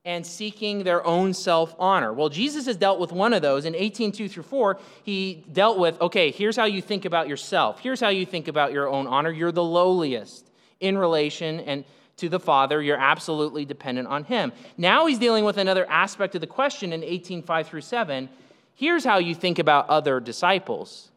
and 0.06 0.26
seeking 0.26 0.84
their 0.84 1.06
own 1.06 1.34
self 1.34 1.76
honor. 1.80 2.12
Well, 2.12 2.30
Jesus 2.30 2.66
has 2.66 2.76
dealt 2.76 3.00
with 3.00 3.12
one 3.12 3.34
of 3.34 3.42
those. 3.42 3.66
In 3.66 3.74
18, 3.76 4.12
2 4.12 4.28
through 4.28 4.44
4, 4.44 4.80
he 5.04 5.46
dealt 5.52 5.78
with 5.78 6.00
okay, 6.02 6.32
here's 6.32 6.56
how 6.56 6.66
you 6.66 6.82
think 6.82 7.06
about 7.06 7.28
yourself. 7.28 7.80
Here's 7.80 8.00
how 8.00 8.10
you 8.10 8.26
think 8.26 8.48
about 8.48 8.74
your 8.74 8.90
own 8.90 9.08
honor. 9.08 9.32
You're 9.32 9.52
the 9.52 9.64
lowliest 9.64 10.50
in 10.80 10.98
relation 10.98 11.62
and 11.62 11.86
to 12.18 12.30
the 12.30 12.40
Father. 12.40 12.82
You're 12.82 12.98
absolutely 12.98 13.66
dependent 13.66 14.08
on 14.08 14.26
Him. 14.26 14.52
Now 14.78 15.06
he's 15.06 15.20
dealing 15.20 15.46
with 15.46 15.58
another 15.58 15.90
aspect 15.90 16.36
of 16.36 16.42
the 16.42 16.48
question 16.48 16.94
in 16.94 17.04
18, 17.04 17.42
5 17.42 17.68
through 17.68 17.82
7. 17.82 18.30
Here's 18.76 19.06
how 19.06 19.20
you 19.20 19.36
think 19.36 19.60
about 19.60 19.90
other 19.90 20.20
disciples. 20.20 21.12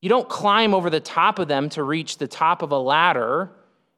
You 0.00 0.08
don't 0.08 0.28
climb 0.28 0.72
over 0.72 0.88
the 0.88 1.00
top 1.00 1.38
of 1.38 1.48
them 1.48 1.68
to 1.70 1.82
reach 1.82 2.18
the 2.18 2.28
top 2.28 2.62
of 2.62 2.70
a 2.70 2.78
ladder 2.78 3.50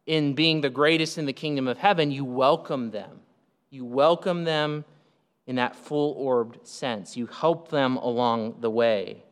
in 0.07 0.35
being 0.35 0.61
the 0.61 0.71
greatest 0.71 1.19
in 1.19 1.27
the 1.27 1.33
kingdom 1.33 1.69
of 1.69 1.79
heaven. 1.79 2.11
You 2.11 2.25
welcome 2.25 2.91
them. 2.91 3.21
You 3.71 3.85
welcome 3.85 4.45
them 4.45 4.85
in 5.47 5.57
that 5.57 5.77
full 5.77 6.13
orbed 6.13 6.67
sense. 6.67 7.17
You 7.17 7.27
help 7.27 7.69
them 7.69 7.97
along 7.97 8.57
the 8.61 8.71
way. 8.71 9.23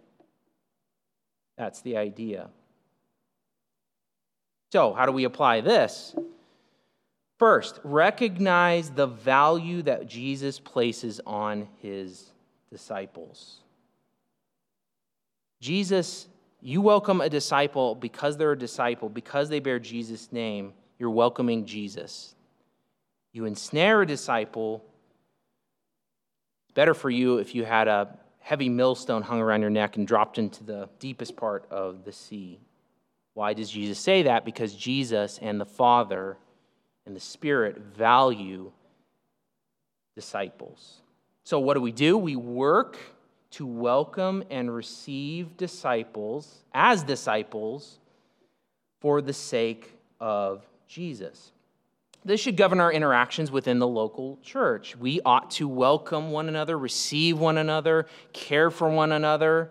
That's 1.56 1.80
the 1.80 1.96
idea. 1.96 2.48
So, 4.72 4.92
how 4.92 5.06
do 5.06 5.12
we 5.12 5.24
apply 5.24 5.62
this? 5.62 6.14
First, 7.38 7.80
recognize 7.84 8.90
the 8.90 9.06
value 9.06 9.82
that 9.82 10.06
Jesus 10.06 10.58
places 10.58 11.20
on 11.26 11.68
his 11.80 12.32
disciples. 12.70 13.60
Jesus, 15.60 16.28
you 16.60 16.80
welcome 16.80 17.20
a 17.20 17.28
disciple 17.28 17.94
because 17.94 18.36
they're 18.36 18.52
a 18.52 18.58
disciple, 18.58 19.08
because 19.08 19.48
they 19.48 19.60
bear 19.60 19.78
Jesus' 19.78 20.32
name, 20.32 20.72
you're 20.98 21.10
welcoming 21.10 21.66
Jesus. 21.66 22.35
You 23.36 23.44
ensnare 23.44 24.00
a 24.00 24.06
disciple. 24.06 24.82
It's 26.64 26.72
better 26.72 26.94
for 26.94 27.10
you 27.10 27.36
if 27.36 27.54
you 27.54 27.66
had 27.66 27.86
a 27.86 28.16
heavy 28.38 28.70
millstone 28.70 29.20
hung 29.20 29.42
around 29.42 29.60
your 29.60 29.68
neck 29.68 29.98
and 29.98 30.06
dropped 30.06 30.38
into 30.38 30.64
the 30.64 30.88
deepest 31.00 31.36
part 31.36 31.66
of 31.70 32.06
the 32.06 32.12
sea. 32.12 32.58
Why 33.34 33.52
does 33.52 33.68
Jesus 33.68 33.98
say 33.98 34.22
that? 34.22 34.46
Because 34.46 34.74
Jesus 34.74 35.38
and 35.42 35.60
the 35.60 35.66
Father 35.66 36.38
and 37.04 37.14
the 37.14 37.20
Spirit 37.20 37.76
value 37.76 38.72
disciples. 40.14 41.02
So, 41.44 41.58
what 41.58 41.74
do 41.74 41.82
we 41.82 41.92
do? 41.92 42.16
We 42.16 42.36
work 42.36 42.96
to 43.50 43.66
welcome 43.66 44.44
and 44.48 44.74
receive 44.74 45.58
disciples 45.58 46.64
as 46.72 47.02
disciples 47.02 47.98
for 49.02 49.20
the 49.20 49.34
sake 49.34 49.92
of 50.20 50.66
Jesus. 50.88 51.52
This 52.26 52.40
should 52.40 52.56
govern 52.56 52.80
our 52.80 52.92
interactions 52.92 53.52
within 53.52 53.78
the 53.78 53.86
local 53.86 54.40
church. 54.42 54.96
We 54.96 55.20
ought 55.24 55.52
to 55.52 55.68
welcome 55.68 56.32
one 56.32 56.48
another, 56.48 56.76
receive 56.76 57.38
one 57.38 57.56
another, 57.56 58.06
care 58.32 58.72
for 58.72 58.88
one 58.90 59.12
another. 59.12 59.70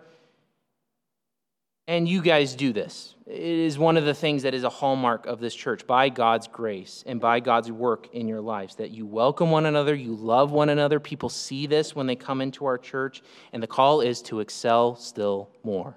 And 1.86 2.08
you 2.08 2.22
guys 2.22 2.54
do 2.54 2.72
this. 2.72 3.14
It 3.26 3.42
is 3.42 3.78
one 3.78 3.98
of 3.98 4.06
the 4.06 4.14
things 4.14 4.42
that 4.44 4.54
is 4.54 4.64
a 4.64 4.70
hallmark 4.70 5.26
of 5.26 5.38
this 5.38 5.54
church 5.54 5.86
by 5.86 6.08
God's 6.08 6.48
grace 6.48 7.04
and 7.06 7.20
by 7.20 7.40
God's 7.40 7.70
work 7.70 8.08
in 8.14 8.26
your 8.26 8.40
lives 8.40 8.76
that 8.76 8.90
you 8.90 9.04
welcome 9.04 9.50
one 9.50 9.66
another, 9.66 9.94
you 9.94 10.14
love 10.16 10.50
one 10.50 10.70
another. 10.70 10.98
People 10.98 11.28
see 11.28 11.66
this 11.66 11.94
when 11.94 12.06
they 12.06 12.16
come 12.16 12.40
into 12.40 12.64
our 12.64 12.78
church, 12.78 13.22
and 13.52 13.62
the 13.62 13.66
call 13.66 14.00
is 14.00 14.22
to 14.22 14.40
excel 14.40 14.96
still 14.96 15.50
more 15.62 15.94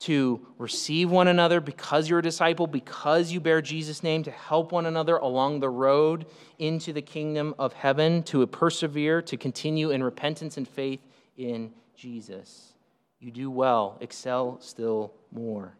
to 0.00 0.46
receive 0.58 1.10
one 1.10 1.28
another 1.28 1.60
because 1.60 2.08
you're 2.08 2.20
a 2.20 2.22
disciple, 2.22 2.66
because 2.66 3.32
you 3.32 3.40
bear 3.40 3.60
Jesus' 3.60 4.02
name, 4.02 4.22
to 4.22 4.30
help 4.30 4.70
one 4.70 4.86
another 4.86 5.16
along 5.16 5.60
the 5.60 5.68
road 5.68 6.26
into 6.58 6.92
the 6.92 7.02
kingdom 7.02 7.54
of 7.58 7.72
heaven, 7.72 8.22
to 8.24 8.46
persevere, 8.46 9.20
to 9.22 9.36
continue 9.36 9.90
in 9.90 10.02
repentance 10.02 10.56
and 10.56 10.68
faith 10.68 11.00
in 11.36 11.72
Jesus. 11.96 12.74
You 13.18 13.32
do 13.32 13.50
well, 13.50 13.98
excel 14.00 14.60
still 14.60 15.12
more. 15.32 15.74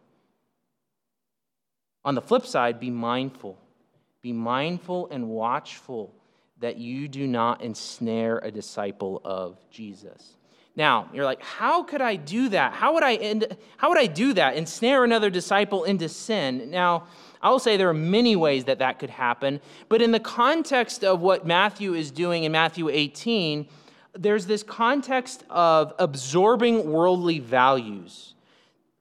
On 2.03 2.15
the 2.15 2.21
flip 2.21 2.45
side, 2.45 2.79
be 2.79 2.91
mindful. 2.91 3.57
Be 4.21 4.33
mindful 4.33 5.07
and 5.11 5.29
watchful 5.29 6.13
that 6.59 6.77
you 6.77 7.07
do 7.07 7.25
not 7.25 7.61
ensnare 7.61 8.39
a 8.39 8.51
disciple 8.51 9.21
of 9.23 9.57
Jesus. 9.69 10.35
Now, 10.75 11.09
you're 11.13 11.25
like, 11.25 11.41
how 11.41 11.83
could 11.83 12.01
I 12.01 12.15
do 12.15 12.49
that? 12.49 12.73
How 12.73 12.93
would 12.93 13.03
I 13.03 13.15
end, 13.15 13.57
how 13.77 13.89
would 13.89 13.97
I 13.97 14.05
do 14.05 14.33
that? 14.33 14.55
Ensnare 14.55 15.03
another 15.03 15.29
disciple 15.29 15.83
into 15.83 16.07
sin. 16.07 16.69
Now, 16.69 17.07
I 17.41 17.49
will 17.49 17.59
say 17.59 17.75
there 17.75 17.89
are 17.89 17.93
many 17.93 18.35
ways 18.35 18.65
that 18.65 18.79
that 18.79 18.99
could 18.99 19.09
happen, 19.09 19.61
but 19.87 20.01
in 20.01 20.11
the 20.11 20.19
context 20.19 21.03
of 21.03 21.21
what 21.21 21.45
Matthew 21.45 21.93
is 21.93 22.11
doing 22.11 22.43
in 22.43 22.51
Matthew 22.51 22.89
18, 22.89 23.67
there's 24.13 24.45
this 24.45 24.63
context 24.63 25.43
of 25.49 25.93
absorbing 25.99 26.89
worldly 26.89 27.39
values. 27.39 28.33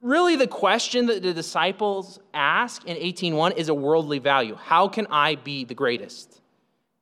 Really, 0.00 0.36
the 0.36 0.46
question 0.46 1.06
that 1.06 1.22
the 1.22 1.34
disciples 1.34 2.20
ask 2.32 2.84
in 2.84 2.96
18:1 2.96 3.52
is 3.56 3.68
a 3.68 3.74
worldly 3.74 4.20
value. 4.20 4.54
How 4.54 4.86
can 4.86 5.08
I 5.10 5.34
be 5.34 5.64
the 5.64 5.74
greatest? 5.74 6.37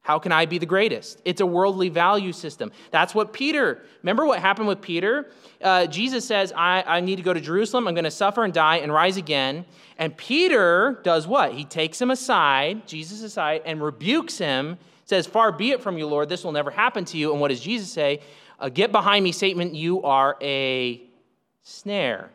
How 0.07 0.21
can 0.21 0.31
I 0.31 0.47
be 0.47 0.59
the 0.59 0.67
greatest? 0.67 1.21
It's 1.25 1.41
a 1.41 1.47
worldly 1.47 1.89
value 1.89 2.33
system. 2.33 2.71
That's 2.93 3.13
what 3.13 3.33
Peter, 3.33 3.83
remember 4.05 4.25
what 4.25 4.39
happened 4.39 4.69
with 4.69 4.81
Peter? 4.81 5.33
Uh, 5.61 5.87
Jesus 5.87 6.25
says, 6.25 6.53
I, 6.55 6.85
I 6.87 7.01
need 7.01 7.17
to 7.17 7.25
go 7.25 7.35
to 7.35 7.41
Jerusalem. 7.41 7.89
I'm 7.89 7.95
going 7.95 8.05
to 8.05 8.11
suffer 8.13 8.45
and 8.45 8.55
die 8.55 8.77
and 8.77 8.93
rise 8.93 9.17
again. 9.17 9.65
And 9.99 10.17
Peter 10.17 11.01
does 11.03 11.27
what? 11.27 11.55
He 11.55 11.65
takes 11.65 12.01
him 12.01 12.13
aside, 12.13 12.87
Jesus 12.87 13.21
aside, 13.25 13.63
and 13.65 13.83
rebukes 13.83 14.39
him, 14.39 14.79
says, 15.07 15.27
Far 15.27 15.51
be 15.51 15.73
it 15.73 15.83
from 15.83 15.99
you, 15.99 16.07
Lord, 16.07 16.29
this 16.29 16.45
will 16.45 16.53
never 16.53 16.71
happen 16.71 17.05
to 17.07 17.19
you. 17.19 17.33
And 17.33 17.41
what 17.41 17.49
does 17.49 17.59
Jesus 17.59 17.91
say? 17.91 18.21
Uh, 18.61 18.69
Get 18.69 18.93
behind 18.93 19.25
me, 19.25 19.33
Satan, 19.33 19.75
you 19.75 20.05
are 20.05 20.37
a 20.41 21.03
snare 21.65 22.31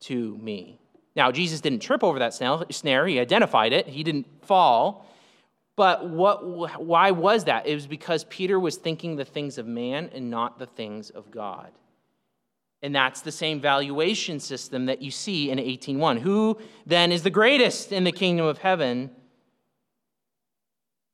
to 0.00 0.38
me. 0.38 0.80
Now, 1.14 1.32
Jesus 1.32 1.60
didn't 1.60 1.80
trip 1.80 2.02
over 2.02 2.20
that 2.20 2.32
snare, 2.32 3.06
he 3.06 3.20
identified 3.20 3.74
it, 3.74 3.88
he 3.88 4.02
didn't 4.02 4.26
fall. 4.40 5.04
But 5.78 6.10
what, 6.10 6.84
why 6.84 7.12
was 7.12 7.44
that? 7.44 7.68
It 7.68 7.74
was 7.76 7.86
because 7.86 8.24
Peter 8.24 8.58
was 8.58 8.76
thinking 8.76 9.14
the 9.14 9.24
things 9.24 9.58
of 9.58 9.66
man 9.68 10.10
and 10.12 10.28
not 10.28 10.58
the 10.58 10.66
things 10.66 11.10
of 11.10 11.30
God. 11.30 11.70
And 12.82 12.92
that's 12.92 13.20
the 13.20 13.30
same 13.30 13.60
valuation 13.60 14.40
system 14.40 14.86
that 14.86 15.00
you 15.02 15.12
see 15.12 15.52
in 15.52 15.58
18:1. 15.58 16.18
Who 16.18 16.58
then 16.84 17.12
is 17.12 17.22
the 17.22 17.30
greatest 17.30 17.92
in 17.92 18.02
the 18.02 18.10
kingdom 18.10 18.44
of 18.44 18.58
heaven? 18.58 19.12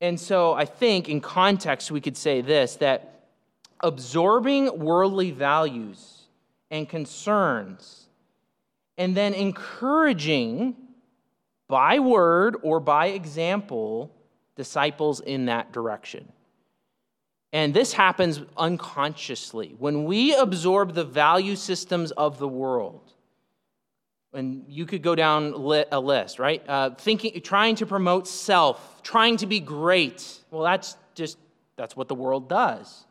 And 0.00 0.18
so 0.18 0.54
I 0.54 0.64
think 0.64 1.10
in 1.10 1.20
context 1.20 1.90
we 1.90 2.00
could 2.00 2.16
say 2.16 2.40
this 2.40 2.76
that 2.76 3.26
absorbing 3.80 4.78
worldly 4.78 5.30
values 5.30 6.22
and 6.70 6.88
concerns 6.88 8.06
and 8.96 9.14
then 9.14 9.34
encouraging 9.34 10.74
by 11.68 11.98
word 11.98 12.56
or 12.62 12.80
by 12.80 13.08
example 13.08 14.10
disciples 14.56 15.20
in 15.20 15.46
that 15.46 15.72
direction. 15.72 16.30
And 17.52 17.72
this 17.72 17.92
happens 17.92 18.40
unconsciously. 18.56 19.76
When 19.78 20.04
we 20.04 20.34
absorb 20.34 20.94
the 20.94 21.04
value 21.04 21.54
systems 21.54 22.10
of 22.10 22.38
the 22.38 22.48
world, 22.48 23.12
and 24.32 24.64
you 24.68 24.86
could 24.86 25.02
go 25.02 25.14
down 25.14 25.52
a 25.92 26.00
list, 26.00 26.40
right? 26.40 26.62
Uh, 26.68 26.90
thinking, 26.90 27.40
trying 27.42 27.76
to 27.76 27.86
promote 27.86 28.26
self, 28.26 29.02
trying 29.04 29.36
to 29.36 29.46
be 29.46 29.60
great. 29.60 30.40
Well, 30.50 30.62
that's 30.62 30.96
just 31.14 31.38
that's 31.76 31.96
what 31.96 32.08
the 32.08 32.14
world 32.16 32.48
does. 32.48 33.04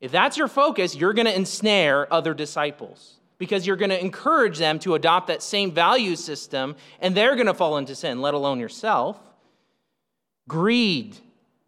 If 0.00 0.12
that's 0.12 0.36
your 0.36 0.48
focus, 0.48 0.94
you're 0.94 1.12
going 1.12 1.26
to 1.26 1.34
ensnare 1.34 2.12
other 2.12 2.32
disciples 2.32 3.16
because 3.38 3.66
you're 3.66 3.76
going 3.76 3.90
to 3.90 4.00
encourage 4.00 4.58
them 4.58 4.78
to 4.80 4.94
adopt 4.94 5.26
that 5.26 5.42
same 5.42 5.72
value 5.72 6.14
system, 6.14 6.76
and 7.00 7.16
they're 7.16 7.34
going 7.34 7.46
to 7.46 7.54
fall 7.54 7.76
into 7.76 7.96
sin, 7.96 8.20
let 8.20 8.34
alone 8.34 8.60
yourself 8.60 9.18
greed, 10.50 11.16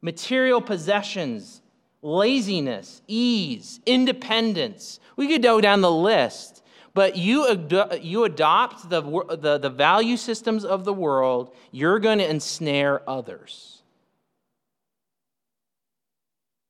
material 0.01 0.61
possessions, 0.61 1.63
laziness, 2.03 3.01
ease, 3.07 3.79
independence. 3.87 4.99
We 5.15 5.29
could 5.29 5.41
go 5.41 5.61
down 5.61 5.83
the 5.83 5.91
list, 5.91 6.65
but 6.93 7.17
you, 7.17 7.49
ad- 7.49 8.01
you 8.03 8.25
adopt 8.25 8.91
the, 8.91 9.01
the, 9.41 9.59
the 9.59 9.71
value 9.71 10.17
systems 10.17 10.65
of 10.65 10.85
the 10.85 10.93
world, 10.93 11.55
you're 11.71 12.01
going 12.01 12.19
to 12.19 12.29
ensnare 12.29 13.09
others. 13.09 13.83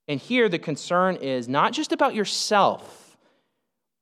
And 0.07 0.21
here 0.21 0.51
the 0.51 0.59
concern 0.59 1.17
is 1.17 1.49
not 1.49 1.73
just 1.73 1.93
about 1.93 2.15
yourself 2.15 3.02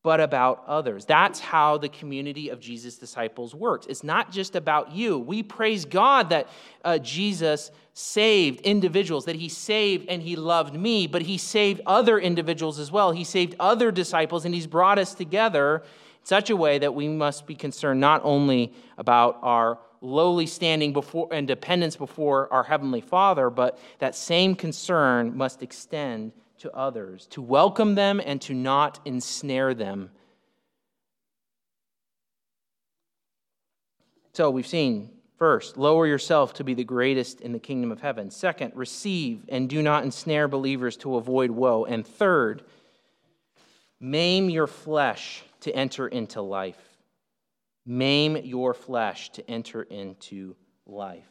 but 0.02 0.20
about 0.20 0.64
others. 0.66 1.04
That's 1.04 1.40
how 1.40 1.76
the 1.76 1.88
community 1.88 2.48
of 2.48 2.58
Jesus' 2.58 2.96
disciples 2.96 3.54
works. 3.54 3.86
It's 3.86 4.02
not 4.02 4.32
just 4.32 4.56
about 4.56 4.92
you. 4.92 5.18
We 5.18 5.42
praise 5.42 5.84
God 5.84 6.30
that 6.30 6.48
uh, 6.84 6.98
Jesus 6.98 7.70
saved 7.92 8.60
individuals, 8.62 9.26
that 9.26 9.36
he 9.36 9.50
saved 9.50 10.08
and 10.08 10.22
he 10.22 10.36
loved 10.36 10.74
me, 10.74 11.06
but 11.06 11.22
he 11.22 11.36
saved 11.36 11.82
other 11.84 12.18
individuals 12.18 12.78
as 12.78 12.90
well. 12.90 13.12
He 13.12 13.24
saved 13.24 13.54
other 13.60 13.90
disciples, 13.92 14.46
and 14.46 14.54
he's 14.54 14.66
brought 14.66 14.98
us 14.98 15.12
together 15.12 15.76
in 15.76 16.26
such 16.26 16.48
a 16.48 16.56
way 16.56 16.78
that 16.78 16.94
we 16.94 17.06
must 17.06 17.46
be 17.46 17.54
concerned 17.54 18.00
not 18.00 18.22
only 18.24 18.72
about 18.96 19.38
our 19.42 19.78
lowly 20.00 20.46
standing 20.46 20.94
before 20.94 21.28
and 21.30 21.46
dependence 21.46 21.94
before 21.94 22.50
our 22.50 22.62
heavenly 22.62 23.02
father 23.02 23.50
but 23.50 23.78
that 23.98 24.14
same 24.14 24.54
concern 24.54 25.36
must 25.36 25.62
extend 25.62 26.32
to 26.60 26.72
others, 26.74 27.26
to 27.28 27.42
welcome 27.42 27.94
them 27.94 28.20
and 28.24 28.40
to 28.42 28.54
not 28.54 29.00
ensnare 29.04 29.74
them. 29.74 30.10
So 34.32 34.50
we've 34.50 34.66
seen 34.66 35.10
first, 35.38 35.76
lower 35.76 36.06
yourself 36.06 36.52
to 36.54 36.64
be 36.64 36.74
the 36.74 36.84
greatest 36.84 37.40
in 37.40 37.52
the 37.52 37.58
kingdom 37.58 37.90
of 37.90 38.00
heaven. 38.00 38.30
Second, 38.30 38.72
receive 38.74 39.44
and 39.48 39.68
do 39.68 39.82
not 39.82 40.04
ensnare 40.04 40.48
believers 40.48 40.96
to 40.98 41.16
avoid 41.16 41.50
woe. 41.50 41.86
And 41.86 42.06
third, 42.06 42.62
maim 43.98 44.50
your 44.50 44.66
flesh 44.66 45.42
to 45.60 45.74
enter 45.74 46.06
into 46.06 46.42
life. 46.42 46.80
Maim 47.86 48.36
your 48.36 48.74
flesh 48.74 49.30
to 49.30 49.50
enter 49.50 49.82
into 49.82 50.56
life. 50.86 51.24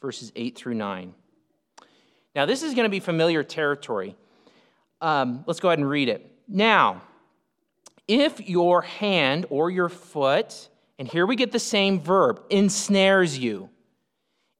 Verses 0.00 0.32
8 0.34 0.56
through 0.56 0.74
9. 0.74 1.14
Now, 2.34 2.46
this 2.46 2.62
is 2.62 2.74
going 2.74 2.84
to 2.84 2.90
be 2.90 3.00
familiar 3.00 3.42
territory. 3.42 4.16
Um, 5.00 5.44
let's 5.46 5.60
go 5.60 5.68
ahead 5.68 5.78
and 5.78 5.88
read 5.88 6.08
it. 6.08 6.30
Now, 6.48 7.02
if 8.08 8.48
your 8.48 8.82
hand 8.82 9.46
or 9.50 9.70
your 9.70 9.88
foot, 9.88 10.68
and 10.98 11.06
here 11.06 11.26
we 11.26 11.36
get 11.36 11.52
the 11.52 11.58
same 11.58 12.00
verb, 12.00 12.42
ensnares 12.50 13.38
you. 13.38 13.68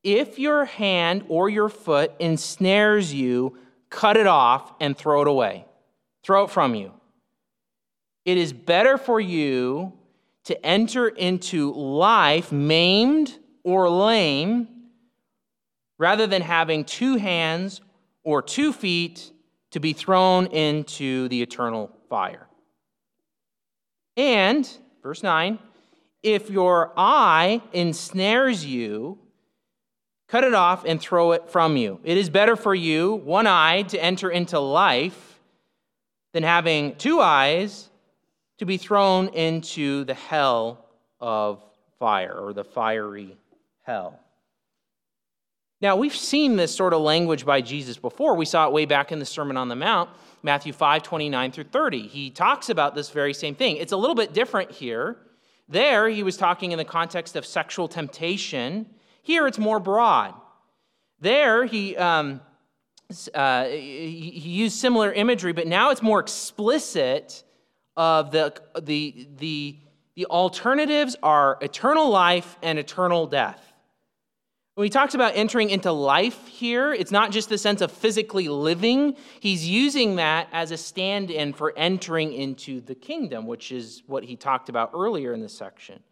If 0.03 0.39
your 0.39 0.65
hand 0.65 1.25
or 1.29 1.49
your 1.49 1.69
foot 1.69 2.13
ensnares 2.19 3.15
you, 3.15 3.59
cut 3.89 4.17
it 4.17 4.27
off 4.27 4.73
and 4.81 4.97
throw 4.97 5.23
it 5.23 5.29
away. 5.29 5.65
Throw 6.23 6.45
it 6.45 6.51
from 6.51 6.75
you. 6.75 6.93
It 8.25 8.37
is 8.37 8.53
better 8.53 8.99
for 8.99 9.21
you 9.21 9.93
to 10.45 10.67
enter 10.67 11.09
into 11.09 11.73
life 11.73 12.53
maimed 12.53 13.39
or 13.65 13.89
lame 13.89 14.69
rather 16.03 16.27
than 16.27 16.43
having 16.43 16.85
two 16.85 17.15
hands 17.15 17.81
or 18.25 18.43
two 18.43 18.73
feet 18.73 19.31
to 19.71 19.79
be 19.79 19.93
thrown 19.93 20.47
into 20.47 21.29
the 21.29 21.41
eternal 21.41 21.93
fire. 22.09 22.49
And, 24.17 24.69
verse 25.01 25.23
9, 25.23 25.61
if 26.25 26.51
your 26.51 26.93
eye 26.97 27.63
ensnares 27.73 28.67
you, 28.67 29.17
cut 30.27 30.43
it 30.43 30.55
off 30.55 30.85
and 30.85 31.01
throw 31.01 31.31
it 31.33 31.49
from 31.49 31.77
you. 31.77 32.01
It 32.03 32.17
is 32.17 32.29
better 32.29 32.57
for 32.57 32.75
you, 32.75 33.15
one 33.15 33.47
eye, 33.47 33.83
to 33.83 34.03
enter 34.03 34.29
into 34.29 34.59
life 34.59 35.39
than 36.33 36.43
having 36.43 36.97
two 36.97 37.21
eyes 37.21 37.89
to 38.59 38.67
be 38.67 38.77
thrown 38.77 39.29
into 39.29 40.03
the 40.03 40.15
hell 40.15 40.85
of 41.21 41.63
fire 42.01 42.35
or 42.35 42.53
the 42.53 42.65
fiery 42.65 43.37
hell. 43.83 44.19
Now, 45.83 45.97
we've 45.97 46.15
seen 46.15 46.55
this 46.55 46.73
sort 46.73 46.95
of 46.95 47.01
language 47.01 47.45
by 47.45 47.61
Jesus 47.61 47.99
before. 47.99 48.37
We 48.37 48.45
saw 48.45 48.69
it 48.69 48.73
way 48.73 48.85
back 48.85 49.11
in 49.11 49.19
the 49.19 49.27
Sermon 49.27 49.57
on 49.57 49.69
the 49.69 49.75
Mount, 49.75 50.09
Matthew 50.45 50.73
5 50.73 51.03
29 51.03 51.51
through 51.51 51.65
30. 51.65 52.07
He 52.07 52.31
talks 52.31 52.71
about 52.71 52.95
this 52.95 53.11
very 53.11 53.35
same 53.35 53.57
thing. 53.57 53.79
It's 53.79 53.91
a 53.91 53.97
little 53.97 54.15
bit 54.15 54.33
different 54.33 54.71
here. 54.71 55.17
There, 55.69 56.09
he 56.09 56.23
was 56.23 56.37
talking 56.37 56.71
in 56.71 56.79
the 56.79 56.85
context 56.85 57.35
of 57.35 57.45
sexual 57.45 57.89
temptation. 57.89 58.87
Here, 59.23 59.49
it's 59.49 59.59
more 59.59 59.81
broad. 59.81 60.35
There, 61.21 61.65
he, 61.65 61.97
um, 61.97 62.41
uh, 63.35 63.65
he, 63.65 64.41
used 64.41 64.77
similar 64.77 65.13
imagery, 65.13 65.53
but 65.53 65.67
now 65.67 65.91
it's 65.91 66.03
more 66.03 66.21
explicit 66.21 67.43
of 67.97 68.31
the, 68.31 68.55
the, 68.81 69.29
the, 69.37 69.77
the 70.15 70.27
alternatives 70.27 71.17
are 71.25 71.59
eternal 71.61 72.09
life 72.09 72.57
and 72.63 72.79
eternal 72.79 73.27
death. 73.27 73.72
When 74.75 74.87
he 74.87 74.91
talks 74.91 75.15
about 75.15 75.37
entering 75.37 75.69
into 75.69 75.93
life 75.93 76.47
here, 76.47 76.95
it's 76.95 77.11
not 77.11 77.31
just 77.31 77.51
the 77.51 77.59
sense 77.59 77.83
of 77.83 77.93
physically 77.93 78.49
living. 78.49 79.17
He's 79.39 79.69
using 79.69 80.17
that 80.17 80.49
as 80.51 80.71
a 80.71 80.79
stand 80.79 81.31
in 81.31 81.53
for 81.53 81.75
entering 81.77 82.33
into 82.33 82.81
the 82.81 82.95
kingdom, 82.95 83.47
which 83.47 83.71
is 83.71 84.03
what 84.07 84.25
he 84.25 84.35
talked 84.35 84.71
about 84.71 84.93
earlier 84.95 85.35
in 85.35 85.43
this 85.43 85.53
section. 85.53 86.03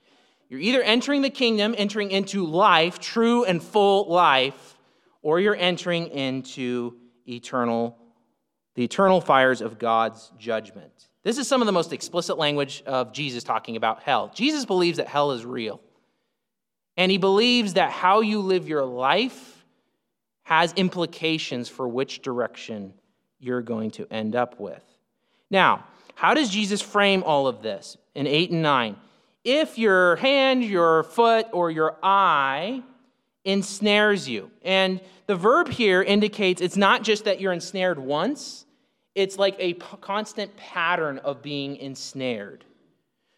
You're 0.50 0.60
either 0.60 0.82
entering 0.82 1.22
the 1.22 1.30
kingdom, 1.30 1.74
entering 1.78 2.10
into 2.10 2.44
life, 2.44 2.98
true 2.98 3.44
and 3.44 3.62
full 3.62 4.12
life, 4.12 4.76
or 5.22 5.40
you're 5.40 5.56
entering 5.56 6.08
into 6.08 6.98
eternal, 7.26 7.96
the 8.74 8.84
eternal 8.84 9.22
fires 9.22 9.62
of 9.62 9.78
God's 9.78 10.32
judgment. 10.38 11.08
This 11.22 11.38
is 11.38 11.48
some 11.48 11.62
of 11.62 11.66
the 11.66 11.72
most 11.72 11.94
explicit 11.94 12.36
language 12.36 12.82
of 12.84 13.14
Jesus 13.14 13.42
talking 13.42 13.76
about 13.76 14.02
hell. 14.02 14.30
Jesus 14.34 14.66
believes 14.66 14.98
that 14.98 15.08
hell 15.08 15.30
is 15.32 15.46
real. 15.46 15.80
And 17.00 17.10
he 17.10 17.16
believes 17.16 17.72
that 17.74 17.92
how 17.92 18.20
you 18.20 18.40
live 18.40 18.68
your 18.68 18.84
life 18.84 19.64
has 20.42 20.74
implications 20.74 21.66
for 21.66 21.88
which 21.88 22.20
direction 22.20 22.92
you're 23.38 23.62
going 23.62 23.90
to 23.92 24.06
end 24.10 24.36
up 24.36 24.60
with. 24.60 24.84
Now, 25.50 25.86
how 26.14 26.34
does 26.34 26.50
Jesus 26.50 26.82
frame 26.82 27.22
all 27.22 27.46
of 27.46 27.62
this 27.62 27.96
in 28.14 28.26
8 28.26 28.50
and 28.50 28.60
9? 28.60 28.96
If 29.44 29.78
your 29.78 30.16
hand, 30.16 30.62
your 30.62 31.04
foot, 31.04 31.46
or 31.54 31.70
your 31.70 31.96
eye 32.02 32.82
ensnares 33.46 34.28
you. 34.28 34.50
And 34.60 35.00
the 35.24 35.36
verb 35.36 35.68
here 35.70 36.02
indicates 36.02 36.60
it's 36.60 36.76
not 36.76 37.02
just 37.02 37.24
that 37.24 37.40
you're 37.40 37.54
ensnared 37.54 37.98
once, 37.98 38.66
it's 39.14 39.38
like 39.38 39.56
a 39.58 39.72
constant 39.72 40.54
pattern 40.58 41.16
of 41.16 41.40
being 41.40 41.76
ensnared. 41.76 42.62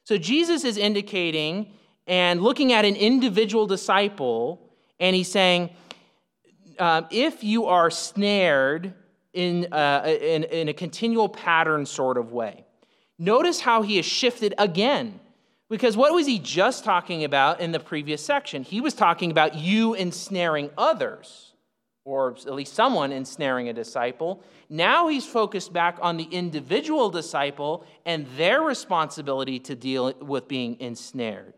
So 0.02 0.18
Jesus 0.18 0.64
is 0.64 0.76
indicating 0.76 1.68
and 2.07 2.42
looking 2.42 2.72
at 2.72 2.84
an 2.84 2.96
individual 2.96 3.66
disciple, 3.66 4.61
and 4.98 5.14
he's 5.14 5.30
saying, 5.30 5.70
uh, 6.78 7.03
if 7.11 7.44
you 7.44 7.66
are 7.66 7.90
snared 7.90 8.94
in, 9.32 9.72
uh, 9.72 10.03
in, 10.07 10.44
in 10.44 10.68
a 10.68 10.72
continual 10.72 11.28
pattern 11.28 11.86
sort 11.86 12.18
of 12.18 12.32
way, 12.32 12.64
notice 13.18 13.61
how 13.61 13.82
he 13.82 13.96
has 13.96 14.07
shifted 14.07 14.55
again. 14.59 15.20
Because 15.68 15.96
what 15.96 16.12
was 16.12 16.26
he 16.26 16.38
just 16.38 16.84
talking 16.84 17.24
about 17.24 17.61
in 17.61 17.72
the 17.72 17.80
previous 17.80 18.22
section? 18.22 18.62
He 18.62 18.82
was 18.82 18.92
talking 18.92 19.30
about 19.30 19.55
you 19.55 19.94
ensnaring 19.94 20.68
others, 20.76 21.55
or 22.05 22.32
at 22.32 22.53
least 22.53 22.74
someone 22.74 23.11
ensnaring 23.11 23.70
a 23.70 23.72
disciple. 23.72 24.42
Now 24.68 25.09
he's 25.09 25.24
focused 25.24 25.72
back 25.72 25.96
on 26.03 26.18
the 26.18 26.24
individual 26.24 27.09
disciple 27.09 27.86
and 28.05 28.26
their 28.36 28.61
responsibility 28.61 29.59
to 29.61 29.74
deal 29.74 30.12
with 30.20 30.46
being 30.46 30.78
ensnared. 30.78 31.55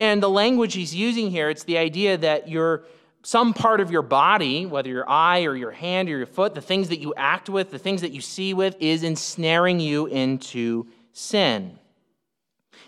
And 0.00 0.22
the 0.22 0.30
language 0.30 0.74
he's 0.74 0.94
using 0.94 1.30
here, 1.30 1.50
it's 1.50 1.64
the 1.64 1.78
idea 1.78 2.16
that 2.18 2.48
you're 2.48 2.84
some 3.22 3.52
part 3.52 3.80
of 3.80 3.90
your 3.90 4.02
body, 4.02 4.64
whether 4.64 4.88
your 4.88 5.08
eye 5.08 5.44
or 5.44 5.56
your 5.56 5.72
hand 5.72 6.08
or 6.08 6.16
your 6.16 6.26
foot, 6.26 6.54
the 6.54 6.60
things 6.60 6.88
that 6.88 7.00
you 7.00 7.12
act 7.16 7.48
with, 7.48 7.70
the 7.70 7.78
things 7.78 8.00
that 8.02 8.12
you 8.12 8.20
see 8.20 8.54
with, 8.54 8.76
is 8.78 9.02
ensnaring 9.02 9.80
you 9.80 10.06
into 10.06 10.86
sin. 11.12 11.78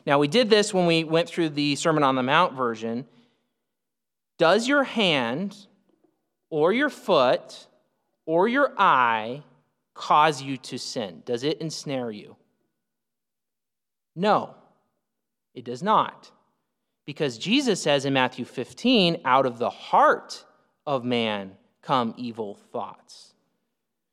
Now, 0.07 0.19
we 0.19 0.29
did 0.29 0.49
this 0.49 0.73
when 0.73 0.87
we 0.87 1.05
went 1.05 1.29
through 1.29 1.51
the 1.51 1.77
Sermon 1.77 2.03
on 2.03 2.15
the 2.15 2.23
Mount 2.23 2.55
version. 2.55 3.07
Does 4.39 4.67
your 4.67 4.85
hand 4.85 5.57
or 6.49 6.73
your 6.73 6.89
foot 6.89 7.67
or 8.25 8.49
your 8.49 8.73
eye 8.79 9.43
cause 9.95 10.41
you 10.41 10.57
to 10.57 10.79
sin? 10.79 11.23
Does 11.27 11.43
it 11.43 11.61
ensnare 11.61 12.11
you? 12.11 12.37
No, 14.17 14.55
it 15.55 15.65
does 15.65 15.83
not. 15.83 16.31
Because 17.07 17.39
Jesus 17.39 17.83
says 17.83 18.05
in 18.05 18.13
Matthew 18.13 18.45
15, 18.45 19.23
out 19.25 19.47
of 19.47 19.59
the 19.59 19.71
heart 19.71 20.45
of 20.87 21.05
man 21.05 21.53
come 21.83 22.15
evil 22.17 22.59
thoughts. 22.73 23.35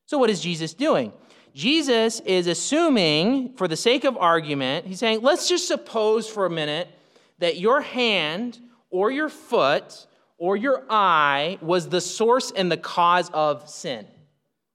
So, 0.06 0.18
what 0.18 0.30
is 0.30 0.40
Jesus 0.40 0.74
doing? 0.74 1.12
Jesus 1.54 2.20
is 2.22 2.48
assuming, 2.48 3.54
for 3.56 3.68
the 3.68 3.76
sake 3.76 4.04
of 4.04 4.16
argument, 4.16 4.86
he's 4.86 5.00
saying, 5.00 5.22
let's 5.22 5.50
just 5.50 5.68
suppose 5.68 6.28
for 6.28 6.46
a 6.46 6.50
minute 6.50 6.88
that 7.40 7.58
your 7.58 7.82
hand 7.82 8.60
or 8.90 9.12
your 9.12 9.28
foot 9.28 10.06
or 10.38 10.56
your 10.56 10.84
eye 10.90 11.58
was 11.62 11.90
the 11.90 12.00
source 12.00 12.52
and 12.52 12.72
the 12.72 12.78
cause 12.78 13.30
of 13.34 13.68
sin. 13.70 14.06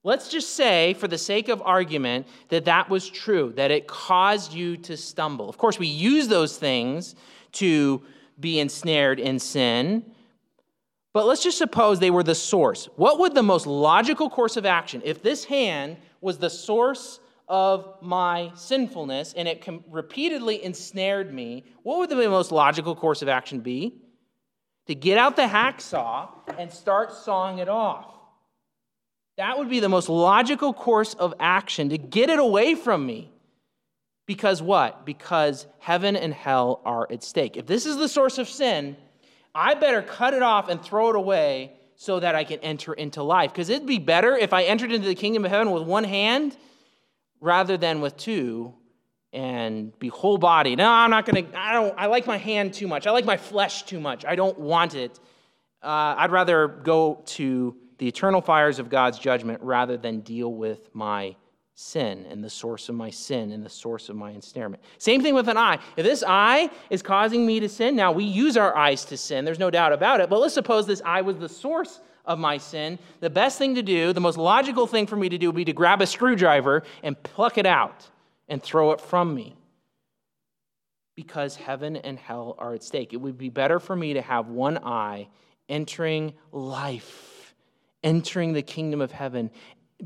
Let's 0.05 0.29
just 0.29 0.57
say, 0.57 0.95
for 0.95 1.07
the 1.07 1.19
sake 1.19 1.49
of 1.49 1.63
argument, 1.63 2.27
that 2.49 2.65
that 2.65 2.91
was 2.91 3.09
true, 3.09 3.53
that 3.55 3.71
it 3.71 3.87
caused 3.87 4.53
you 4.53 4.77
to 4.79 4.97
stumble. 4.97 5.49
Of 5.49 5.59
course, 5.59 5.79
we 5.79 5.87
use 5.87 6.27
those 6.27 6.59
things 6.59 7.15
to 7.53 8.03
be 8.39 8.59
ensnared 8.61 9.21
in 9.21 9.39
sin. 9.39 10.05
But 11.13 11.27
let's 11.27 11.43
just 11.43 11.59
suppose 11.59 11.99
they 11.99 12.11
were 12.11 12.23
the 12.23 12.35
source. 12.35 12.87
What 12.97 13.19
would 13.19 13.35
the 13.35 13.43
most 13.43 13.67
logical 13.67 14.31
course 14.31 14.57
of 14.57 14.65
action, 14.65 15.03
if 15.05 15.23
this 15.23 15.45
hand 15.45 15.99
was 16.21 16.39
the 16.39 16.49
source 16.49 17.21
of 17.49 17.97
my 18.01 18.51
sinfulness 18.55 19.35
and 19.35 19.47
it 19.47 19.67
repeatedly 19.91 20.65
ensnared 20.65 21.35
me, 21.35 21.65
what 21.83 21.99
would 21.99 22.09
the 22.09 22.17
most 22.29 22.53
logical 22.53 22.95
course 22.95 23.21
of 23.21 23.29
action 23.29 23.61
be? 23.61 23.95
To 24.87 24.95
get 24.95 25.19
out 25.19 25.37
the 25.37 25.43
hacksaw 25.43 26.29
and 26.59 26.73
start 26.73 27.13
sawing 27.13 27.59
it 27.59 27.69
off. 27.69 28.07
That 29.37 29.59
would 29.59 29.69
be 29.69 29.81
the 29.81 29.89
most 29.89 30.09
logical 30.09 30.73
course 30.73 31.15
of 31.15 31.35
action 31.41 31.89
to 31.91 31.99
get 31.99 32.31
it 32.31 32.39
away 32.39 32.75
from 32.75 33.05
me. 33.05 33.32
Because 34.27 34.63
what? 34.63 35.05
Because 35.05 35.67
heaven 35.79 36.17
and 36.17 36.33
hell 36.33 36.81
are 36.85 37.07
at 37.11 37.23
stake. 37.23 37.57
If 37.57 37.67
this 37.67 37.87
is 37.87 37.97
the 37.97 38.09
source 38.09 38.39
of 38.39 38.49
sin, 38.49 38.97
I 39.55 39.75
better 39.75 40.03
cut 40.03 40.35
it 40.35 40.43
off 40.43 40.69
and 40.69 40.81
throw 40.81 41.11
it 41.11 41.17
away 41.17 41.73
so 41.97 42.21
that 42.21 42.35
I 42.35 42.45
can 42.45 42.61
enter 42.61 42.93
into 42.95 43.23
life. 43.23 43.53
Because 43.53 43.69
it'd 43.69 43.87
be 43.87 43.99
better 43.99 44.37
if 44.37 44.53
I 44.53 44.65
entered 44.65 44.93
into 44.93 45.09
the 45.09 45.15
kingdom 45.15 45.45
of 45.45 45.51
heaven 45.51 45.71
with 45.71 45.83
one 45.83 46.05
hand 46.05 46.57
rather 47.41 47.77
than 47.77 48.01
with 48.01 48.17
two 48.17 48.75
and 49.33 49.99
be 49.99 50.09
whole 50.09 50.39
body. 50.39 50.77
No, 50.77 50.89
I'm 50.89 51.11
not 51.11 51.27
going 51.27 51.47
to, 51.47 51.59
I 51.59 51.73
don't, 51.73 51.95
I 51.97 52.07
like 52.07 52.27
my 52.27 52.37
hand 52.37 52.75
too 52.75 52.87
much. 52.87 53.07
I 53.07 53.11
like 53.11 53.25
my 53.25 53.37
flesh 53.37 53.83
too 53.85 54.01
much. 54.01 54.25
I 54.25 54.37
don't 54.37 54.59
want 54.59 54.95
it. 54.95 55.19
Uh, 55.83 56.15
I'd 56.19 56.31
rather 56.31 56.69
go 56.69 57.23
to 57.27 57.77
the 57.99 58.07
eternal 58.07 58.41
fires 58.41 58.79
of 58.79 58.89
God's 58.89 59.19
judgment 59.19 59.63
rather 59.63 59.97
than 59.97 60.21
deal 60.21 60.53
with 60.53 60.95
my 60.95 61.35
sin 61.83 62.27
and 62.31 62.43
the 62.43 62.51
source 62.51 62.89
of 62.89 62.95
my 62.95 63.11
sin 63.11 63.53
and 63.53 63.65
the 63.65 63.71
source 63.71 64.09
of 64.09 64.17
my 64.17 64.31
ensnarement. 64.31 64.83
Same 64.99 65.23
thing 65.23 65.35
with 65.35 65.49
an 65.49 65.57
eye. 65.57 65.79
If 65.97 66.05
this 66.05 66.23
eye 66.27 66.71
is 66.91 67.03
causing 67.03 67.45
me 67.45 67.61
to 67.61 67.69
sin, 67.69 67.97
now 67.97 68.13
we 68.13 68.25
use 68.25 68.57
our 68.57 68.77
eyes 68.77 69.05
to 69.07 69.17
sin, 69.17 69.45
there's 69.45 69.59
no 69.59 69.71
doubt 69.71 69.93
about 69.93 70.21
it, 70.21 70.31
but 70.31 70.41
let's 70.41 70.55
suppose 70.55 70.87
this 70.87 71.03
eye 71.05 71.23
was 71.23 71.37
the 71.39 71.49
source 71.49 72.01
of 72.25 72.39
my 72.39 72.57
sin. 72.57 72.99
The 73.21 73.31
best 73.31 73.59
thing 73.59 73.75
to 73.75 73.83
do, 73.83 74.13
the 74.13 74.21
most 74.21 74.39
logical 74.39 74.87
thing 74.87 75.07
for 75.07 75.17
me 75.17 75.29
to 75.29 75.39
do 75.39 75.49
would 75.49 75.57
be 75.57 75.65
to 75.65 75.73
grab 75.73 76.01
a 76.01 76.07
screwdriver 76.07 76.85
and 77.03 77.21
pluck 77.23 77.59
it 77.59 77.67
out 77.67 78.09
and 78.49 78.63
throw 78.63 78.93
it 78.93 79.01
from 79.01 79.35
me. 79.35 79.57
Because 81.15 81.57
heaven 81.57 81.97
and 81.97 82.19
hell 82.19 82.55
are 82.59 82.75
at 82.75 82.83
stake. 82.83 83.13
It 83.13 83.19
would 83.19 83.37
be 83.37 83.51
better 83.51 83.79
for 83.79 83.95
me 83.95 84.15
to 84.15 84.23
have 84.23 84.49
one 84.49 84.79
eye 84.79 85.29
entering 85.69 86.33
life, 86.53 87.55
entering 88.03 88.53
the 88.53 88.63
kingdom 88.63 89.01
of 89.01 89.13
heaven, 89.13 89.51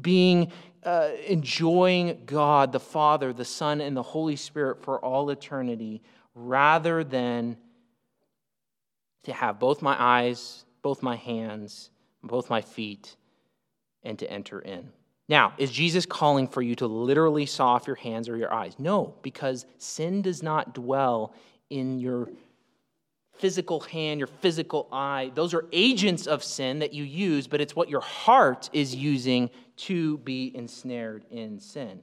being 0.01 0.53
uh, 0.85 1.11
enjoying 1.27 2.23
God, 2.27 2.73
the 2.73 2.81
Father, 2.81 3.33
the 3.33 3.45
Son, 3.45 3.81
and 3.81 3.97
the 3.97 4.03
Holy 4.03 4.37
Spirit 4.37 4.83
for 4.83 4.99
all 5.05 5.31
eternity, 5.31 6.03
rather 6.35 7.03
than 7.05 7.57
to 9.25 9.33
have 9.33 9.59
both 9.59 9.83
my 9.83 9.97
eyes, 9.99 10.65
both 10.83 11.03
my 11.03 11.17
hands, 11.17 11.91
both 12.23 12.49
my 12.51 12.61
feet, 12.61 13.17
and 14.03 14.19
to 14.19 14.31
enter 14.31 14.61
in. 14.61 14.91
Now, 15.29 15.55
is 15.59 15.73
Jesus 15.73 16.07
calling 16.07 16.47
for 16.47 16.63
you 16.63 16.77
to 16.77 16.87
literally 16.87 17.47
saw 17.47 17.75
off 17.75 17.87
your 17.87 17.97
hands 17.97 18.29
or 18.29 18.37
your 18.37 18.55
eyes? 18.55 18.77
No, 18.79 19.15
because 19.23 19.67
sin 19.79 20.23
does 20.23 20.43
not 20.43 20.75
dwell 20.75 21.35
in 21.71 21.99
your 21.99 22.31
physical 23.39 23.81
hand, 23.81 24.21
your 24.21 24.27
physical 24.27 24.89
eye. 24.93 25.31
Those 25.35 25.55
are 25.55 25.67
agents 25.73 26.27
of 26.27 26.43
sin 26.43 26.79
that 26.81 26.93
you 26.93 27.05
use, 27.05 27.47
but 27.47 27.61
it's 27.61 27.77
what 27.77 27.89
your 27.89 28.01
heart 28.01 28.71
is 28.73 28.95
using 28.95 29.51
to 29.77 30.19
be 30.19 30.53
ensnared 30.55 31.25
in 31.31 31.59
sin. 31.61 32.01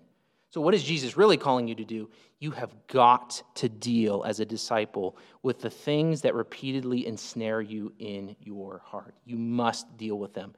So, 0.49 0.61
what 0.61 0.75
is 0.75 0.84
Jesus 0.84 1.17
really 1.17 1.38
calling 1.38 1.67
you 1.67 1.75
to 1.75 1.84
do? 1.84 2.09
You 2.39 2.51
have 2.51 2.71
got 2.88 3.41
to 3.55 3.67
deal 3.67 4.23
as 4.23 4.39
a 4.39 4.45
disciple 4.45 5.17
with 5.41 5.61
the 5.61 5.69
things 5.69 6.21
that 6.21 6.36
repeatedly 6.36 7.07
ensnare 7.07 7.61
you 7.61 7.91
in 7.97 8.36
your 8.39 8.81
heart. 8.86 9.15
You 9.25 9.38
must 9.38 9.97
deal 9.97 10.19
with 10.19 10.34
them 10.34 10.53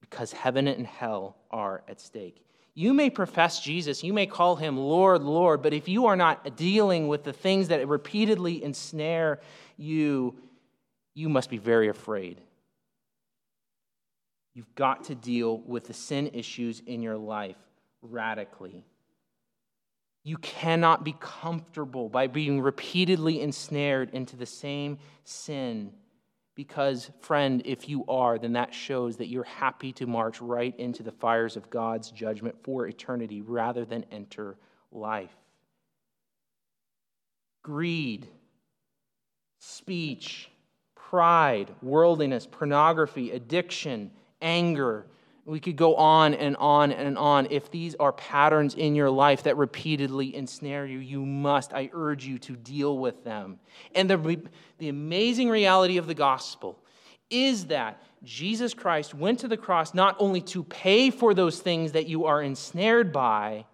because 0.00 0.32
heaven 0.32 0.68
and 0.68 0.86
hell 0.86 1.36
are 1.50 1.82
at 1.88 2.00
stake. 2.00 2.44
You 2.74 2.94
may 2.94 3.10
profess 3.10 3.58
Jesus, 3.58 4.04
you 4.04 4.12
may 4.12 4.26
call 4.26 4.54
him 4.54 4.78
Lord, 4.78 5.22
Lord, 5.22 5.62
but 5.62 5.74
if 5.74 5.88
you 5.88 6.06
are 6.06 6.14
not 6.14 6.56
dealing 6.56 7.08
with 7.08 7.24
the 7.24 7.32
things 7.32 7.66
that 7.68 7.88
repeatedly 7.88 8.62
ensnare 8.62 9.40
you, 9.78 10.34
you 11.14 11.30
must 11.30 11.48
be 11.48 11.56
very 11.56 11.88
afraid. 11.88 12.40
You've 14.52 14.74
got 14.74 15.04
to 15.04 15.14
deal 15.14 15.58
with 15.60 15.86
the 15.86 15.94
sin 15.94 16.30
issues 16.34 16.82
in 16.84 17.00
your 17.00 17.16
life 17.16 17.56
radically. 18.02 18.84
You 20.24 20.36
cannot 20.38 21.04
be 21.04 21.14
comfortable 21.20 22.08
by 22.08 22.26
being 22.26 22.60
repeatedly 22.60 23.40
ensnared 23.40 24.10
into 24.12 24.36
the 24.36 24.46
same 24.46 24.98
sin 25.24 25.92
because, 26.56 27.08
friend, 27.20 27.62
if 27.64 27.88
you 27.88 28.04
are, 28.08 28.36
then 28.36 28.54
that 28.54 28.74
shows 28.74 29.18
that 29.18 29.28
you're 29.28 29.44
happy 29.44 29.92
to 29.92 30.06
march 30.06 30.40
right 30.40 30.76
into 30.76 31.04
the 31.04 31.12
fires 31.12 31.56
of 31.56 31.70
God's 31.70 32.10
judgment 32.10 32.56
for 32.64 32.88
eternity 32.88 33.42
rather 33.42 33.84
than 33.84 34.04
enter 34.10 34.56
life. 34.90 35.36
Greed, 37.62 38.26
speech, 39.58 40.50
pride, 40.94 41.70
worldliness, 41.82 42.46
pornography, 42.46 43.30
addiction, 43.32 44.10
anger, 44.40 45.06
we 45.48 45.60
could 45.60 45.76
go 45.76 45.96
on 45.96 46.34
and 46.34 46.56
on 46.58 46.92
and 46.92 47.16
on. 47.16 47.46
If 47.50 47.70
these 47.70 47.94
are 47.94 48.12
patterns 48.12 48.74
in 48.74 48.94
your 48.94 49.08
life 49.08 49.44
that 49.44 49.56
repeatedly 49.56 50.36
ensnare 50.36 50.84
you, 50.84 50.98
you 50.98 51.24
must, 51.24 51.72
I 51.72 51.88
urge 51.94 52.26
you 52.26 52.38
to 52.40 52.54
deal 52.54 52.98
with 52.98 53.24
them. 53.24 53.58
And 53.94 54.10
the, 54.10 54.42
the 54.76 54.90
amazing 54.90 55.48
reality 55.48 55.96
of 55.96 56.06
the 56.06 56.14
gospel 56.14 56.78
is 57.30 57.66
that 57.66 58.02
Jesus 58.22 58.74
Christ 58.74 59.14
went 59.14 59.38
to 59.40 59.48
the 59.48 59.56
cross 59.56 59.94
not 59.94 60.16
only 60.18 60.42
to 60.42 60.64
pay 60.64 61.10
for 61.10 61.32
those 61.32 61.60
things 61.60 61.92
that 61.92 62.06
you 62.06 62.26
are 62.26 62.42
ensnared 62.42 63.10
by, 63.12 63.64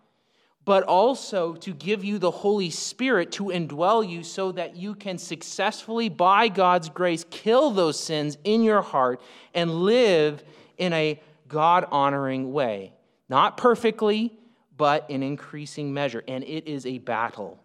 but 0.64 0.82
also 0.84 1.54
to 1.54 1.74
give 1.74 2.04
you 2.04 2.18
the 2.18 2.30
Holy 2.30 2.70
Spirit 2.70 3.32
to 3.32 3.44
indwell 3.44 4.08
you 4.08 4.22
so 4.22 4.52
that 4.52 4.76
you 4.76 4.94
can 4.94 5.18
successfully, 5.18 6.08
by 6.08 6.48
God's 6.48 6.88
grace, 6.88 7.24
kill 7.30 7.70
those 7.70 8.00
sins 8.00 8.38
in 8.44 8.62
your 8.62 8.82
heart 8.82 9.20
and 9.52 9.70
live 9.70 10.42
in 10.78 10.92
a 10.92 11.20
God 11.48 11.86
honoring 11.90 12.52
way. 12.52 12.92
Not 13.28 13.56
perfectly, 13.56 14.32
but 14.76 15.10
in 15.10 15.22
increasing 15.22 15.92
measure. 15.92 16.24
And 16.26 16.42
it 16.44 16.66
is 16.66 16.86
a 16.86 16.98
battle. 16.98 17.60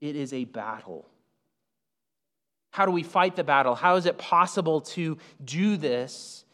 It 0.00 0.16
is 0.16 0.32
a 0.32 0.44
battle. 0.44 1.06
How 2.70 2.86
do 2.86 2.92
we 2.92 3.02
fight 3.02 3.36
the 3.36 3.44
battle? 3.44 3.74
How 3.74 3.96
is 3.96 4.06
it 4.06 4.16
possible 4.16 4.80
to 4.82 5.18
do 5.44 5.76
this? 5.76 6.44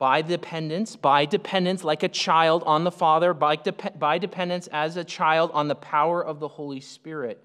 By 0.00 0.22
dependence, 0.22 0.96
by 0.96 1.26
dependence 1.26 1.84
like 1.84 2.02
a 2.02 2.08
child 2.08 2.62
on 2.64 2.84
the 2.84 2.90
Father, 2.90 3.34
by, 3.34 3.56
de- 3.56 3.92
by 3.98 4.16
dependence 4.16 4.66
as 4.68 4.96
a 4.96 5.04
child 5.04 5.50
on 5.52 5.68
the 5.68 5.74
power 5.74 6.24
of 6.24 6.40
the 6.40 6.48
Holy 6.48 6.80
Spirit. 6.80 7.44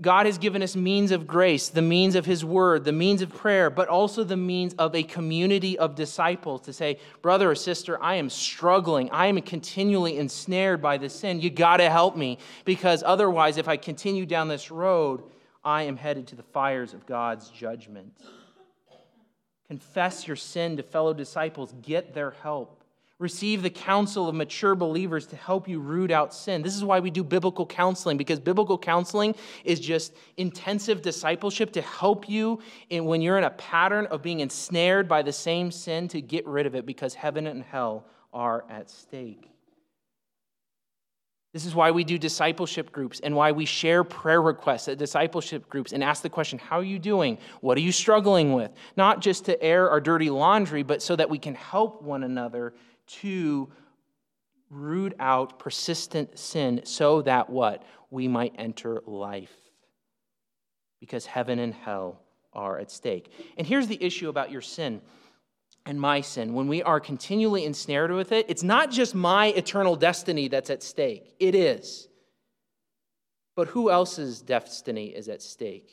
God 0.00 0.26
has 0.26 0.38
given 0.38 0.60
us 0.60 0.74
means 0.74 1.12
of 1.12 1.28
grace, 1.28 1.68
the 1.68 1.80
means 1.80 2.16
of 2.16 2.26
His 2.26 2.44
Word, 2.44 2.84
the 2.84 2.90
means 2.90 3.22
of 3.22 3.32
prayer, 3.32 3.70
but 3.70 3.86
also 3.86 4.24
the 4.24 4.36
means 4.36 4.74
of 4.74 4.92
a 4.96 5.04
community 5.04 5.78
of 5.78 5.94
disciples 5.94 6.62
to 6.62 6.72
say, 6.72 6.98
Brother 7.22 7.48
or 7.48 7.54
sister, 7.54 8.02
I 8.02 8.16
am 8.16 8.28
struggling. 8.28 9.08
I 9.12 9.26
am 9.26 9.40
continually 9.40 10.18
ensnared 10.18 10.82
by 10.82 10.98
the 10.98 11.08
sin. 11.08 11.40
You 11.40 11.48
got 11.48 11.76
to 11.76 11.88
help 11.88 12.16
me 12.16 12.38
because 12.64 13.04
otherwise, 13.06 13.56
if 13.56 13.68
I 13.68 13.76
continue 13.76 14.26
down 14.26 14.48
this 14.48 14.72
road, 14.72 15.22
I 15.64 15.84
am 15.84 15.96
headed 15.96 16.26
to 16.28 16.34
the 16.34 16.42
fires 16.42 16.92
of 16.92 17.06
God's 17.06 17.50
judgment. 17.50 18.12
Confess 19.68 20.26
your 20.26 20.36
sin 20.36 20.76
to 20.78 20.82
fellow 20.82 21.12
disciples, 21.12 21.74
get 21.82 22.14
their 22.14 22.30
help. 22.42 22.82
Receive 23.18 23.62
the 23.62 23.70
counsel 23.70 24.28
of 24.28 24.34
mature 24.34 24.76
believers 24.76 25.26
to 25.26 25.36
help 25.36 25.68
you 25.68 25.80
root 25.80 26.10
out 26.10 26.32
sin. 26.32 26.62
This 26.62 26.76
is 26.76 26.84
why 26.84 27.00
we 27.00 27.10
do 27.10 27.24
biblical 27.24 27.66
counseling, 27.66 28.16
because 28.16 28.38
biblical 28.38 28.78
counseling 28.78 29.34
is 29.64 29.80
just 29.80 30.14
intensive 30.36 31.02
discipleship 31.02 31.72
to 31.72 31.82
help 31.82 32.28
you 32.28 32.60
in, 32.90 33.04
when 33.04 33.20
you're 33.20 33.36
in 33.36 33.44
a 33.44 33.50
pattern 33.50 34.06
of 34.06 34.22
being 34.22 34.40
ensnared 34.40 35.08
by 35.08 35.22
the 35.22 35.32
same 35.32 35.72
sin 35.72 36.06
to 36.08 36.20
get 36.20 36.46
rid 36.46 36.64
of 36.64 36.76
it, 36.76 36.86
because 36.86 37.12
heaven 37.12 37.48
and 37.48 37.64
hell 37.64 38.06
are 38.32 38.64
at 38.70 38.88
stake. 38.88 39.50
This 41.52 41.64
is 41.64 41.74
why 41.74 41.90
we 41.90 42.04
do 42.04 42.18
discipleship 42.18 42.92
groups 42.92 43.20
and 43.20 43.34
why 43.34 43.52
we 43.52 43.64
share 43.64 44.04
prayer 44.04 44.42
requests 44.42 44.88
at 44.88 44.98
discipleship 44.98 45.68
groups 45.68 45.92
and 45.92 46.04
ask 46.04 46.22
the 46.22 46.28
question, 46.28 46.58
How 46.58 46.78
are 46.78 46.84
you 46.84 46.98
doing? 46.98 47.38
What 47.60 47.78
are 47.78 47.82
you 47.82 47.92
struggling 47.92 48.52
with? 48.52 48.70
Not 48.96 49.20
just 49.20 49.46
to 49.46 49.60
air 49.62 49.88
our 49.90 50.00
dirty 50.00 50.28
laundry, 50.28 50.82
but 50.82 51.02
so 51.02 51.16
that 51.16 51.30
we 51.30 51.38
can 51.38 51.54
help 51.54 52.02
one 52.02 52.22
another 52.22 52.74
to 53.06 53.70
root 54.68 55.14
out 55.18 55.58
persistent 55.58 56.38
sin 56.38 56.82
so 56.84 57.22
that 57.22 57.48
what? 57.48 57.82
We 58.10 58.28
might 58.28 58.54
enter 58.58 59.02
life. 59.06 59.54
Because 61.00 61.24
heaven 61.24 61.58
and 61.58 61.72
hell 61.72 62.20
are 62.52 62.78
at 62.78 62.90
stake. 62.90 63.32
And 63.56 63.66
here's 63.66 63.86
the 63.86 64.02
issue 64.02 64.28
about 64.28 64.50
your 64.50 64.60
sin 64.60 65.00
and 65.88 66.00
my 66.00 66.20
sin. 66.20 66.54
When 66.54 66.68
we 66.68 66.82
are 66.82 67.00
continually 67.00 67.64
ensnared 67.64 68.12
with 68.12 68.30
it, 68.30 68.46
it's 68.48 68.62
not 68.62 68.90
just 68.92 69.14
my 69.14 69.46
eternal 69.46 69.96
destiny 69.96 70.46
that's 70.46 70.70
at 70.70 70.82
stake. 70.82 71.34
It 71.40 71.54
is. 71.56 72.08
But 73.56 73.68
who 73.68 73.90
else's 73.90 74.40
destiny 74.40 75.06
is 75.06 75.28
at 75.28 75.42
stake? 75.42 75.90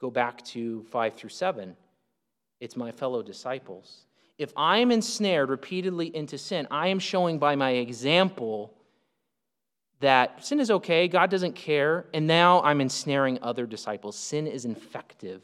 Go 0.00 0.10
back 0.10 0.44
to 0.46 0.82
5 0.90 1.14
through 1.14 1.30
7. 1.30 1.76
It's 2.60 2.76
my 2.76 2.92
fellow 2.92 3.22
disciples 3.22 4.04
if 4.40 4.54
I 4.56 4.78
am 4.78 4.90
ensnared 4.90 5.50
repeatedly 5.50 6.16
into 6.16 6.38
sin, 6.38 6.66
I 6.70 6.88
am 6.88 6.98
showing 6.98 7.38
by 7.38 7.56
my 7.56 7.72
example 7.72 8.72
that 10.00 10.42
sin 10.42 10.60
is 10.60 10.70
okay, 10.70 11.08
God 11.08 11.28
doesn't 11.28 11.54
care, 11.54 12.06
and 12.14 12.26
now 12.26 12.62
I'm 12.62 12.80
ensnaring 12.80 13.38
other 13.42 13.66
disciples. 13.66 14.16
Sin 14.16 14.46
is 14.46 14.64
infective. 14.64 15.42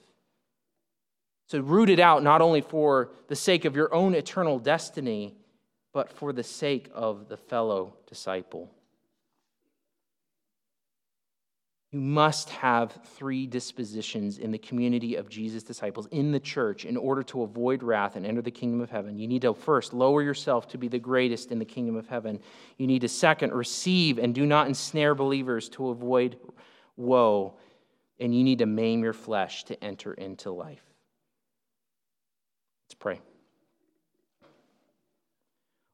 So 1.47 1.61
root 1.61 1.89
it 1.89 2.01
out 2.01 2.23
not 2.23 2.43
only 2.43 2.61
for 2.61 3.11
the 3.29 3.37
sake 3.37 3.65
of 3.65 3.77
your 3.77 3.95
own 3.95 4.15
eternal 4.15 4.59
destiny, 4.59 5.37
but 5.93 6.13
for 6.13 6.33
the 6.33 6.43
sake 6.43 6.91
of 6.93 7.29
the 7.29 7.37
fellow 7.37 7.95
disciple. 8.07 8.71
You 11.93 12.01
must 12.01 12.51
have 12.51 12.99
three 13.15 13.47
dispositions 13.47 14.39
in 14.39 14.51
the 14.51 14.59
community 14.59 15.15
of 15.15 15.31
Jesus' 15.31 15.63
disciples, 15.63 16.09
in 16.11 16.33
the 16.33 16.41
church, 16.41 16.85
in 16.85 16.97
order 16.97 17.23
to 17.23 17.43
avoid 17.43 17.83
wrath 17.83 18.17
and 18.17 18.27
enter 18.27 18.43
the 18.43 18.51
kingdom 18.51 18.81
of 18.81 18.91
heaven. 18.91 19.17
You 19.17 19.29
need 19.29 19.43
to 19.43 19.55
first 19.55 19.95
lower 19.95 20.21
yourself 20.21 20.69
to 20.69 20.79
be 20.79 20.89
the 20.89 20.99
greatest 20.99 21.53
in 21.53 21.61
the 21.61 21.65
kingdom 21.65 21.97
of 21.97 22.09
heaven. 22.09 22.41
You 22.77 22.89
need 22.89 23.03
to 23.03 23.09
second 23.09 23.53
receive 23.53 24.19
and 24.19 24.35
do 24.35 24.45
not 24.45 24.67
ensnare 24.67 25.15
believers 25.15 25.69
to 25.71 25.89
avoid 25.89 26.39
woe. 26.97 27.55
And 28.19 28.37
you 28.37 28.43
need 28.43 28.59
to 28.59 28.67
maim 28.67 29.03
your 29.03 29.13
flesh 29.13 29.65
to 29.65 29.83
enter 29.83 30.13
into 30.13 30.51
life. 30.51 30.86
Let's 32.87 32.95
pray. 32.99 33.21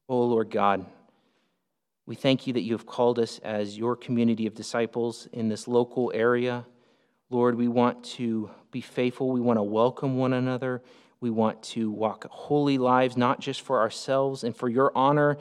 Oh, 0.09 0.24
Lord 0.24 0.51
God. 0.51 0.84
We 2.05 2.16
thank 2.16 2.47
you 2.47 2.53
that 2.55 2.62
you 2.62 2.72
have 2.74 2.84
called 2.84 3.18
us 3.18 3.38
as 3.38 3.78
your 3.78 3.97
community 3.97 4.47
of 4.47 4.55
disciples 4.55 5.28
in 5.32 5.49
this 5.49 5.66
local 5.66 6.12
area. 6.14 6.66
Lord, 7.30 7.55
we 7.55 7.68
want 7.68 8.05
to 8.05 8.51
be 8.70 8.82
faithful. 8.82 9.30
We 9.30 9.40
want 9.40 9.59
to 9.59 9.62
welcome 9.62 10.18
one 10.18 10.34
another. 10.34 10.82
We 11.20 11.30
want 11.30 11.62
to 11.62 11.90
walk 11.90 12.26
holy 12.28 12.76
lives, 12.76 13.16
not 13.16 13.40
just 13.40 13.62
for 13.62 13.80
ourselves 13.80 14.45
and 14.45 14.55
for 14.55 14.68
your 14.68 14.93
honor. 14.95 15.38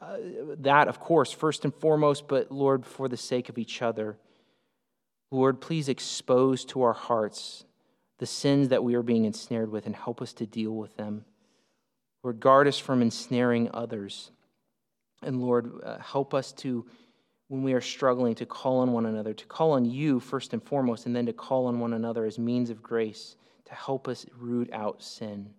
Uh, 0.00 0.18
that, 0.58 0.86
of 0.86 1.00
course, 1.00 1.32
first 1.32 1.64
and 1.64 1.74
foremost, 1.74 2.28
but 2.28 2.52
Lord, 2.52 2.84
for 2.84 3.08
the 3.08 3.16
sake 3.16 3.48
of 3.48 3.58
each 3.58 3.82
other. 3.82 4.18
Lord, 5.30 5.60
please 5.60 5.88
expose 5.88 6.64
to 6.66 6.82
our 6.82 6.92
hearts 6.92 7.64
the 8.22 8.26
sins 8.26 8.68
that 8.68 8.84
we 8.84 8.94
are 8.94 9.02
being 9.02 9.24
ensnared 9.24 9.68
with 9.68 9.84
and 9.84 9.96
help 9.96 10.22
us 10.22 10.32
to 10.32 10.46
deal 10.46 10.70
with 10.70 10.96
them. 10.96 11.24
Lord, 12.22 12.38
guard 12.38 12.68
us 12.68 12.78
from 12.78 13.02
ensnaring 13.02 13.68
others. 13.74 14.30
And 15.24 15.40
Lord, 15.40 15.72
uh, 15.82 15.98
help 15.98 16.32
us 16.32 16.52
to, 16.52 16.86
when 17.48 17.64
we 17.64 17.72
are 17.72 17.80
struggling, 17.80 18.36
to 18.36 18.46
call 18.46 18.78
on 18.78 18.92
one 18.92 19.06
another, 19.06 19.34
to 19.34 19.46
call 19.46 19.72
on 19.72 19.84
you 19.84 20.20
first 20.20 20.52
and 20.52 20.62
foremost, 20.62 21.04
and 21.04 21.16
then 21.16 21.26
to 21.26 21.32
call 21.32 21.66
on 21.66 21.80
one 21.80 21.94
another 21.94 22.24
as 22.24 22.38
means 22.38 22.70
of 22.70 22.80
grace 22.80 23.34
to 23.64 23.74
help 23.74 24.06
us 24.06 24.24
root 24.38 24.70
out 24.72 25.02
sin. 25.02 25.50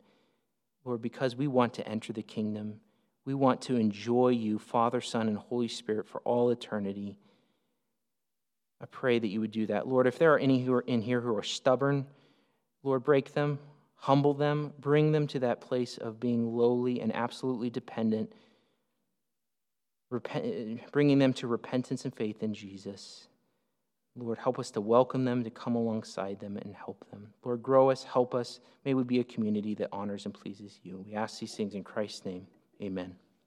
Lord, 0.86 1.02
because 1.02 1.36
we 1.36 1.48
want 1.48 1.74
to 1.74 1.86
enter 1.86 2.14
the 2.14 2.24
kingdom, 2.24 2.80
we 3.26 3.34
want 3.34 3.60
to 3.64 3.76
enjoy 3.76 4.30
you, 4.30 4.58
Father, 4.58 5.02
Son, 5.02 5.28
and 5.28 5.38
Holy 5.38 5.68
Spirit, 5.68 6.08
for 6.08 6.22
all 6.22 6.50
eternity. 6.50 7.18
I 8.80 8.86
pray 8.86 9.20
that 9.20 9.28
you 9.28 9.42
would 9.42 9.52
do 9.52 9.66
that. 9.66 9.86
Lord, 9.86 10.08
if 10.08 10.18
there 10.18 10.34
are 10.34 10.40
any 10.40 10.64
who 10.64 10.72
are 10.72 10.80
in 10.88 11.02
here 11.02 11.20
who 11.20 11.36
are 11.36 11.44
stubborn, 11.44 12.06
Lord, 12.84 13.04
break 13.04 13.34
them, 13.34 13.60
humble 13.96 14.34
them, 14.34 14.74
bring 14.80 15.12
them 15.12 15.28
to 15.28 15.40
that 15.40 15.62
place 15.62 15.98
of 15.98 16.20
being 16.20 16.56
lowly 16.56 17.00
and 17.02 17.16
absolutely 17.16 17.70
dependent 17.70 18.32
repent, 20.14 20.92
bringing 20.92 21.20
them 21.20 21.34
to 21.34 21.48
repentance 21.48 22.06
and 22.06 22.16
faith 22.16 22.44
in 22.44 22.54
Jesus. 22.54 23.28
Lord, 24.16 24.38
help 24.38 24.60
us 24.60 24.70
to 24.72 24.82
welcome 24.82 25.26
them, 25.26 25.44
to 25.44 25.50
come 25.50 25.76
alongside 25.76 26.40
them 26.40 26.58
and 26.58 26.76
help 26.76 27.04
them. 27.10 27.34
Lord, 27.44 27.64
grow 27.64 27.90
us, 27.90 28.04
help 28.04 28.36
us. 28.36 28.60
May 28.86 28.94
we 28.94 29.04
be 29.04 29.20
a 29.20 29.24
community 29.24 29.74
that 29.76 29.90
honors 29.92 30.26
and 30.26 30.34
pleases 30.34 30.80
you. 30.84 31.04
We 31.06 31.16
ask 31.16 31.40
these 31.40 31.56
things 31.56 31.74
in 31.74 31.84
Christ's 31.84 32.24
name. 32.24 32.46
Amen. 32.82 33.16